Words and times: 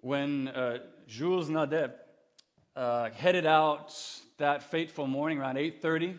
when 0.00 0.48
uh, 0.48 0.78
Jules 1.06 1.48
Naudet 1.48 1.92
uh, 2.76 3.10
headed 3.10 3.46
out 3.46 3.94
that 4.38 4.62
fateful 4.62 5.06
morning 5.06 5.38
around 5.38 5.56
8.30, 5.56 6.16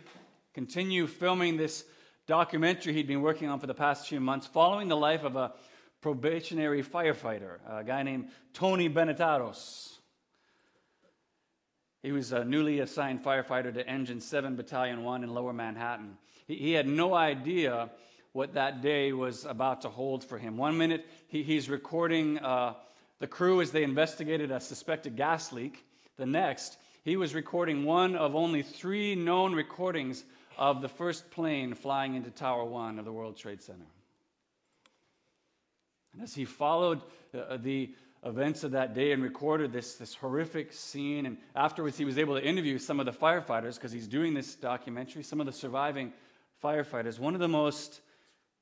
continue 0.53 1.07
filming 1.07 1.55
this 1.57 1.85
documentary 2.27 2.93
he'd 2.93 3.07
been 3.07 3.21
working 3.21 3.49
on 3.49 3.59
for 3.59 3.67
the 3.67 3.73
past 3.73 4.07
few 4.07 4.19
months, 4.19 4.45
following 4.45 4.87
the 4.87 4.97
life 4.97 5.23
of 5.23 5.35
a 5.35 5.53
probationary 6.01 6.83
firefighter, 6.83 7.59
a 7.67 7.83
guy 7.83 8.03
named 8.03 8.29
Tony 8.53 8.89
Benetatos. 8.89 9.93
He 12.03 12.11
was 12.11 12.31
a 12.31 12.45
newly 12.45 12.79
assigned 12.79 13.23
firefighter 13.23 13.73
to 13.73 13.87
Engine 13.87 14.21
7 14.21 14.55
Battalion 14.55 15.03
1 15.03 15.23
in 15.23 15.33
Lower 15.33 15.53
Manhattan. 15.53 16.17
He, 16.47 16.55
he 16.55 16.71
had 16.71 16.87
no 16.87 17.13
idea 17.13 17.89
what 18.31 18.53
that 18.53 18.81
day 18.81 19.11
was 19.11 19.43
about 19.45 19.81
to 19.81 19.89
hold 19.89 20.23
for 20.23 20.37
him. 20.37 20.55
One 20.55 20.77
minute, 20.77 21.05
he, 21.27 21.43
he's 21.43 21.69
recording 21.69 22.39
uh, 22.39 22.75
the 23.19 23.27
crew 23.27 23.61
as 23.61 23.71
they 23.71 23.83
investigated 23.83 24.51
a 24.51 24.59
suspected 24.59 25.15
gas 25.15 25.51
leak. 25.51 25.85
The 26.17 26.25
next, 26.25 26.77
he 27.03 27.17
was 27.17 27.35
recording 27.35 27.83
one 27.85 28.15
of 28.15 28.35
only 28.35 28.63
three 28.63 29.15
known 29.15 29.53
recordings 29.53 30.23
of 30.57 30.81
the 30.81 30.89
first 30.89 31.29
plane 31.31 31.73
flying 31.73 32.15
into 32.15 32.29
Tower 32.29 32.65
1 32.65 32.99
of 32.99 33.05
the 33.05 33.11
World 33.11 33.37
Trade 33.37 33.61
Center. 33.61 33.85
And 36.13 36.21
as 36.21 36.33
he 36.33 36.45
followed 36.45 37.01
uh, 37.33 37.57
the 37.57 37.93
events 38.25 38.63
of 38.63 38.71
that 38.71 38.93
day 38.93 39.11
and 39.11 39.23
recorded 39.23 39.71
this, 39.71 39.95
this 39.95 40.13
horrific 40.13 40.73
scene, 40.73 41.25
and 41.25 41.37
afterwards 41.55 41.97
he 41.97 42.03
was 42.03 42.17
able 42.17 42.35
to 42.35 42.43
interview 42.43 42.77
some 42.77 42.99
of 42.99 43.05
the 43.05 43.11
firefighters 43.11 43.75
because 43.75 43.91
he's 43.91 44.07
doing 44.07 44.33
this 44.33 44.55
documentary, 44.55 45.23
some 45.23 45.39
of 45.39 45.45
the 45.45 45.53
surviving 45.53 46.11
firefighters. 46.61 47.19
One 47.19 47.33
of 47.33 47.39
the 47.39 47.47
most 47.47 48.01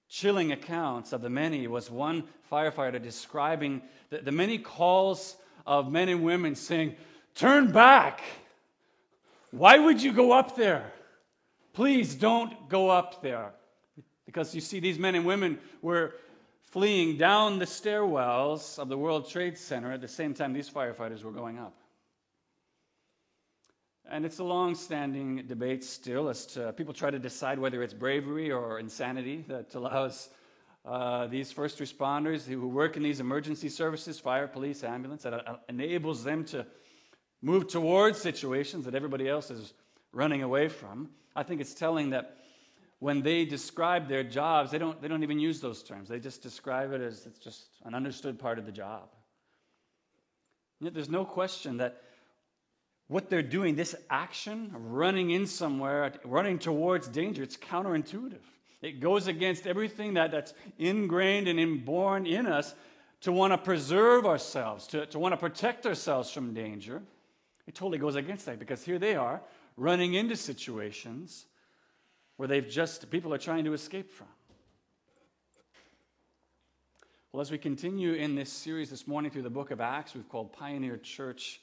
chilling 0.09 0.51
accounts 0.51 1.13
of 1.13 1.21
the 1.21 1.29
many 1.29 1.67
was 1.67 1.91
one 1.91 2.23
firefighter 2.51 3.01
describing 3.01 3.81
the, 4.09 4.19
the 4.19 4.31
many 4.31 4.57
calls 4.57 5.35
of 5.65 5.91
men 5.91 6.09
and 6.09 6.23
women 6.23 6.55
saying, 6.55 6.95
Turn 7.35 7.71
back! 7.71 8.21
Why 9.51 9.77
would 9.77 10.01
you 10.01 10.11
go 10.11 10.31
up 10.31 10.55
there? 10.55 10.91
Please 11.73 12.15
don't 12.15 12.69
go 12.69 12.89
up 12.89 13.21
there. 13.21 13.51
Because 14.25 14.53
you 14.55 14.61
see, 14.61 14.79
these 14.79 14.97
men 14.97 15.15
and 15.15 15.25
women 15.25 15.59
were 15.81 16.15
fleeing 16.71 17.17
down 17.17 17.59
the 17.59 17.65
stairwells 17.65 18.77
of 18.79 18.89
the 18.89 18.97
World 18.97 19.29
Trade 19.29 19.57
Center 19.57 19.91
at 19.91 20.01
the 20.01 20.07
same 20.07 20.33
time 20.33 20.53
these 20.53 20.69
firefighters 20.69 21.23
were 21.23 21.31
going 21.31 21.59
up. 21.59 21.73
And 24.09 24.25
it's 24.25 24.39
a 24.39 24.43
long 24.43 24.73
standing 24.75 25.43
debate 25.47 25.83
still 25.83 26.29
as 26.29 26.45
to 26.47 26.71
people 26.73 26.93
try 26.93 27.11
to 27.11 27.19
decide 27.19 27.59
whether 27.59 27.83
it's 27.83 27.93
bravery 27.93 28.51
or 28.51 28.79
insanity 28.79 29.43
that 29.47 29.75
allows 29.75 30.29
uh, 30.85 31.27
these 31.27 31.51
first 31.51 31.79
responders 31.79 32.45
who 32.45 32.67
work 32.67 32.95
in 32.95 33.03
these 33.03 33.19
emergency 33.19 33.67
services 33.67 34.17
fire, 34.19 34.47
police, 34.47 34.83
ambulance 34.83 35.23
that 35.23 35.33
uh, 35.33 35.57
enables 35.67 36.23
them 36.23 36.45
to 36.45 36.65
move 37.41 37.67
towards 37.67 38.19
situations 38.19 38.85
that 38.85 38.95
everybody 38.95 39.27
else 39.27 39.51
is 39.51 39.73
running 40.13 40.41
away 40.41 40.69
from. 40.69 41.09
I 41.35 41.43
think 41.43 41.59
it's 41.59 41.73
telling 41.73 42.11
that 42.11 42.37
when 42.99 43.21
they 43.21 43.43
describe 43.43 44.07
their 44.07 44.23
jobs, 44.23 44.71
they 44.71 44.77
don't, 44.77 45.01
they 45.01 45.09
don't 45.09 45.23
even 45.23 45.39
use 45.39 45.59
those 45.59 45.83
terms. 45.83 46.07
They 46.07 46.19
just 46.19 46.41
describe 46.41 46.93
it 46.93 47.01
as 47.01 47.25
it's 47.25 47.39
just 47.39 47.65
an 47.83 47.93
understood 47.93 48.39
part 48.39 48.57
of 48.57 48.65
the 48.65 48.71
job. 48.71 49.09
Yet 50.79 50.93
there's 50.93 51.09
no 51.09 51.25
question 51.25 51.77
that 51.77 52.01
what 53.07 53.29
they're 53.29 53.41
doing, 53.41 53.75
this 53.75 53.95
action 54.09 54.71
running 54.73 55.31
in 55.31 55.47
somewhere, 55.47 56.13
running 56.25 56.59
towards 56.59 57.07
danger, 57.07 57.41
it's 57.43 57.55
counterintuitive. 57.55 58.41
It 58.81 58.99
goes 58.99 59.27
against 59.27 59.65
everything 59.65 60.15
that, 60.15 60.31
that's 60.31 60.53
ingrained 60.77 61.47
and 61.47 61.59
inborn 61.59 62.25
in 62.25 62.45
us 62.45 62.75
to 63.21 63.31
want 63.31 63.53
to 63.53 63.57
preserve 63.57 64.25
ourselves, 64.25 64.87
to, 64.87 65.05
to 65.07 65.19
want 65.19 65.33
to 65.33 65.37
protect 65.37 65.85
ourselves 65.85 66.29
from 66.29 66.53
danger. 66.53 67.01
It 67.65 67.75
totally 67.75 67.97
goes 67.97 68.15
against 68.15 68.45
that 68.45 68.59
because 68.59 68.83
here 68.83 68.99
they 68.99 69.15
are 69.15 69.41
running 69.77 70.13
into 70.13 70.35
situations 70.35 71.45
where 72.35 72.47
they've 72.47 72.67
just, 72.67 73.09
people 73.09 73.33
are 73.33 73.39
trying 73.39 73.65
to 73.65 73.73
escape 73.73 74.11
from. 74.11 74.27
Well, 77.31 77.41
as 77.41 77.51
we 77.51 77.57
continue 77.57 78.13
in 78.13 78.35
this 78.35 78.51
series 78.51 78.89
this 78.89 79.07
morning 79.07 79.31
through 79.31 79.43
the 79.43 79.49
book 79.49 79.71
of 79.71 79.81
Acts, 79.81 80.13
we've 80.13 80.27
called 80.29 80.53
Pioneer 80.53 80.97
Church. 80.97 81.61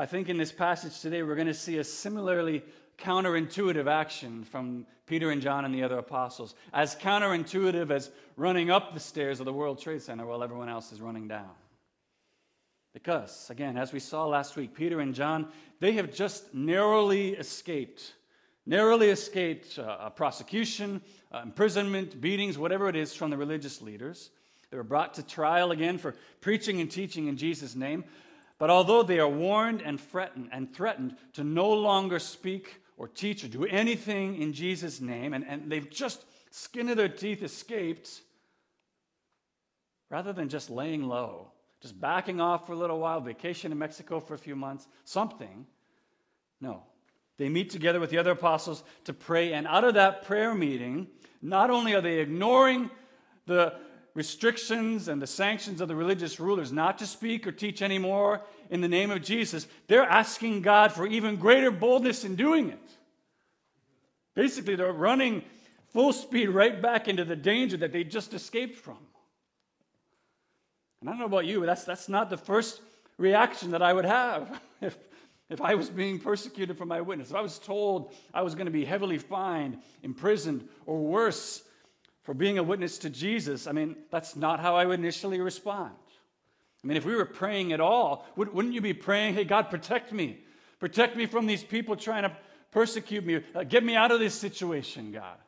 I 0.00 0.06
think 0.06 0.30
in 0.30 0.38
this 0.38 0.50
passage 0.50 0.98
today, 1.00 1.22
we're 1.22 1.34
going 1.34 1.46
to 1.46 1.52
see 1.52 1.76
a 1.76 1.84
similarly 1.84 2.62
counterintuitive 2.96 3.86
action 3.86 4.44
from 4.44 4.86
Peter 5.04 5.30
and 5.30 5.42
John 5.42 5.66
and 5.66 5.74
the 5.74 5.82
other 5.82 5.98
apostles, 5.98 6.54
as 6.72 6.96
counterintuitive 6.96 7.90
as 7.90 8.10
running 8.38 8.70
up 8.70 8.94
the 8.94 9.00
stairs 9.00 9.40
of 9.40 9.44
the 9.44 9.52
World 9.52 9.78
Trade 9.78 10.00
Center 10.00 10.24
while 10.24 10.42
everyone 10.42 10.70
else 10.70 10.90
is 10.90 11.02
running 11.02 11.28
down. 11.28 11.50
Because, 12.94 13.50
again, 13.50 13.76
as 13.76 13.92
we 13.92 14.00
saw 14.00 14.24
last 14.24 14.56
week, 14.56 14.72
Peter 14.72 15.00
and 15.00 15.14
John, 15.14 15.48
they 15.80 15.92
have 15.92 16.14
just 16.14 16.54
narrowly 16.54 17.34
escaped 17.34 18.14
narrowly 18.64 19.10
escaped 19.10 19.78
uh, 19.78 20.08
prosecution, 20.10 21.02
uh, 21.32 21.40
imprisonment, 21.42 22.18
beatings, 22.20 22.56
whatever 22.56 22.88
it 22.88 22.96
is, 22.96 23.14
from 23.14 23.28
the 23.28 23.36
religious 23.36 23.82
leaders. 23.82 24.30
They 24.70 24.76
were 24.76 24.84
brought 24.84 25.14
to 25.14 25.22
trial 25.22 25.72
again 25.72 25.98
for 25.98 26.14
preaching 26.40 26.80
and 26.80 26.90
teaching 26.90 27.26
in 27.26 27.36
Jesus' 27.36 27.74
name. 27.74 28.04
But 28.60 28.68
although 28.68 29.02
they 29.02 29.18
are 29.18 29.28
warned 29.28 29.80
and 29.80 29.98
threatened, 29.98 30.50
and 30.52 30.72
threatened 30.72 31.16
to 31.32 31.42
no 31.42 31.70
longer 31.70 32.18
speak 32.18 32.82
or 32.98 33.08
teach 33.08 33.42
or 33.42 33.48
do 33.48 33.64
anything 33.64 34.40
in 34.40 34.52
Jesus' 34.52 35.00
name, 35.00 35.32
and, 35.32 35.46
and 35.48 35.72
they've 35.72 35.88
just 35.88 36.22
skin 36.50 36.90
of 36.90 36.98
their 36.98 37.08
teeth 37.08 37.42
escaped, 37.42 38.20
rather 40.10 40.34
than 40.34 40.50
just 40.50 40.68
laying 40.68 41.04
low, 41.04 41.50
just 41.80 41.98
backing 41.98 42.38
off 42.38 42.66
for 42.66 42.74
a 42.74 42.76
little 42.76 43.00
while, 43.00 43.22
vacation 43.22 43.72
in 43.72 43.78
Mexico 43.78 44.20
for 44.20 44.34
a 44.34 44.38
few 44.38 44.54
months, 44.54 44.86
something, 45.04 45.66
no. 46.60 46.82
They 47.38 47.48
meet 47.48 47.70
together 47.70 47.98
with 47.98 48.10
the 48.10 48.18
other 48.18 48.32
apostles 48.32 48.84
to 49.04 49.14
pray, 49.14 49.54
and 49.54 49.66
out 49.66 49.84
of 49.84 49.94
that 49.94 50.26
prayer 50.26 50.54
meeting, 50.54 51.06
not 51.40 51.70
only 51.70 51.94
are 51.94 52.02
they 52.02 52.18
ignoring 52.18 52.90
the 53.46 53.72
restrictions 54.14 55.08
and 55.08 55.20
the 55.20 55.26
sanctions 55.26 55.80
of 55.80 55.88
the 55.88 55.96
religious 55.96 56.40
rulers 56.40 56.72
not 56.72 56.98
to 56.98 57.06
speak 57.06 57.46
or 57.46 57.52
teach 57.52 57.82
anymore 57.82 58.42
in 58.70 58.80
the 58.80 58.88
name 58.88 59.10
of 59.10 59.22
Jesus, 59.22 59.66
they're 59.86 60.02
asking 60.02 60.62
God 60.62 60.92
for 60.92 61.06
even 61.06 61.36
greater 61.36 61.70
boldness 61.70 62.24
in 62.24 62.36
doing 62.36 62.70
it. 62.70 62.90
Basically, 64.34 64.76
they're 64.76 64.92
running 64.92 65.42
full 65.92 66.12
speed 66.12 66.48
right 66.48 66.80
back 66.80 67.08
into 67.08 67.24
the 67.24 67.36
danger 67.36 67.76
that 67.78 67.92
they 67.92 68.04
just 68.04 68.34
escaped 68.34 68.76
from. 68.76 68.98
And 71.00 71.08
I 71.08 71.12
don't 71.12 71.20
know 71.20 71.26
about 71.26 71.46
you, 71.46 71.60
but 71.60 71.66
that's, 71.66 71.84
that's 71.84 72.08
not 72.08 72.30
the 72.30 72.36
first 72.36 72.80
reaction 73.16 73.70
that 73.70 73.82
I 73.82 73.92
would 73.92 74.04
have 74.04 74.60
if 74.80 74.96
if 75.50 75.60
I 75.60 75.74
was 75.74 75.90
being 75.90 76.20
persecuted 76.20 76.78
for 76.78 76.86
my 76.86 77.00
witness, 77.00 77.30
if 77.30 77.36
I 77.36 77.40
was 77.40 77.58
told 77.58 78.14
I 78.32 78.42
was 78.42 78.54
going 78.54 78.66
to 78.66 78.72
be 78.72 78.84
heavily 78.84 79.18
fined, 79.18 79.78
imprisoned, 80.02 80.66
or 80.86 80.98
worse 80.98 81.64
for 82.30 82.34
being 82.34 82.58
a 82.58 82.62
witness 82.62 82.98
to 82.98 83.10
Jesus, 83.10 83.66
I 83.66 83.72
mean, 83.72 83.96
that's 84.12 84.36
not 84.36 84.60
how 84.60 84.76
I 84.76 84.86
would 84.86 85.00
initially 85.00 85.40
respond. 85.40 85.96
I 86.84 86.86
mean, 86.86 86.96
if 86.96 87.04
we 87.04 87.16
were 87.16 87.24
praying 87.24 87.72
at 87.72 87.80
all, 87.80 88.24
wouldn't 88.36 88.72
you 88.72 88.80
be 88.80 88.94
praying, 88.94 89.34
hey, 89.34 89.42
God, 89.42 89.68
protect 89.68 90.12
me? 90.12 90.38
Protect 90.78 91.16
me 91.16 91.26
from 91.26 91.46
these 91.46 91.64
people 91.64 91.96
trying 91.96 92.22
to 92.22 92.30
persecute 92.70 93.26
me. 93.26 93.42
Uh, 93.52 93.64
get 93.64 93.82
me 93.82 93.96
out 93.96 94.12
of 94.12 94.20
this 94.20 94.32
situation, 94.32 95.10
God. 95.10 95.38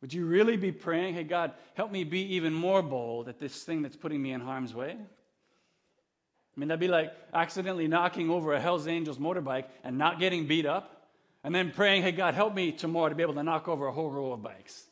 Would 0.00 0.14
you 0.14 0.24
really 0.24 0.56
be 0.56 0.72
praying, 0.72 1.12
hey, 1.12 1.24
God, 1.24 1.52
help 1.74 1.92
me 1.92 2.04
be 2.04 2.36
even 2.36 2.54
more 2.54 2.80
bold 2.80 3.28
at 3.28 3.38
this 3.38 3.62
thing 3.62 3.82
that's 3.82 3.94
putting 3.94 4.22
me 4.22 4.32
in 4.32 4.40
harm's 4.40 4.72
way? 4.72 4.92
I 4.92 6.58
mean, 6.58 6.68
that'd 6.68 6.80
be 6.80 6.88
like 6.88 7.12
accidentally 7.34 7.86
knocking 7.86 8.30
over 8.30 8.54
a 8.54 8.60
Hells 8.62 8.88
Angels 8.88 9.18
motorbike 9.18 9.66
and 9.84 9.98
not 9.98 10.18
getting 10.18 10.46
beat 10.46 10.64
up, 10.64 11.10
and 11.44 11.54
then 11.54 11.70
praying, 11.70 12.02
hey, 12.02 12.12
God, 12.12 12.32
help 12.32 12.54
me 12.54 12.72
tomorrow 12.72 13.10
to 13.10 13.14
be 13.14 13.22
able 13.22 13.34
to 13.34 13.42
knock 13.42 13.68
over 13.68 13.88
a 13.88 13.92
whole 13.92 14.10
row 14.10 14.32
of 14.32 14.42
bikes. 14.42 14.86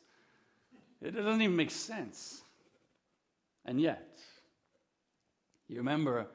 It 1.01 1.15
doesn't 1.15 1.41
even 1.41 1.55
make 1.55 1.71
sense. 1.71 2.41
And 3.65 3.79
yet, 3.79 4.19
you 5.67 5.77
remember, 5.77 6.27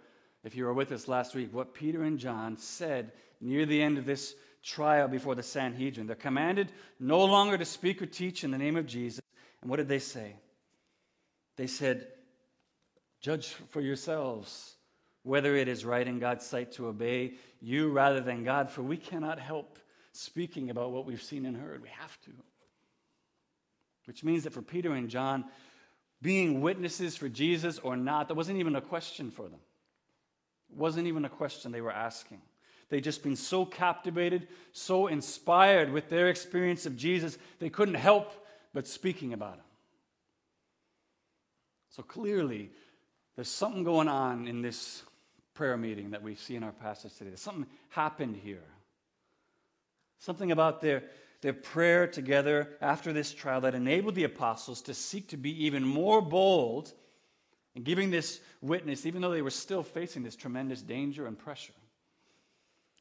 if 0.44 0.56
you 0.56 0.64
were 0.64 0.75
with 0.75 0.93
us 0.93 1.08
last 1.08 1.35
week, 1.35 1.52
what 1.52 1.75
Peter 1.75 2.02
and 2.02 2.19
John 2.19 2.56
said 2.56 3.12
near 3.40 3.67
the 3.67 3.82
end 3.82 3.99
of 3.99 4.06
this 4.06 4.35
trial 4.62 5.08
before 5.08 5.35
the 5.35 5.43
Sanhedrin. 5.43 6.06
They're 6.06 6.17
commanded 6.17 6.73
no 6.99 7.25
longer 7.25 7.56
to 7.56 7.64
speak 7.64 8.02
or 8.02 8.06
teach 8.06 8.43
in 8.43 8.50
the 8.50 8.58
name 8.58 8.76
of 8.76 8.87
Jesus. 8.87 9.20
And 9.61 9.70
what 9.70 9.76
did 9.76 9.88
they 9.88 10.00
say? 10.00 10.37
They 11.56 11.69
said, 11.69 12.08
Judge 13.20 13.49
for 13.70 13.81
yourselves 13.81 14.75
whether 15.23 15.56
it 15.56 15.67
is 15.67 15.85
right 15.85 16.06
in 16.06 16.20
God's 16.20 16.46
sight 16.46 16.70
to 16.73 16.87
obey 16.87 17.35
you 17.61 17.90
rather 17.90 18.20
than 18.20 18.44
God, 18.44 18.70
for 18.70 18.82
we 18.82 18.96
cannot 18.96 19.40
help 19.40 19.81
speaking 20.12 20.70
about 20.70 20.93
what 20.93 21.05
we've 21.05 21.23
seen 21.23 21.46
and 21.46 21.56
heard. 21.56 21.82
We 21.82 21.88
have 21.88 22.17
to. 22.23 22.31
Which 24.06 24.25
means 24.25 24.44
that 24.44 24.53
for 24.53 24.62
Peter 24.62 24.93
and 24.93 25.11
John, 25.11 25.44
being 26.23 26.61
witnesses 26.61 27.17
for 27.17 27.29
Jesus 27.29 27.79
or 27.79 27.97
not, 27.97 28.29
that 28.29 28.35
wasn't 28.35 28.58
even 28.58 28.76
a 28.76 28.81
question 28.81 29.31
for 29.31 29.43
them. 29.43 29.61
It 30.70 30.76
wasn't 30.76 31.06
even 31.06 31.25
a 31.25 31.29
question 31.29 31.73
they 31.73 31.81
were 31.81 31.93
asking. 31.93 32.41
They'd 32.88 33.05
just 33.05 33.23
been 33.23 33.37
so 33.37 33.64
captivated, 33.64 34.49
so 34.73 35.08
inspired 35.08 35.93
with 35.93 36.08
their 36.08 36.29
experience 36.29 36.87
of 36.87 36.97
Jesus, 36.97 37.37
they 37.58 37.69
couldn't 37.69 37.94
help 37.94 38.32
but 38.73 38.87
speaking 38.87 39.32
about 39.32 39.55
him. 39.55 39.64
So 41.91 42.02
clearly, 42.02 42.70
there's 43.35 43.49
something 43.49 43.85
going 43.85 44.09
on 44.09 44.47
in 44.47 44.62
this 44.62 45.02
prayer 45.55 45.76
meeting 45.76 46.11
that 46.11 46.23
we 46.23 46.35
see 46.35 46.55
in 46.55 46.62
our 46.62 46.73
passage 46.73 47.14
today. 47.17 47.31
Something 47.35 47.67
happened 47.88 48.37
here. 48.37 48.62
Something 50.19 50.52
about 50.52 50.81
their, 50.81 51.05
their 51.43 51.53
prayer 51.53 52.06
together 52.06 52.77
after 52.81 53.12
this 53.12 53.33
trial 53.33 53.61
that 53.62 53.75
enabled 53.75 54.15
the 54.15 54.25
apostles 54.25 54.83
to 54.83 54.94
seek 54.94 55.29
to 55.29 55.37
be 55.37 55.65
even 55.67 55.85
more 55.85 56.21
bold 56.21 56.93
in 57.75 57.83
giving 57.83 58.11
this 58.11 58.41
witness, 58.62 59.05
even 59.05 59.21
though 59.21 59.31
they 59.31 59.43
were 59.43 59.50
still 59.50 59.83
facing 59.83 60.23
this 60.23 60.35
tremendous 60.35 60.81
danger 60.81 61.27
and 61.27 61.38
pressure. 61.38 61.75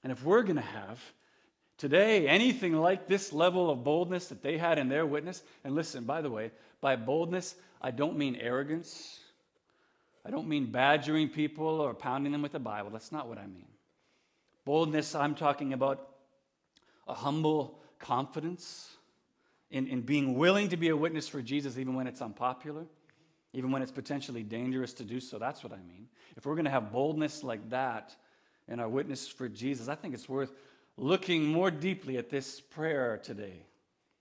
And 0.03 0.11
if 0.11 0.23
we're 0.23 0.43
going 0.43 0.57
to 0.57 0.61
have 0.61 0.99
today 1.77 2.27
anything 2.27 2.73
like 2.73 3.07
this 3.07 3.33
level 3.33 3.69
of 3.69 3.83
boldness 3.83 4.27
that 4.27 4.43
they 4.43 4.57
had 4.57 4.77
in 4.77 4.89
their 4.89 5.05
witness, 5.05 5.41
and 5.63 5.73
listen, 5.73 6.03
by 6.03 6.21
the 6.21 6.29
way, 6.29 6.51
by 6.81 6.95
boldness, 6.95 7.55
I 7.81 7.91
don't 7.91 8.17
mean 8.17 8.35
arrogance. 8.35 9.19
I 10.25 10.29
don't 10.29 10.47
mean 10.47 10.71
badgering 10.71 11.29
people 11.29 11.67
or 11.81 11.93
pounding 11.93 12.31
them 12.31 12.41
with 12.41 12.51
the 12.51 12.59
Bible. 12.59 12.89
That's 12.89 13.11
not 13.11 13.27
what 13.27 13.37
I 13.37 13.47
mean. 13.47 13.67
Boldness, 14.65 15.15
I'm 15.15 15.35
talking 15.35 15.71
about 15.71 16.07
a 17.07 17.13
humble 17.13 17.79
confidence 17.99 18.89
in, 19.71 19.87
in 19.87 20.01
being 20.01 20.37
willing 20.37 20.69
to 20.69 20.77
be 20.77 20.89
a 20.89 20.97
witness 20.97 21.27
for 21.27 21.41
Jesus 21.41 21.77
even 21.77 21.95
when 21.95 22.07
it's 22.07 22.21
unpopular, 22.21 22.85
even 23.53 23.71
when 23.71 23.81
it's 23.81 23.91
potentially 23.91 24.43
dangerous 24.43 24.93
to 24.93 25.03
do 25.03 25.19
so. 25.19 25.39
That's 25.39 25.63
what 25.63 25.73
I 25.73 25.77
mean. 25.77 26.07
If 26.37 26.45
we're 26.45 26.55
going 26.55 26.65
to 26.65 26.71
have 26.71 26.91
boldness 26.91 27.43
like 27.43 27.69
that 27.69 28.15
in 28.67 28.79
our 28.79 28.89
witness 28.89 29.27
for 29.27 29.47
Jesus, 29.49 29.87
I 29.87 29.95
think 29.95 30.13
it's 30.13 30.29
worth 30.29 30.51
looking 30.97 31.45
more 31.45 31.71
deeply 31.71 32.17
at 32.17 32.29
this 32.29 32.61
prayer 32.61 33.19
today, 33.21 33.65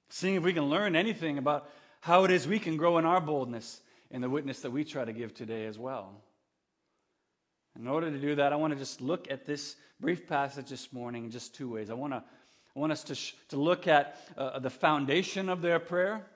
seeing 0.08 0.34
if 0.34 0.42
we 0.42 0.52
can 0.52 0.64
learn 0.64 0.96
anything 0.96 1.38
about 1.38 1.68
how 2.00 2.24
it 2.24 2.30
is 2.30 2.46
we 2.46 2.58
can 2.58 2.76
grow 2.76 2.98
in 2.98 3.04
our 3.04 3.20
boldness 3.20 3.80
in 4.10 4.20
the 4.20 4.30
witness 4.30 4.60
that 4.60 4.70
we 4.70 4.84
try 4.84 5.04
to 5.04 5.12
give 5.12 5.34
today 5.34 5.66
as 5.66 5.78
well. 5.78 6.20
In 7.78 7.88
order 7.88 8.10
to 8.10 8.18
do 8.18 8.36
that, 8.36 8.52
I 8.52 8.56
want 8.56 8.72
to 8.72 8.78
just 8.78 9.00
look 9.00 9.30
at 9.30 9.46
this 9.46 9.76
brief 9.98 10.28
passage 10.28 10.68
this 10.68 10.92
morning 10.92 11.24
in 11.24 11.30
just 11.30 11.54
two 11.54 11.72
ways. 11.72 11.90
I 11.90 11.94
want 11.94 12.12
to 12.12 12.22
I 12.74 12.80
want 12.80 12.92
us 12.92 13.04
to, 13.04 13.14
sh- 13.14 13.34
to 13.50 13.56
look 13.56 13.86
at 13.86 14.18
uh, 14.36 14.58
the 14.58 14.70
foundation 14.70 15.48
of 15.48 15.62
their 15.62 15.78
prayer 15.78 16.26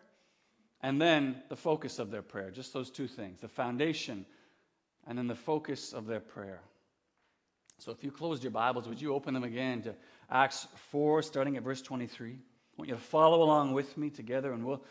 and 0.80 1.00
then 1.00 1.42
the 1.48 1.56
focus 1.56 1.98
of 1.98 2.10
their 2.10 2.22
prayer. 2.22 2.50
Just 2.50 2.72
those 2.72 2.90
two 2.90 3.08
things 3.08 3.40
the 3.40 3.48
foundation 3.48 4.24
and 5.06 5.18
then 5.18 5.26
the 5.26 5.34
focus 5.34 5.92
of 5.92 6.06
their 6.06 6.20
prayer. 6.20 6.60
So 7.78 7.92
if 7.92 8.02
you 8.04 8.10
closed 8.10 8.42
your 8.42 8.50
Bibles, 8.50 8.88
would 8.88 9.00
you 9.00 9.14
open 9.14 9.34
them 9.34 9.44
again 9.44 9.82
to 9.82 9.94
Acts 10.30 10.66
4, 10.90 11.22
starting 11.22 11.56
at 11.56 11.62
verse 11.62 11.80
23? 11.80 12.32
I 12.32 12.34
want 12.76 12.88
you 12.88 12.94
to 12.94 13.00
follow 13.00 13.42
along 13.42 13.72
with 13.72 13.96
me 13.96 14.10
together, 14.10 14.52
and 14.52 14.64
we'll, 14.64 14.82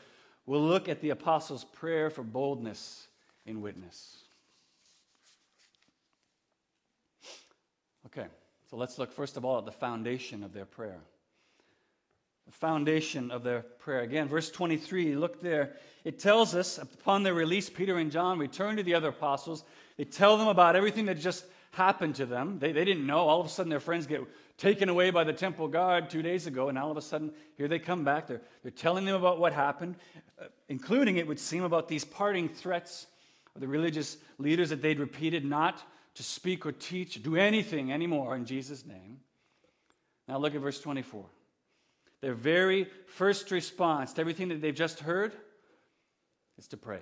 we'll 0.46 0.66
look 0.66 0.88
at 0.88 1.02
the 1.02 1.10
apostles' 1.10 1.66
prayer 1.66 2.10
for 2.10 2.24
boldness 2.24 3.08
in 3.46 3.62
witness. 3.62 4.24
Okay, 8.06 8.28
so 8.70 8.78
let's 8.78 8.98
look 8.98 9.12
first 9.12 9.36
of 9.36 9.44
all 9.44 9.58
at 9.58 9.66
the 9.66 9.72
foundation 9.72 10.42
of 10.42 10.54
their 10.54 10.66
prayer 10.66 11.02
the 12.48 12.54
foundation 12.54 13.30
of 13.30 13.44
their 13.44 13.62
prayer. 13.62 14.02
Again, 14.02 14.28
verse 14.28 14.50
23, 14.50 15.16
look 15.16 15.42
there. 15.42 15.76
It 16.04 16.18
tells 16.18 16.56
us 16.56 16.78
upon 16.78 17.24
their 17.24 17.34
release, 17.34 17.70
Peter 17.70 17.98
and 17.98 18.12
John 18.12 18.40
return 18.40 18.78
to 18.78 18.84
the 18.84 18.96
other 18.96 19.10
apostles. 19.10 19.64
They 19.98 20.06
tell 20.06 20.38
them 20.38 20.48
about 20.48 20.76
everything 20.78 21.06
that 21.08 21.20
just 21.20 21.46
happened 21.72 22.16
to 22.16 22.26
them. 22.26 22.58
They, 22.60 22.72
they 22.72 22.86
didn't 22.86 23.06
know. 23.06 23.20
All 23.20 23.42
of 23.42 23.46
a 23.46 23.50
sudden, 23.50 23.70
their 23.70 23.82
friends 23.82 24.08
get 24.08 24.22
taken 24.58 24.88
away 24.88 25.12
by 25.12 25.26
the 25.26 25.34
temple 25.34 25.68
guard 25.68 26.10
two 26.10 26.22
days 26.22 26.48
ago, 26.48 26.70
and 26.70 26.78
all 26.78 26.90
of 26.90 26.96
a 26.96 27.02
sudden, 27.02 27.32
here 27.58 27.68
they 27.68 27.80
come 27.80 28.06
back. 28.06 28.28
They're, 28.28 28.42
they're 28.64 28.72
telling 28.72 29.04
them 29.04 29.16
about 29.16 29.40
what 29.40 29.52
happened, 29.52 29.96
uh, 30.42 30.46
including, 30.70 31.18
it 31.18 31.28
would 31.28 31.40
seem, 31.40 31.64
about 31.64 31.90
these 31.90 32.06
parting 32.06 32.48
threats 32.48 33.08
of 33.56 33.60
the 33.62 33.68
religious 33.68 34.18
leaders 34.38 34.70
that 34.70 34.82
they'd 34.82 35.00
repeated 35.00 35.44
not 35.44 35.84
to 36.16 36.24
speak 36.24 36.66
or 36.66 36.72
teach, 36.72 37.18
or 37.18 37.20
do 37.20 37.36
anything 37.36 37.92
anymore 37.92 38.36
in 38.38 38.46
Jesus' 38.46 38.86
name. 38.86 39.20
Now, 40.28 40.38
look 40.38 40.56
at 40.56 40.62
verse 40.62 40.80
24. 40.80 41.26
Their 42.22 42.34
very 42.34 42.88
first 43.08 43.52
response 43.52 44.14
to 44.14 44.22
everything 44.22 44.50
that 44.50 44.62
they've 44.62 44.74
just 44.74 45.00
heard 45.00 45.34
is 46.58 46.68
to 46.70 46.78
pray. 46.78 47.02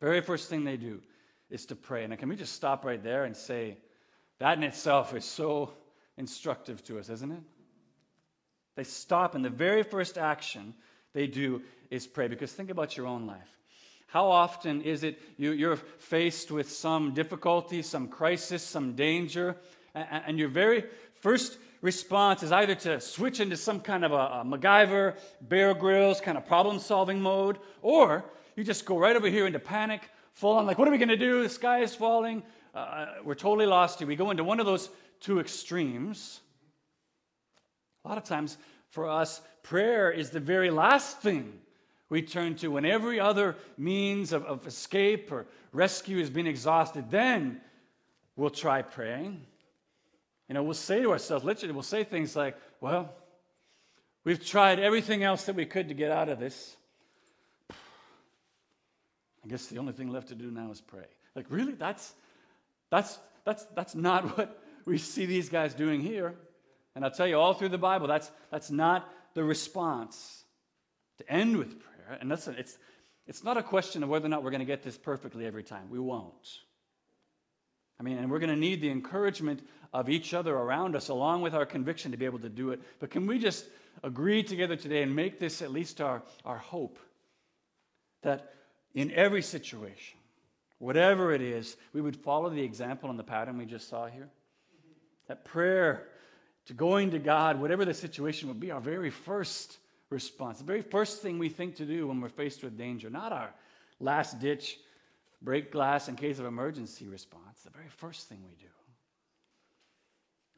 Very 0.00 0.20
first 0.20 0.48
thing 0.48 0.64
they 0.64 0.76
do 0.76 1.00
is 1.50 1.66
to 1.66 1.76
pray. 1.76 2.04
And 2.04 2.18
can 2.18 2.28
we 2.28 2.36
just 2.36 2.54
stop 2.54 2.84
right 2.84 3.02
there 3.02 3.24
and 3.24 3.36
say, 3.36 3.78
that 4.38 4.58
in 4.58 4.64
itself 4.64 5.14
is 5.14 5.24
so 5.24 5.72
instructive 6.16 6.82
to 6.84 6.98
us, 6.98 7.08
isn't 7.08 7.30
it? 7.30 7.42
They 8.74 8.84
stop, 8.84 9.34
and 9.34 9.44
the 9.44 9.50
very 9.50 9.82
first 9.82 10.18
action 10.18 10.74
they 11.12 11.26
do 11.26 11.62
is 11.90 12.06
pray. 12.06 12.26
Because 12.26 12.52
think 12.52 12.70
about 12.70 12.96
your 12.96 13.06
own 13.06 13.26
life. 13.26 13.56
How 14.06 14.26
often 14.26 14.82
is 14.82 15.04
it 15.04 15.20
you, 15.36 15.70
are 15.70 15.76
faced 15.76 16.50
with 16.50 16.70
some 16.70 17.14
difficulty, 17.14 17.82
some 17.82 18.08
crisis, 18.08 18.62
some 18.62 18.94
danger, 18.94 19.56
and, 19.94 20.24
and 20.26 20.38
your 20.38 20.48
very 20.48 20.84
first 21.14 21.58
response 21.82 22.42
is 22.42 22.52
either 22.52 22.74
to 22.76 23.00
switch 23.00 23.40
into 23.40 23.56
some 23.56 23.80
kind 23.80 24.04
of 24.04 24.12
a, 24.12 24.14
a 24.14 24.44
MacGyver, 24.46 25.16
Bear 25.42 25.74
Grylls 25.74 26.20
kind 26.20 26.38
of 26.38 26.46
problem 26.46 26.78
solving 26.78 27.20
mode, 27.20 27.58
or 27.82 28.24
you 28.56 28.64
just 28.64 28.86
go 28.86 28.98
right 28.98 29.14
over 29.14 29.28
here 29.28 29.46
into 29.46 29.58
panic, 29.58 30.08
full 30.32 30.56
on, 30.56 30.64
like, 30.64 30.78
what 30.78 30.88
are 30.88 30.90
we 30.90 30.98
going 30.98 31.08
to 31.08 31.16
do? 31.16 31.42
The 31.42 31.48
sky 31.48 31.80
is 31.80 31.94
falling. 31.94 32.42
Uh, 32.74 32.78
uh, 32.78 33.06
we're 33.24 33.34
totally 33.34 33.66
lost 33.66 33.98
here. 33.98 34.08
We 34.08 34.16
go 34.16 34.30
into 34.30 34.44
one 34.44 34.60
of 34.60 34.66
those 34.66 34.88
two 35.20 35.40
extremes. 35.40 36.40
A 38.04 38.08
lot 38.08 38.16
of 38.16 38.24
times 38.24 38.56
for 38.88 39.08
us, 39.08 39.42
prayer 39.62 40.10
is 40.10 40.30
the 40.30 40.40
very 40.40 40.70
last 40.70 41.20
thing 41.20 41.60
we 42.08 42.22
turn 42.22 42.54
to 42.56 42.68
when 42.68 42.84
every 42.84 43.18
other 43.18 43.56
means 43.78 44.32
of, 44.32 44.44
of 44.44 44.66
escape 44.66 45.32
or 45.32 45.46
rescue 45.72 46.18
has 46.18 46.30
been 46.30 46.46
exhausted. 46.46 47.10
Then 47.10 47.60
we'll 48.36 48.50
try 48.50 48.82
praying. 48.82 49.46
You 50.52 50.58
know, 50.58 50.64
we'll 50.64 50.74
say 50.74 51.00
to 51.00 51.12
ourselves, 51.12 51.46
literally, 51.46 51.72
we'll 51.72 51.82
say 51.82 52.04
things 52.04 52.36
like, 52.36 52.58
well, 52.78 53.14
we've 54.22 54.44
tried 54.44 54.78
everything 54.78 55.22
else 55.22 55.44
that 55.44 55.56
we 55.56 55.64
could 55.64 55.88
to 55.88 55.94
get 55.94 56.10
out 56.10 56.28
of 56.28 56.38
this. 56.38 56.76
I 57.70 59.48
guess 59.48 59.68
the 59.68 59.78
only 59.78 59.94
thing 59.94 60.10
left 60.10 60.28
to 60.28 60.34
do 60.34 60.50
now 60.50 60.70
is 60.70 60.82
pray. 60.82 61.06
Like, 61.34 61.46
really? 61.48 61.72
That's, 61.72 62.12
that's, 62.90 63.18
that's, 63.46 63.64
that's 63.74 63.94
not 63.94 64.36
what 64.36 64.62
we 64.84 64.98
see 64.98 65.24
these 65.24 65.48
guys 65.48 65.72
doing 65.72 66.02
here. 66.02 66.34
And 66.94 67.02
I'll 67.02 67.10
tell 67.10 67.26
you, 67.26 67.38
all 67.38 67.54
through 67.54 67.70
the 67.70 67.78
Bible, 67.78 68.06
that's, 68.06 68.30
that's 68.50 68.70
not 68.70 69.10
the 69.32 69.44
response 69.44 70.44
to 71.16 71.32
end 71.32 71.56
with 71.56 71.80
prayer. 71.80 72.18
And 72.20 72.28
listen, 72.28 72.56
it's, 72.58 72.76
it's 73.26 73.42
not 73.42 73.56
a 73.56 73.62
question 73.62 74.02
of 74.02 74.10
whether 74.10 74.26
or 74.26 74.28
not 74.28 74.42
we're 74.42 74.50
going 74.50 74.60
to 74.60 74.66
get 74.66 74.82
this 74.82 74.98
perfectly 74.98 75.46
every 75.46 75.62
time. 75.62 75.88
We 75.88 75.98
won't. 75.98 76.46
I 77.98 78.02
mean, 78.02 78.18
and 78.18 78.30
we're 78.30 78.38
going 78.38 78.50
to 78.50 78.56
need 78.56 78.80
the 78.80 78.90
encouragement 78.90 79.66
of 79.92 80.08
each 80.08 80.34
other 80.34 80.54
around 80.54 80.96
us, 80.96 81.08
along 81.08 81.42
with 81.42 81.54
our 81.54 81.66
conviction 81.66 82.10
to 82.12 82.16
be 82.16 82.24
able 82.24 82.38
to 82.40 82.48
do 82.48 82.70
it. 82.70 82.80
But 82.98 83.10
can 83.10 83.26
we 83.26 83.38
just 83.38 83.66
agree 84.02 84.42
together 84.42 84.76
today 84.76 85.02
and 85.02 85.14
make 85.14 85.38
this 85.38 85.62
at 85.62 85.70
least 85.70 86.00
our, 86.00 86.22
our 86.44 86.58
hope 86.58 86.98
that 88.22 88.54
in 88.94 89.10
every 89.12 89.42
situation, 89.42 90.18
whatever 90.78 91.32
it 91.32 91.42
is, 91.42 91.76
we 91.92 92.00
would 92.00 92.16
follow 92.16 92.50
the 92.50 92.62
example 92.62 93.10
and 93.10 93.18
the 93.18 93.24
pattern 93.24 93.58
we 93.58 93.66
just 93.66 93.88
saw 93.88 94.06
here? 94.06 94.28
That 95.28 95.44
prayer 95.44 96.08
to 96.66 96.74
going 96.74 97.10
to 97.10 97.18
God, 97.18 97.60
whatever 97.60 97.84
the 97.84 97.94
situation 97.94 98.48
would 98.48 98.60
be, 98.60 98.70
our 98.70 98.80
very 98.80 99.10
first 99.10 99.78
response, 100.10 100.58
the 100.58 100.64
very 100.64 100.82
first 100.82 101.22
thing 101.22 101.38
we 101.38 101.48
think 101.48 101.76
to 101.76 101.84
do 101.84 102.06
when 102.06 102.20
we're 102.20 102.28
faced 102.28 102.62
with 102.62 102.78
danger, 102.78 103.10
not 103.10 103.32
our 103.32 103.52
last 104.00 104.40
ditch 104.40 104.78
break 105.42 105.72
glass 105.72 106.08
in 106.08 106.16
case 106.16 106.38
of 106.38 106.46
emergency 106.46 107.08
response, 107.08 107.62
the 107.64 107.70
very 107.70 107.88
first 107.88 108.28
thing 108.28 108.38
we 108.48 108.54
do. 108.56 108.70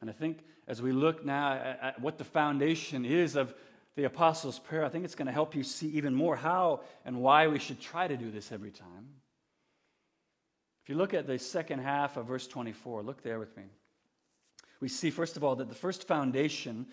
And 0.01 0.09
I 0.09 0.13
think 0.13 0.43
as 0.67 0.81
we 0.81 0.91
look 0.91 1.25
now 1.25 1.53
at, 1.53 1.79
at 1.81 2.01
what 2.01 2.17
the 2.17 2.23
foundation 2.23 3.05
is 3.05 3.35
of 3.35 3.53
the 3.95 4.03
Apostles' 4.03 4.59
Prayer, 4.59 4.83
I 4.83 4.89
think 4.89 5.05
it's 5.05 5.15
going 5.15 5.27
to 5.27 5.31
help 5.31 5.55
you 5.55 5.63
see 5.63 5.87
even 5.89 6.13
more 6.13 6.35
how 6.35 6.81
and 7.05 7.21
why 7.21 7.47
we 7.47 7.59
should 7.59 7.79
try 7.79 8.07
to 8.07 8.17
do 8.17 8.29
this 8.29 8.51
every 8.51 8.71
time. 8.71 9.07
If 10.83 10.89
you 10.89 10.95
look 10.95 11.13
at 11.13 11.25
the 11.25 11.39
second 11.39 11.79
half 11.79 12.17
of 12.17 12.27
verse 12.27 12.45
24, 12.45 13.01
look 13.01 13.23
there 13.23 13.39
with 13.39 13.55
me. 13.57 13.63
We 14.79 14.89
see, 14.89 15.09
first 15.09 15.37
of 15.37 15.43
all, 15.43 15.55
that 15.55 15.69
the 15.69 15.75
first 15.75 16.07
foundation 16.07 16.85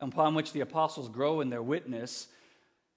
upon 0.00 0.34
which 0.34 0.52
the 0.52 0.60
apostles 0.60 1.08
grow 1.08 1.40
in 1.40 1.50
their 1.50 1.62
witness, 1.62 2.28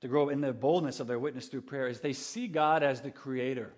to 0.02 0.08
grow 0.08 0.30
in 0.30 0.42
the 0.42 0.52
boldness 0.52 1.00
of 1.00 1.08
their 1.08 1.20
witness 1.20 1.48
through 1.48 1.62
prayer, 1.62 1.88
is 1.88 2.00
they 2.00 2.14
see 2.14 2.48
God 2.48 2.84
as 2.84 3.02
the 3.02 3.12
creator. 3.12 3.72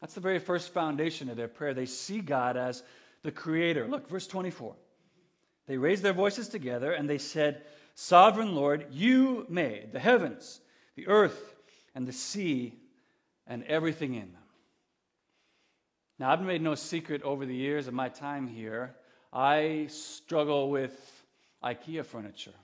That's 0.00 0.14
the 0.14 0.20
very 0.20 0.38
first 0.38 0.72
foundation 0.72 1.28
of 1.28 1.36
their 1.36 1.48
prayer. 1.48 1.74
They 1.74 1.86
see 1.86 2.20
God 2.20 2.56
as 2.56 2.82
the 3.22 3.32
Creator. 3.32 3.88
Look, 3.88 4.08
verse 4.08 4.26
24. 4.26 4.76
They 5.66 5.76
raised 5.76 6.02
their 6.02 6.12
voices 6.12 6.48
together 6.48 6.92
and 6.92 7.08
they 7.08 7.18
said, 7.18 7.62
Sovereign 7.94 8.54
Lord, 8.54 8.86
you 8.90 9.44
made 9.48 9.92
the 9.92 9.98
heavens, 9.98 10.60
the 10.94 11.08
earth, 11.08 11.56
and 11.94 12.06
the 12.06 12.12
sea, 12.12 12.78
and 13.46 13.64
everything 13.64 14.14
in 14.14 14.32
them. 14.32 14.42
Now, 16.18 16.32
I've 16.32 16.42
made 16.42 16.62
no 16.62 16.74
secret 16.74 17.22
over 17.22 17.44
the 17.44 17.54
years 17.54 17.88
of 17.88 17.94
my 17.94 18.08
time 18.08 18.46
here. 18.46 18.94
I 19.32 19.86
struggle 19.88 20.70
with 20.70 21.24
IKEA 21.62 22.04
furniture. 22.04 22.54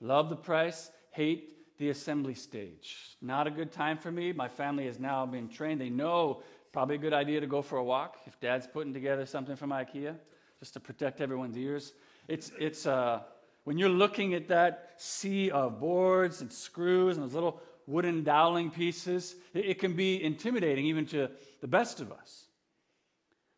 Love 0.00 0.28
the 0.28 0.36
price, 0.36 0.90
hate 1.10 1.55
the 1.78 1.90
assembly 1.90 2.34
stage. 2.34 3.16
Not 3.20 3.46
a 3.46 3.50
good 3.50 3.72
time 3.72 3.98
for 3.98 4.10
me. 4.10 4.32
My 4.32 4.48
family 4.48 4.86
has 4.86 4.98
now 4.98 5.26
been 5.26 5.48
trained. 5.48 5.80
They 5.80 5.90
know 5.90 6.42
probably 6.72 6.96
a 6.96 6.98
good 6.98 7.12
idea 7.12 7.40
to 7.40 7.46
go 7.46 7.62
for 7.62 7.78
a 7.78 7.84
walk 7.84 8.18
if 8.26 8.38
dad's 8.40 8.66
putting 8.66 8.92
together 8.92 9.26
something 9.26 9.56
from 9.56 9.70
IKEA 9.70 10.16
just 10.58 10.74
to 10.74 10.80
protect 10.80 11.20
everyone's 11.20 11.56
ears. 11.56 11.92
It's, 12.28 12.50
it's 12.58 12.86
uh, 12.86 13.20
when 13.64 13.78
you're 13.78 13.88
looking 13.88 14.34
at 14.34 14.48
that 14.48 14.92
sea 14.96 15.50
of 15.50 15.80
boards 15.80 16.40
and 16.40 16.52
screws 16.52 17.16
and 17.16 17.24
those 17.24 17.34
little 17.34 17.60
wooden 17.86 18.24
doweling 18.24 18.70
pieces, 18.70 19.36
it, 19.54 19.66
it 19.66 19.78
can 19.78 19.94
be 19.94 20.22
intimidating 20.22 20.86
even 20.86 21.06
to 21.06 21.30
the 21.60 21.68
best 21.68 22.00
of 22.00 22.12
us. 22.12 22.46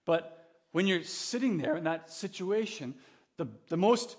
But 0.05 0.47
when 0.73 0.87
you're 0.87 1.03
sitting 1.03 1.59
there 1.59 1.77
in 1.77 1.85
that 1.85 2.11
situation, 2.11 2.95
the, 3.37 3.49
the 3.69 3.77
most 3.77 4.17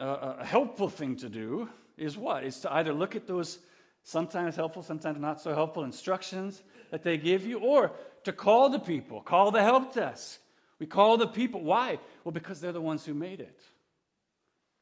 uh, 0.00 0.02
uh 0.04 0.44
helpful 0.44 0.88
thing 0.88 1.16
to 1.16 1.28
do 1.28 1.68
is 1.98 2.16
what? 2.16 2.44
Is 2.44 2.60
to 2.60 2.72
either 2.72 2.92
look 2.92 3.16
at 3.16 3.26
those 3.26 3.58
sometimes 4.02 4.56
helpful, 4.56 4.82
sometimes 4.82 5.20
not 5.20 5.40
so 5.40 5.54
helpful 5.54 5.84
instructions 5.84 6.62
that 6.90 7.02
they 7.02 7.18
give 7.18 7.44
you, 7.44 7.58
or 7.58 7.92
to 8.24 8.32
call 8.32 8.70
the 8.70 8.78
people, 8.78 9.20
call 9.20 9.50
the 9.50 9.62
help 9.62 9.94
desk. 9.94 10.40
We 10.78 10.86
call 10.86 11.16
the 11.16 11.26
people. 11.26 11.62
Why? 11.62 11.98
Well, 12.24 12.32
because 12.32 12.60
they're 12.60 12.72
the 12.72 12.80
ones 12.80 13.04
who 13.04 13.14
made 13.14 13.40
it. 13.40 13.60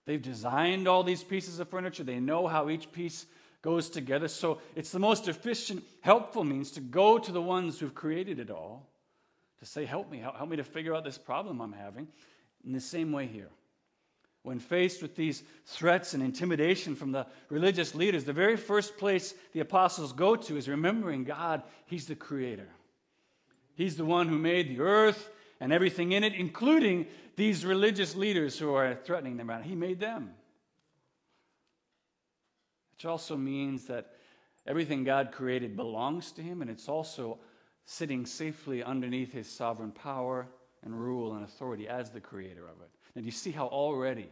They've 0.05 0.23
designed 0.23 0.87
all 0.87 1.03
these 1.03 1.25
pieces 1.25 1.59
of 1.59 1.69
furniture, 1.69 2.05
they 2.05 2.21
know 2.21 2.47
how 2.47 2.69
each 2.71 2.93
piece 2.93 3.27
goes 3.63 3.91
together. 3.91 4.29
So 4.29 4.61
it's 4.77 4.93
the 4.93 5.01
most 5.01 5.27
efficient, 5.27 5.83
helpful 6.01 6.45
means 6.45 6.71
to 6.73 6.81
go 6.81 7.19
to 7.19 7.33
the 7.33 7.43
ones 7.43 7.81
who've 7.81 7.95
created 7.95 8.39
it 8.39 8.51
all 8.51 8.87
to 9.59 9.67
say, 9.67 9.85
Help 9.85 10.11
me, 10.11 10.19
help 10.19 10.49
me 10.49 10.57
to 10.57 10.65
figure 10.65 10.95
out 10.95 11.05
this 11.05 11.19
problem 11.19 11.61
I'm 11.61 11.73
having. 11.73 12.07
In 12.65 12.73
the 12.73 12.81
same 12.81 13.13
way 13.13 13.27
here. 13.27 13.49
When 14.47 14.61
faced 14.61 15.03
with 15.03 15.17
these 15.17 15.43
threats 15.65 16.15
and 16.15 16.23
intimidation 16.23 16.95
from 16.95 17.11
the 17.11 17.27
religious 17.49 17.97
leaders, 17.97 18.23
the 18.23 18.33
very 18.33 18.57
first 18.57 18.97
place 18.97 19.35
the 19.53 19.59
apostles 19.59 20.13
go 20.13 20.37
to 20.37 20.57
is 20.57 20.69
remembering 20.69 21.25
God, 21.25 21.65
He's 21.87 22.07
the 22.07 22.15
creator. 22.15 22.69
He's 23.75 23.97
the 23.97 24.05
one 24.05 24.29
who 24.29 24.39
made 24.39 24.69
the 24.69 24.83
earth 24.83 25.31
and 25.59 25.73
everything 25.73 26.13
in 26.13 26.23
it, 26.23 26.33
including 26.33 27.09
these 27.35 27.65
religious 27.65 28.15
leaders 28.15 28.57
who 28.57 28.73
are 28.73 28.95
threatening 28.95 29.37
them. 29.37 29.51
He 29.65 29.75
made 29.75 29.99
them. 29.99 30.31
Which 32.93 33.05
also 33.05 33.37
means 33.37 33.87
that 33.87 34.13
everything 34.65 35.03
God 35.03 35.33
created 35.33 35.75
belongs 35.75 36.31
to 36.31 36.41
Him, 36.41 36.63
and 36.63 36.71
it's 36.71 36.89
also 36.89 37.41
sitting 37.85 38.25
safely 38.25 38.85
underneath 38.85 39.33
His 39.33 39.49
sovereign 39.49 39.91
power 39.91 40.47
and 40.85 40.95
rule 40.95 41.35
and 41.35 41.43
authority 41.43 41.89
as 41.89 42.11
the 42.11 42.21
creator 42.21 42.69
of 42.69 42.81
it. 42.81 42.96
And 43.17 43.25
you 43.25 43.31
see 43.31 43.51
how 43.51 43.67
already, 43.67 44.29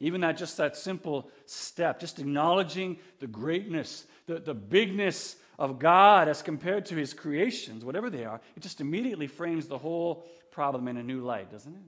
even 0.00 0.22
that 0.22 0.38
just 0.38 0.56
that 0.56 0.76
simple 0.76 1.30
step, 1.46 2.00
just 2.00 2.18
acknowledging 2.18 2.98
the 3.20 3.26
greatness, 3.26 4.06
the, 4.26 4.40
the 4.40 4.54
bigness 4.54 5.36
of 5.58 5.78
God 5.78 6.28
as 6.28 6.42
compared 6.42 6.86
to 6.86 6.96
his 6.96 7.12
creations, 7.12 7.84
whatever 7.84 8.08
they 8.08 8.24
are, 8.24 8.40
it 8.56 8.62
just 8.62 8.80
immediately 8.80 9.26
frames 9.26 9.68
the 9.68 9.78
whole 9.78 10.26
problem 10.50 10.88
in 10.88 10.96
a 10.96 11.02
new 11.02 11.20
light, 11.20 11.50
doesn't 11.52 11.74
it? 11.74 11.82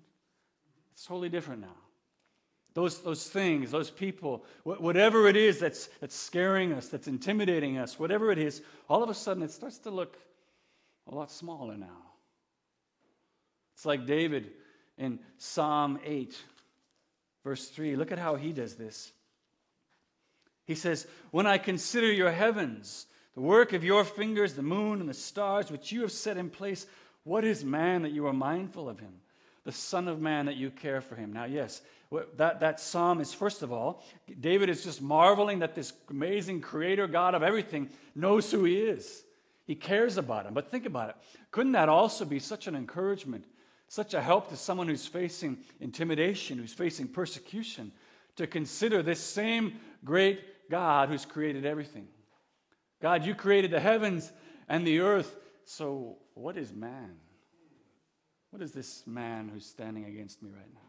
It's 0.93 1.07
totally 1.07 1.31
different 1.31 1.63
now. 1.63 1.77
Those, 2.75 3.01
those 3.01 3.29
things, 3.29 3.71
those 3.71 3.91
people, 3.91 4.45
whatever 4.65 5.29
it 5.29 5.37
is 5.37 5.61
that's, 5.61 5.89
that's 6.01 6.15
scaring 6.15 6.73
us, 6.73 6.89
that's 6.89 7.07
intimidating 7.07 7.79
us, 7.79 7.99
whatever 7.99 8.33
it 8.33 8.39
is, 8.39 8.63
all 8.89 9.03
of 9.03 9.09
a 9.09 9.15
sudden 9.15 9.43
it 9.43 9.51
starts 9.51 9.79
to 9.79 9.91
look 9.91 10.19
a 11.11 11.15
lot 11.15 11.31
smaller 11.31 11.77
now. 11.77 12.03
It's 13.75 13.87
like 13.87 14.07
David 14.07 14.51
in 14.99 15.19
Psalm 15.39 15.99
8, 16.05 16.37
verse 17.43 17.69
3. 17.69 17.97
Look 17.97 18.13
at 18.13 18.19
how 18.19 18.37
he 18.37 18.53
does 18.53 18.75
this. 18.75 19.13
He 20.67 20.75
says, 20.75 21.07
When 21.31 21.47
I 21.47 21.59
consider 21.59 22.11
your 22.13 22.31
heavens, 22.31 23.07
the 23.35 23.41
work 23.41 23.73
of 23.73 23.85
your 23.85 24.05
fingers, 24.05 24.55
the 24.55 24.63
moon 24.63 25.01
and 25.01 25.09
the 25.09 25.15
stars, 25.15 25.71
which 25.71 25.93
you 25.93 26.03
have 26.03 26.13
set 26.13 26.37
in 26.37 26.51
place, 26.51 26.87
what 27.25 27.45
is 27.45 27.65
man 27.65 28.03
that 28.03 28.13
you 28.13 28.27
are 28.27 28.33
mindful 28.33 28.89
of 28.89 29.01
him? 29.01 29.15
The 29.65 29.73
Son 29.73 30.09
of 30.09 30.21
Man 30.21 30.47
that 30.47 30.57
you 30.57 30.71
care 30.71 31.01
for 31.01 31.17
him. 31.17 31.33
Now, 31.33 31.45
yes, 31.45 31.81
that, 32.37 32.61
that 32.61 32.81
psalm 32.81 33.21
is, 33.21 33.33
first 33.33 33.63
of 33.63 33.73
all, 33.73 34.05
David 34.41 34.69
is 34.69 34.85
just 34.85 35.01
marveling 35.01 35.61
that 35.61 35.75
this 35.75 35.95
amazing 36.11 36.61
creator 36.61 37.07
God 37.07 37.35
of 37.35 37.43
everything 37.43 37.89
knows 38.15 38.51
who 38.51 38.65
he 38.65 38.77
is. 38.77 39.25
He 39.67 39.75
cares 39.75 40.19
about 40.19 40.45
him. 40.45 40.53
But 40.53 40.71
think 40.71 40.85
about 40.85 41.11
it. 41.11 41.17
Couldn't 41.51 41.73
that 41.73 41.89
also 41.89 42.27
be 42.27 42.39
such 42.39 42.67
an 42.67 42.77
encouragement, 42.77 43.47
such 43.89 44.15
a 44.15 44.21
help 44.21 44.49
to 44.49 44.57
someone 44.57 44.89
who's 44.89 45.07
facing 45.07 45.59
intimidation, 45.81 46.59
who's 46.59 46.73
facing 46.73 47.09
persecution, 47.09 47.93
to 48.37 48.47
consider 48.47 49.03
this 49.03 49.21
same 49.21 49.75
great 50.05 50.71
God 50.71 51.09
who's 51.09 51.25
created 51.25 51.65
everything? 51.65 52.09
God, 53.01 53.25
you 53.25 53.35
created 53.35 53.71
the 53.71 53.81
heavens 53.81 54.33
and 54.69 54.87
the 54.87 55.01
earth. 55.01 55.37
So, 55.65 56.17
what 56.35 56.57
is 56.57 56.73
man? 56.73 57.17
What 58.51 58.63
is 58.63 58.73
this 58.73 59.07
man 59.07 59.51
who's 59.53 59.67
standing 59.67 60.05
against 60.05 60.43
me 60.43 60.51
right 60.51 60.73
now? 60.73 60.81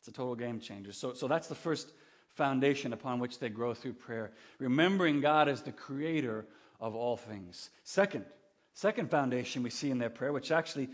It's 0.00 0.08
a 0.08 0.12
total 0.12 0.34
game 0.34 0.60
changer. 0.60 0.92
So, 0.92 1.14
so 1.14 1.28
that's 1.28 1.46
the 1.46 1.54
first 1.54 1.92
foundation 2.34 2.92
upon 2.92 3.20
which 3.20 3.38
they 3.38 3.48
grow 3.48 3.72
through 3.72 3.94
prayer. 3.94 4.32
Remembering 4.58 5.20
God 5.20 5.48
as 5.48 5.62
the 5.62 5.72
creator 5.72 6.44
of 6.80 6.94
all 6.94 7.16
things. 7.16 7.70
Second, 7.84 8.24
second 8.74 9.10
foundation 9.10 9.62
we 9.62 9.70
see 9.70 9.90
in 9.90 9.98
their 9.98 10.10
prayer, 10.10 10.32
which 10.32 10.50
actually 10.50 10.88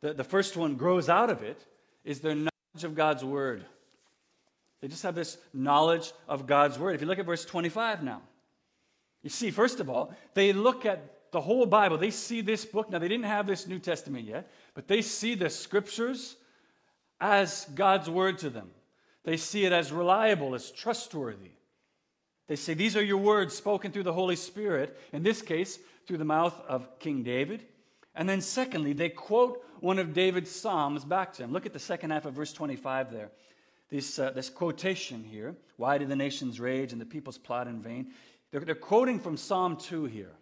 the, 0.00 0.12
the 0.12 0.24
first 0.24 0.56
one 0.56 0.76
grows 0.76 1.08
out 1.08 1.30
of 1.30 1.42
it, 1.42 1.64
is 2.04 2.20
their 2.20 2.34
knowledge 2.34 2.84
of 2.84 2.94
God's 2.94 3.24
word. 3.24 3.64
They 4.80 4.88
just 4.88 5.02
have 5.02 5.14
this 5.14 5.38
knowledge 5.52 6.12
of 6.28 6.46
God's 6.46 6.78
word. 6.78 6.94
If 6.94 7.00
you 7.00 7.06
look 7.06 7.18
at 7.18 7.26
verse 7.26 7.44
25 7.44 8.02
now, 8.02 8.22
you 9.22 9.30
see, 9.30 9.50
first 9.50 9.80
of 9.80 9.90
all, 9.90 10.14
they 10.34 10.52
look 10.52 10.86
at 10.86 11.32
the 11.32 11.40
whole 11.40 11.66
Bible. 11.66 11.98
They 11.98 12.10
see 12.10 12.40
this 12.40 12.64
book. 12.64 12.90
Now, 12.90 12.98
they 12.98 13.08
didn't 13.08 13.24
have 13.24 13.46
this 13.46 13.66
New 13.66 13.78
Testament 13.78 14.24
yet, 14.24 14.50
but 14.74 14.86
they 14.86 15.02
see 15.02 15.34
the 15.34 15.50
scriptures 15.50 16.36
as 17.20 17.66
God's 17.74 18.08
word 18.08 18.38
to 18.38 18.50
them. 18.50 18.70
They 19.24 19.36
see 19.36 19.64
it 19.64 19.72
as 19.72 19.90
reliable, 19.90 20.54
as 20.54 20.70
trustworthy. 20.70 21.50
They 22.46 22.56
say, 22.56 22.74
These 22.74 22.96
are 22.96 23.02
your 23.02 23.18
words 23.18 23.54
spoken 23.54 23.90
through 23.90 24.04
the 24.04 24.12
Holy 24.12 24.36
Spirit, 24.36 24.96
in 25.12 25.24
this 25.24 25.42
case, 25.42 25.78
through 26.06 26.18
the 26.18 26.24
mouth 26.24 26.60
of 26.68 26.98
King 26.98 27.22
David. 27.22 27.64
And 28.14 28.28
then, 28.28 28.40
secondly, 28.40 28.92
they 28.92 29.08
quote 29.08 29.62
one 29.80 29.98
of 29.98 30.14
David's 30.14 30.50
Psalms 30.50 31.04
back 31.04 31.32
to 31.34 31.44
him. 31.44 31.52
Look 31.52 31.66
at 31.66 31.72
the 31.72 31.78
second 31.78 32.10
half 32.10 32.24
of 32.24 32.34
verse 32.34 32.52
25 32.52 33.12
there 33.12 33.30
this, 33.90 34.18
uh, 34.18 34.30
this 34.30 34.48
quotation 34.50 35.24
here 35.24 35.56
Why 35.76 35.98
do 35.98 36.06
the 36.06 36.16
nations 36.16 36.58
rage 36.58 36.92
and 36.92 37.00
the 37.00 37.06
peoples 37.06 37.38
plot 37.38 37.68
in 37.68 37.80
vain? 37.80 38.12
They're, 38.50 38.60
they're 38.60 38.74
quoting 38.74 39.20
from 39.20 39.36
Psalm 39.36 39.76
2 39.76 40.06
here. 40.06 40.32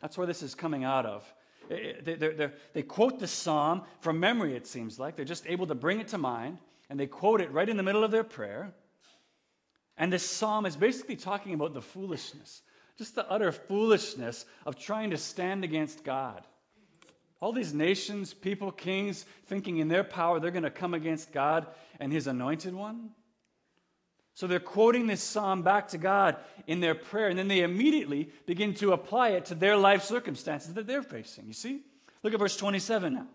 That's 0.00 0.18
where 0.18 0.26
this 0.26 0.42
is 0.42 0.54
coming 0.54 0.84
out 0.84 1.06
of. 1.06 1.24
They, 1.68 1.96
they 2.02 2.50
they 2.72 2.82
quote 2.82 3.18
the 3.18 3.26
psalm 3.26 3.82
from 4.00 4.18
memory, 4.20 4.54
it 4.54 4.66
seems 4.66 4.98
like. 4.98 5.16
They're 5.16 5.24
just 5.24 5.46
able 5.46 5.66
to 5.66 5.74
bring 5.74 6.00
it 6.00 6.08
to 6.08 6.18
mind, 6.18 6.58
and 6.88 6.98
they 6.98 7.06
quote 7.06 7.40
it 7.40 7.52
right 7.52 7.68
in 7.68 7.76
the 7.76 7.82
middle 7.82 8.04
of 8.04 8.10
their 8.10 8.24
prayer. 8.24 8.72
And 9.98 10.12
this 10.12 10.22
psalm 10.22 10.64
is 10.64 10.76
basically 10.76 11.16
talking 11.16 11.52
about 11.54 11.74
the 11.74 11.82
foolishness, 11.82 12.62
just 12.98 13.14
the 13.14 13.30
utter 13.30 13.52
foolishness 13.52 14.44
of 14.66 14.76
trying 14.76 15.10
to 15.10 15.16
stand 15.16 15.64
against 15.64 16.04
God. 16.04 16.44
All 17.40 17.52
these 17.52 17.72
nations, 17.72 18.34
people, 18.34 18.72
kings, 18.72 19.24
thinking 19.46 19.78
in 19.78 19.86
their 19.86 20.02
power 20.02 20.40
they're 20.40 20.50
going 20.50 20.64
to 20.64 20.70
come 20.70 20.92
against 20.92 21.32
God 21.32 21.68
and 22.00 22.12
his 22.12 22.26
anointed 22.26 22.74
one. 22.74 23.10
So 24.34 24.46
they're 24.46 24.60
quoting 24.60 25.06
this 25.06 25.22
psalm 25.22 25.62
back 25.62 25.88
to 25.88 25.98
God 25.98 26.36
in 26.66 26.80
their 26.80 26.94
prayer, 26.94 27.28
and 27.28 27.38
then 27.38 27.48
they 27.48 27.60
immediately 27.60 28.30
begin 28.46 28.74
to 28.74 28.92
apply 28.92 29.30
it 29.30 29.46
to 29.46 29.54
their 29.54 29.76
life 29.76 30.04
circumstances 30.04 30.74
that 30.74 30.86
they're 30.86 31.02
facing. 31.02 31.46
You 31.46 31.52
see? 31.52 31.80
Look 32.22 32.34
at 32.34 32.38
verse 32.38 32.56
27 32.56 33.14
now. 33.14 33.26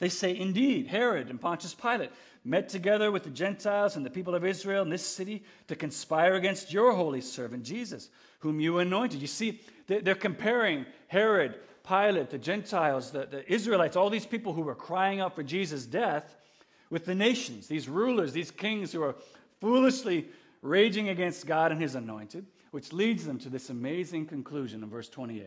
They 0.00 0.08
say, 0.08 0.36
Indeed, 0.36 0.88
Herod 0.88 1.28
and 1.28 1.40
Pontius 1.40 1.74
Pilate 1.74 2.10
met 2.42 2.70
together 2.70 3.12
with 3.12 3.22
the 3.22 3.30
Gentiles 3.30 3.96
and 3.96 4.04
the 4.04 4.10
people 4.10 4.34
of 4.34 4.46
Israel 4.46 4.82
in 4.82 4.88
this 4.88 5.04
city 5.04 5.44
to 5.68 5.76
conspire 5.76 6.34
against 6.34 6.72
your 6.72 6.94
holy 6.94 7.20
servant 7.20 7.64
Jesus, 7.64 8.08
whom 8.40 8.60
you 8.60 8.78
anointed. 8.78 9.20
You 9.20 9.26
see, 9.26 9.60
they're 9.86 10.14
comparing 10.14 10.86
Herod 11.08 11.54
Pilate, 11.86 12.30
the 12.30 12.38
Gentiles, 12.38 13.10
the, 13.10 13.26
the 13.26 13.52
Israelites, 13.52 13.94
all 13.94 14.08
these 14.08 14.26
people 14.26 14.54
who 14.54 14.62
were 14.62 14.74
crying 14.74 15.20
out 15.20 15.34
for 15.34 15.42
Jesus' 15.42 15.84
death 15.84 16.34
with 16.88 17.04
the 17.04 17.14
nations, 17.14 17.66
these 17.66 17.88
rulers, 17.88 18.32
these 18.32 18.50
kings 18.50 18.92
who 18.92 19.02
are 19.02 19.16
foolishly 19.60 20.28
raging 20.62 21.10
against 21.10 21.46
God 21.46 21.72
and 21.72 21.80
his 21.80 21.94
anointed, 21.94 22.46
which 22.70 22.92
leads 22.92 23.26
them 23.26 23.38
to 23.40 23.50
this 23.50 23.68
amazing 23.68 24.26
conclusion 24.26 24.82
in 24.82 24.88
verse 24.88 25.10
28 25.10 25.46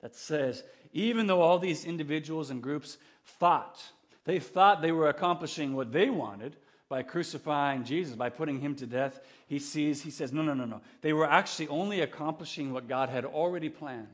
that 0.00 0.16
says, 0.16 0.62
even 0.92 1.26
though 1.26 1.40
all 1.40 1.58
these 1.58 1.84
individuals 1.84 2.50
and 2.50 2.62
groups 2.62 2.98
thought, 3.38 3.82
they 4.24 4.38
thought 4.38 4.82
they 4.82 4.92
were 4.92 5.08
accomplishing 5.08 5.74
what 5.74 5.92
they 5.92 6.10
wanted 6.10 6.56
by 6.88 7.02
crucifying 7.02 7.84
Jesus, 7.84 8.16
by 8.16 8.28
putting 8.28 8.60
him 8.60 8.74
to 8.76 8.86
death, 8.86 9.20
he 9.46 9.58
sees, 9.58 10.02
he 10.02 10.10
says, 10.10 10.32
no, 10.32 10.42
no, 10.42 10.54
no, 10.54 10.64
no. 10.64 10.80
They 11.02 11.12
were 11.12 11.28
actually 11.28 11.68
only 11.68 12.00
accomplishing 12.00 12.72
what 12.72 12.88
God 12.88 13.08
had 13.08 13.24
already 13.24 13.68
planned 13.68 14.08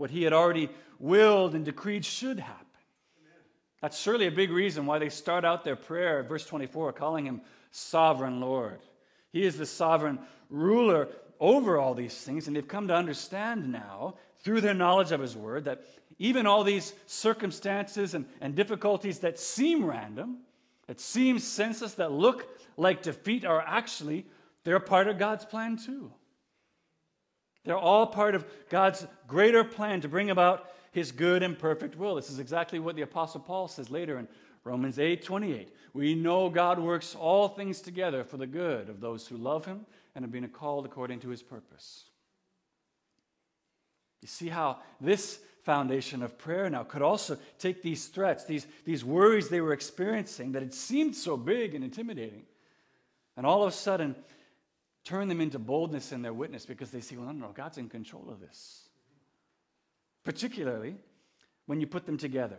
what 0.00 0.10
he 0.10 0.22
had 0.22 0.32
already 0.32 0.70
willed 0.98 1.54
and 1.54 1.62
decreed 1.62 2.06
should 2.06 2.40
happen. 2.40 2.66
That's 3.82 3.98
surely 3.98 4.26
a 4.26 4.30
big 4.30 4.50
reason 4.50 4.86
why 4.86 4.98
they 4.98 5.10
start 5.10 5.44
out 5.44 5.62
their 5.62 5.76
prayer, 5.76 6.22
verse 6.22 6.46
24, 6.46 6.94
calling 6.94 7.26
him 7.26 7.42
sovereign 7.70 8.40
Lord. 8.40 8.80
He 9.30 9.44
is 9.44 9.58
the 9.58 9.66
sovereign 9.66 10.18
ruler 10.48 11.08
over 11.38 11.78
all 11.78 11.92
these 11.92 12.14
things, 12.14 12.46
and 12.46 12.56
they've 12.56 12.66
come 12.66 12.88
to 12.88 12.94
understand 12.94 13.70
now 13.70 14.14
through 14.42 14.62
their 14.62 14.74
knowledge 14.74 15.12
of 15.12 15.20
His 15.20 15.36
Word 15.36 15.64
that 15.64 15.84
even 16.20 16.46
all 16.46 16.62
these 16.62 16.92
circumstances 17.06 18.14
and, 18.14 18.26
and 18.42 18.54
difficulties 18.54 19.20
that 19.20 19.40
seem 19.40 19.84
random, 19.84 20.36
that 20.86 21.00
seem 21.00 21.38
senseless, 21.38 21.94
that 21.94 22.12
look 22.12 22.46
like 22.76 23.02
defeat, 23.02 23.46
are 23.46 23.64
actually, 23.66 24.26
they're 24.62 24.78
part 24.78 25.08
of 25.08 25.18
God's 25.18 25.46
plan 25.46 25.78
too. 25.78 26.12
They're 27.64 27.76
all 27.76 28.06
part 28.06 28.34
of 28.34 28.44
God's 28.68 29.06
greater 29.26 29.64
plan 29.64 30.02
to 30.02 30.08
bring 30.08 30.28
about 30.28 30.70
his 30.92 31.10
good 31.10 31.42
and 31.42 31.58
perfect 31.58 31.96
will. 31.96 32.16
This 32.16 32.28
is 32.28 32.38
exactly 32.38 32.78
what 32.78 32.96
the 32.96 33.02
apostle 33.02 33.40
Paul 33.40 33.66
says 33.66 33.90
later 33.90 34.18
in 34.18 34.28
Romans 34.62 34.98
8, 34.98 35.24
28. 35.24 35.74
We 35.94 36.14
know 36.14 36.50
God 36.50 36.78
works 36.78 37.14
all 37.14 37.48
things 37.48 37.80
together 37.80 38.24
for 38.24 38.36
the 38.36 38.46
good 38.46 38.90
of 38.90 39.00
those 39.00 39.26
who 39.26 39.38
love 39.38 39.64
him 39.64 39.86
and 40.14 40.22
have 40.22 40.32
been 40.32 40.46
called 40.48 40.84
according 40.84 41.20
to 41.20 41.30
his 41.30 41.42
purpose. 41.42 42.04
You 44.20 44.28
see 44.28 44.48
how 44.48 44.80
this 45.00 45.40
foundation 45.64 46.22
of 46.22 46.38
prayer 46.38 46.68
now 46.70 46.84
could 46.84 47.02
also 47.02 47.38
take 47.58 47.82
these 47.82 48.06
threats, 48.06 48.44
these, 48.44 48.66
these 48.84 49.04
worries 49.04 49.48
they 49.48 49.60
were 49.60 49.72
experiencing 49.72 50.52
that 50.52 50.62
had 50.62 50.74
seemed 50.74 51.14
so 51.14 51.36
big 51.36 51.74
and 51.74 51.84
intimidating, 51.84 52.44
and 53.36 53.46
all 53.46 53.62
of 53.62 53.68
a 53.68 53.72
sudden 53.72 54.14
turn 55.04 55.28
them 55.28 55.40
into 55.40 55.58
boldness 55.58 56.12
in 56.12 56.22
their 56.22 56.32
witness 56.32 56.66
because 56.66 56.90
they 56.90 57.00
see, 57.00 57.16
well, 57.16 57.26
no, 57.26 57.46
no, 57.46 57.52
God's 57.52 57.78
in 57.78 57.88
control 57.88 58.26
of 58.30 58.40
this. 58.40 58.88
Particularly 60.24 60.96
when 61.66 61.80
you 61.80 61.86
put 61.86 62.06
them 62.06 62.18
together. 62.18 62.58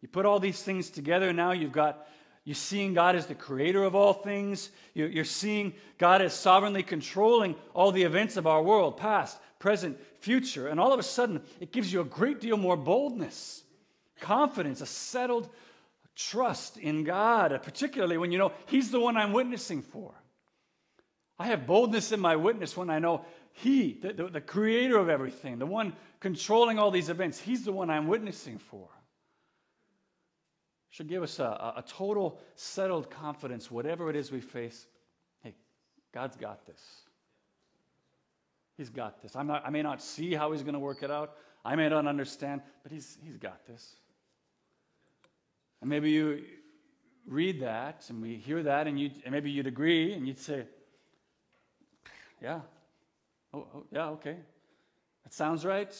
You 0.00 0.08
put 0.08 0.26
all 0.26 0.38
these 0.38 0.62
things 0.62 0.90
together, 0.90 1.32
now 1.32 1.52
you've 1.52 1.72
got 1.72 2.06
you're 2.44 2.54
seeing 2.54 2.92
God 2.92 3.16
as 3.16 3.26
the 3.26 3.34
creator 3.34 3.84
of 3.84 3.94
all 3.94 4.12
things. 4.12 4.70
You're 4.92 5.24
seeing 5.24 5.72
God 5.96 6.20
as 6.20 6.34
sovereignly 6.34 6.82
controlling 6.82 7.56
all 7.72 7.90
the 7.90 8.02
events 8.02 8.36
of 8.36 8.46
our 8.46 8.62
world, 8.62 8.98
past, 8.98 9.38
present, 9.58 9.98
future. 10.20 10.68
And 10.68 10.78
all 10.78 10.92
of 10.92 11.00
a 11.00 11.04
sudden, 11.04 11.42
it 11.58 11.72
gives 11.72 11.90
you 11.90 12.02
a 12.02 12.04
great 12.04 12.40
deal 12.40 12.58
more 12.58 12.76
boldness, 12.76 13.62
confidence, 14.20 14.82
a 14.82 14.86
settled 14.86 15.48
trust 16.14 16.76
in 16.76 17.02
God, 17.02 17.58
particularly 17.62 18.18
when 18.18 18.30
you 18.30 18.38
know 18.38 18.52
He's 18.66 18.90
the 18.90 19.00
one 19.00 19.16
I'm 19.16 19.32
witnessing 19.32 19.80
for. 19.80 20.12
I 21.38 21.46
have 21.46 21.66
boldness 21.66 22.12
in 22.12 22.20
my 22.20 22.36
witness 22.36 22.76
when 22.76 22.90
I 22.90 22.98
know 22.98 23.24
He, 23.52 23.94
the, 23.94 24.12
the, 24.12 24.28
the, 24.28 24.40
creator 24.42 24.98
of 24.98 25.08
everything, 25.08 25.58
the 25.58 25.66
one 25.66 25.94
controlling 26.20 26.78
all 26.78 26.90
these 26.90 27.08
events, 27.08 27.40
He's 27.40 27.64
the 27.64 27.72
one 27.72 27.88
I'm 27.88 28.06
witnessing 28.06 28.58
for. 28.58 28.88
Should 30.94 31.08
give 31.08 31.24
us 31.24 31.40
a, 31.40 31.72
a 31.76 31.82
total 31.84 32.38
settled 32.54 33.10
confidence, 33.10 33.68
whatever 33.68 34.10
it 34.10 34.14
is 34.14 34.30
we 34.30 34.40
face. 34.40 34.86
Hey, 35.42 35.56
God's 36.12 36.36
got 36.36 36.64
this. 36.66 36.80
He's 38.76 38.90
got 38.90 39.20
this. 39.20 39.34
I'm 39.34 39.48
not, 39.48 39.64
I 39.66 39.70
may 39.70 39.82
not 39.82 40.00
see 40.00 40.34
how 40.34 40.52
He's 40.52 40.62
going 40.62 40.74
to 40.74 40.78
work 40.78 41.02
it 41.02 41.10
out, 41.10 41.32
I 41.64 41.74
may 41.74 41.88
not 41.88 42.06
understand, 42.06 42.60
but 42.84 42.92
He's, 42.92 43.18
he's 43.24 43.38
got 43.38 43.66
this. 43.66 43.96
And 45.80 45.90
maybe 45.90 46.12
you 46.12 46.44
read 47.26 47.62
that 47.62 48.04
and 48.08 48.22
we 48.22 48.36
hear 48.36 48.62
that, 48.62 48.86
and, 48.86 48.96
you, 48.96 49.10
and 49.24 49.32
maybe 49.32 49.50
you'd 49.50 49.66
agree 49.66 50.12
and 50.12 50.28
you'd 50.28 50.38
say, 50.38 50.64
yeah. 52.40 52.60
Oh, 53.52 53.66
oh, 53.74 53.84
yeah, 53.90 54.10
okay. 54.10 54.36
That 55.24 55.32
sounds 55.32 55.64
right. 55.64 55.92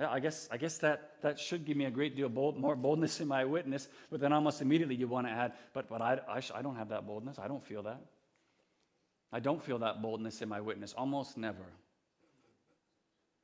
Yeah, 0.00 0.10
I 0.10 0.20
guess, 0.20 0.48
I 0.52 0.58
guess 0.58 0.78
that, 0.78 1.20
that 1.22 1.40
should 1.40 1.64
give 1.64 1.76
me 1.76 1.84
a 1.86 1.90
great 1.90 2.14
deal 2.14 2.28
bold, 2.28 2.56
more 2.56 2.76
boldness 2.76 3.20
in 3.20 3.26
my 3.26 3.44
witness, 3.44 3.88
but 4.10 4.20
then 4.20 4.32
almost 4.32 4.62
immediately 4.62 4.94
you 4.94 5.08
want 5.08 5.26
to 5.26 5.32
add, 5.32 5.54
but, 5.72 5.88
but 5.88 6.00
I, 6.00 6.20
I, 6.28 6.40
I 6.54 6.62
don't 6.62 6.76
have 6.76 6.90
that 6.90 7.06
boldness. 7.06 7.38
I 7.38 7.48
don't 7.48 7.64
feel 7.64 7.82
that. 7.82 8.00
I 9.32 9.40
don't 9.40 9.62
feel 9.62 9.78
that 9.80 10.00
boldness 10.00 10.40
in 10.40 10.48
my 10.48 10.60
witness, 10.60 10.94
almost 10.96 11.36
never. 11.36 11.64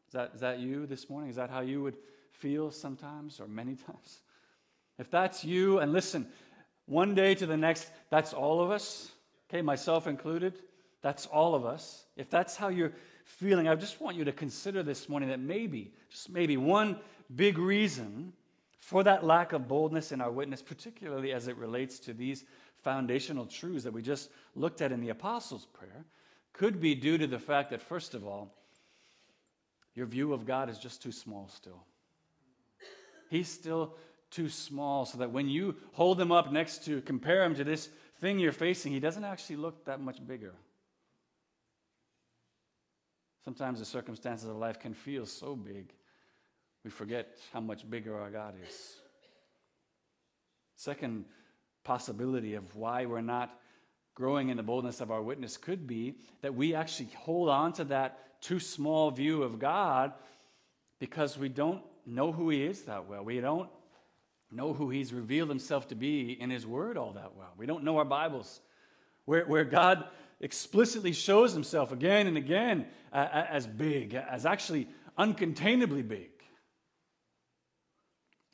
Is 0.06 0.12
that, 0.12 0.30
is 0.34 0.40
that 0.40 0.60
you 0.60 0.86
this 0.86 1.10
morning? 1.10 1.28
Is 1.28 1.36
that 1.36 1.50
how 1.50 1.60
you 1.60 1.82
would 1.82 1.96
feel 2.30 2.70
sometimes 2.70 3.40
or 3.40 3.48
many 3.48 3.74
times? 3.86 4.20
If 4.96 5.10
that's 5.10 5.44
you, 5.44 5.80
and 5.80 5.92
listen, 5.92 6.28
one 6.86 7.16
day 7.16 7.34
to 7.34 7.46
the 7.46 7.56
next, 7.56 7.90
that's 8.10 8.32
all 8.32 8.62
of 8.62 8.70
us, 8.70 9.10
okay, 9.50 9.60
myself 9.60 10.06
included. 10.06 10.60
That's 11.02 11.26
all 11.26 11.54
of 11.54 11.66
us. 11.66 12.06
If 12.16 12.30
that's 12.30 12.56
how 12.56 12.68
you're 12.68 12.92
feeling, 13.24 13.68
I 13.68 13.74
just 13.74 14.00
want 14.00 14.16
you 14.16 14.24
to 14.24 14.32
consider 14.32 14.82
this 14.82 15.08
morning 15.08 15.30
that 15.30 15.40
maybe, 15.40 15.92
just 16.10 16.30
maybe, 16.30 16.56
one 16.56 16.98
big 17.34 17.58
reason 17.58 18.32
for 18.78 19.02
that 19.02 19.24
lack 19.24 19.52
of 19.52 19.66
boldness 19.66 20.12
in 20.12 20.20
our 20.20 20.30
witness, 20.30 20.62
particularly 20.62 21.32
as 21.32 21.48
it 21.48 21.56
relates 21.56 21.98
to 22.00 22.12
these 22.12 22.44
foundational 22.82 23.46
truths 23.46 23.84
that 23.84 23.92
we 23.92 24.02
just 24.02 24.30
looked 24.54 24.82
at 24.82 24.92
in 24.92 25.00
the 25.00 25.08
Apostles' 25.08 25.66
Prayer, 25.72 26.04
could 26.52 26.80
be 26.80 26.94
due 26.94 27.18
to 27.18 27.26
the 27.26 27.38
fact 27.38 27.70
that, 27.70 27.80
first 27.80 28.14
of 28.14 28.26
all, 28.26 28.54
your 29.94 30.06
view 30.06 30.32
of 30.32 30.44
God 30.44 30.68
is 30.68 30.78
just 30.78 31.02
too 31.02 31.12
small 31.12 31.48
still. 31.48 31.82
He's 33.30 33.48
still 33.48 33.94
too 34.30 34.48
small, 34.48 35.06
so 35.06 35.18
that 35.18 35.30
when 35.30 35.48
you 35.48 35.76
hold 35.92 36.20
him 36.20 36.30
up 36.30 36.52
next 36.52 36.84
to, 36.84 37.00
compare 37.02 37.44
him 37.44 37.54
to 37.54 37.64
this 37.64 37.88
thing 38.20 38.38
you're 38.38 38.52
facing, 38.52 38.92
he 38.92 39.00
doesn't 39.00 39.24
actually 39.24 39.56
look 39.56 39.84
that 39.86 40.00
much 40.00 40.24
bigger. 40.26 40.52
Sometimes 43.44 43.78
the 43.78 43.84
circumstances 43.84 44.48
of 44.48 44.56
life 44.56 44.78
can 44.78 44.94
feel 44.94 45.26
so 45.26 45.54
big, 45.54 45.92
we 46.82 46.90
forget 46.90 47.36
how 47.52 47.60
much 47.60 47.88
bigger 47.88 48.18
our 48.18 48.30
God 48.30 48.54
is. 48.66 48.96
Second 50.76 51.26
possibility 51.84 52.54
of 52.54 52.74
why 52.74 53.04
we're 53.04 53.20
not 53.20 53.58
growing 54.14 54.48
in 54.48 54.56
the 54.56 54.62
boldness 54.62 55.00
of 55.00 55.10
our 55.10 55.22
witness 55.22 55.56
could 55.56 55.86
be 55.86 56.14
that 56.40 56.54
we 56.54 56.74
actually 56.74 57.08
hold 57.18 57.48
on 57.48 57.72
to 57.74 57.84
that 57.84 58.40
too 58.40 58.60
small 58.60 59.10
view 59.10 59.42
of 59.42 59.58
God 59.58 60.12
because 60.98 61.36
we 61.36 61.48
don't 61.48 61.82
know 62.06 62.32
who 62.32 62.48
He 62.50 62.64
is 62.64 62.82
that 62.82 63.08
well. 63.08 63.24
We 63.24 63.40
don't 63.40 63.68
know 64.50 64.72
who 64.72 64.90
He's 64.90 65.12
revealed 65.12 65.48
Himself 65.48 65.88
to 65.88 65.94
be 65.94 66.32
in 66.32 66.50
His 66.50 66.66
Word 66.66 66.96
all 66.96 67.12
that 67.12 67.34
well. 67.36 67.52
We 67.56 67.66
don't 67.66 67.84
know 67.84 67.98
our 67.98 68.04
Bibles. 68.04 68.60
Where, 69.24 69.46
where 69.46 69.64
God 69.64 70.04
explicitly 70.44 71.12
shows 71.12 71.54
himself 71.54 71.90
again 71.90 72.26
and 72.26 72.36
again 72.36 72.86
uh, 73.12 73.16
uh, 73.16 73.46
as 73.48 73.66
big, 73.66 74.14
as 74.14 74.44
actually 74.44 74.86
uncontainably 75.18 76.06
big. 76.06 76.30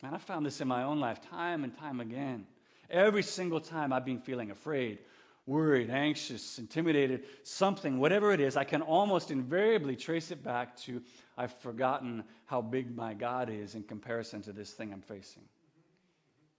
And 0.03 0.15
I 0.15 0.19
found 0.19 0.47
this 0.47 0.61
in 0.61 0.69
my 0.69 0.85
own 0.85 1.01
life 1.01 1.21
time 1.21 1.65
and 1.65 1.77
time 1.77 2.01
again. 2.01 2.47
Every 2.89 3.25
single 3.25 3.61
time 3.61 3.93
I've 3.93 4.05
been 4.05 4.21
feeling 4.21 4.53
afraid, 4.53 5.01
worried, 5.47 5.91
anxious, 5.91 6.59
intimidated, 6.61 7.25
something, 7.43 7.99
whatever 7.99 8.33
it 8.33 8.41
is, 8.41 8.57
I 8.57 8.65
can 8.65 8.83
almost 8.83 9.33
invariably 9.33 9.97
trace 9.97 10.31
it 10.31 10.45
back 10.45 10.77
to 10.83 11.03
I've 11.37 11.53
forgotten 11.59 12.23
how 12.47 12.63
big 12.63 12.95
my 12.95 13.15
God 13.15 13.51
is 13.51 13.75
in 13.75 13.83
comparison 13.83 14.43
to 14.43 14.53
this 14.53 14.71
thing 14.71 14.93
I'm 14.93 15.03
facing. 15.03 15.43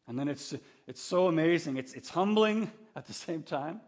And 0.07 0.19
then 0.19 0.27
it's, 0.27 0.53
it's 0.87 1.01
so 1.01 1.27
amazing. 1.27 1.77
It's, 1.77 1.93
it's 1.93 2.09
humbling 2.09 2.69
at 2.97 3.07
the 3.07 3.13
same 3.13 3.43
time. 3.43 3.79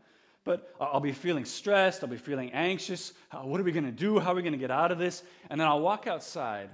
But 0.45 0.73
I'll 0.79 0.99
be 0.99 1.13
feeling 1.13 1.45
stressed. 1.45 2.03
I'll 2.03 2.10
be 2.10 2.17
feeling 2.17 2.51
anxious. 2.51 3.13
Uh, 3.32 3.39
what 3.39 3.62
are 3.62 3.63
we 3.63 3.71
going 3.71 3.86
to 3.86 3.91
do? 3.91 4.19
How 4.19 4.34
are 4.34 4.36
we 4.36 4.41
going 4.41 4.53
to 4.53 4.60
get 4.60 4.71
out 4.71 4.91
of 4.91 4.97
this? 4.97 5.23
And 5.49 5.60
then 5.60 5.67
I'll 5.67 5.79
walk 5.79 6.06
outside 6.06 6.69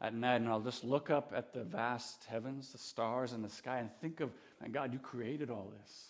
at 0.00 0.14
night 0.14 0.36
and 0.36 0.48
I'll 0.48 0.60
just 0.60 0.82
look 0.84 1.10
up 1.10 1.32
at 1.34 1.52
the 1.52 1.64
vast 1.64 2.24
heavens, 2.24 2.72
the 2.72 2.78
stars, 2.78 3.32
and 3.32 3.44
the 3.44 3.50
sky 3.50 3.78
and 3.78 3.90
think 4.00 4.20
of, 4.20 4.30
my 4.60 4.68
God, 4.68 4.92
you 4.92 4.98
created 4.98 5.50
all 5.50 5.70
this. 5.80 6.06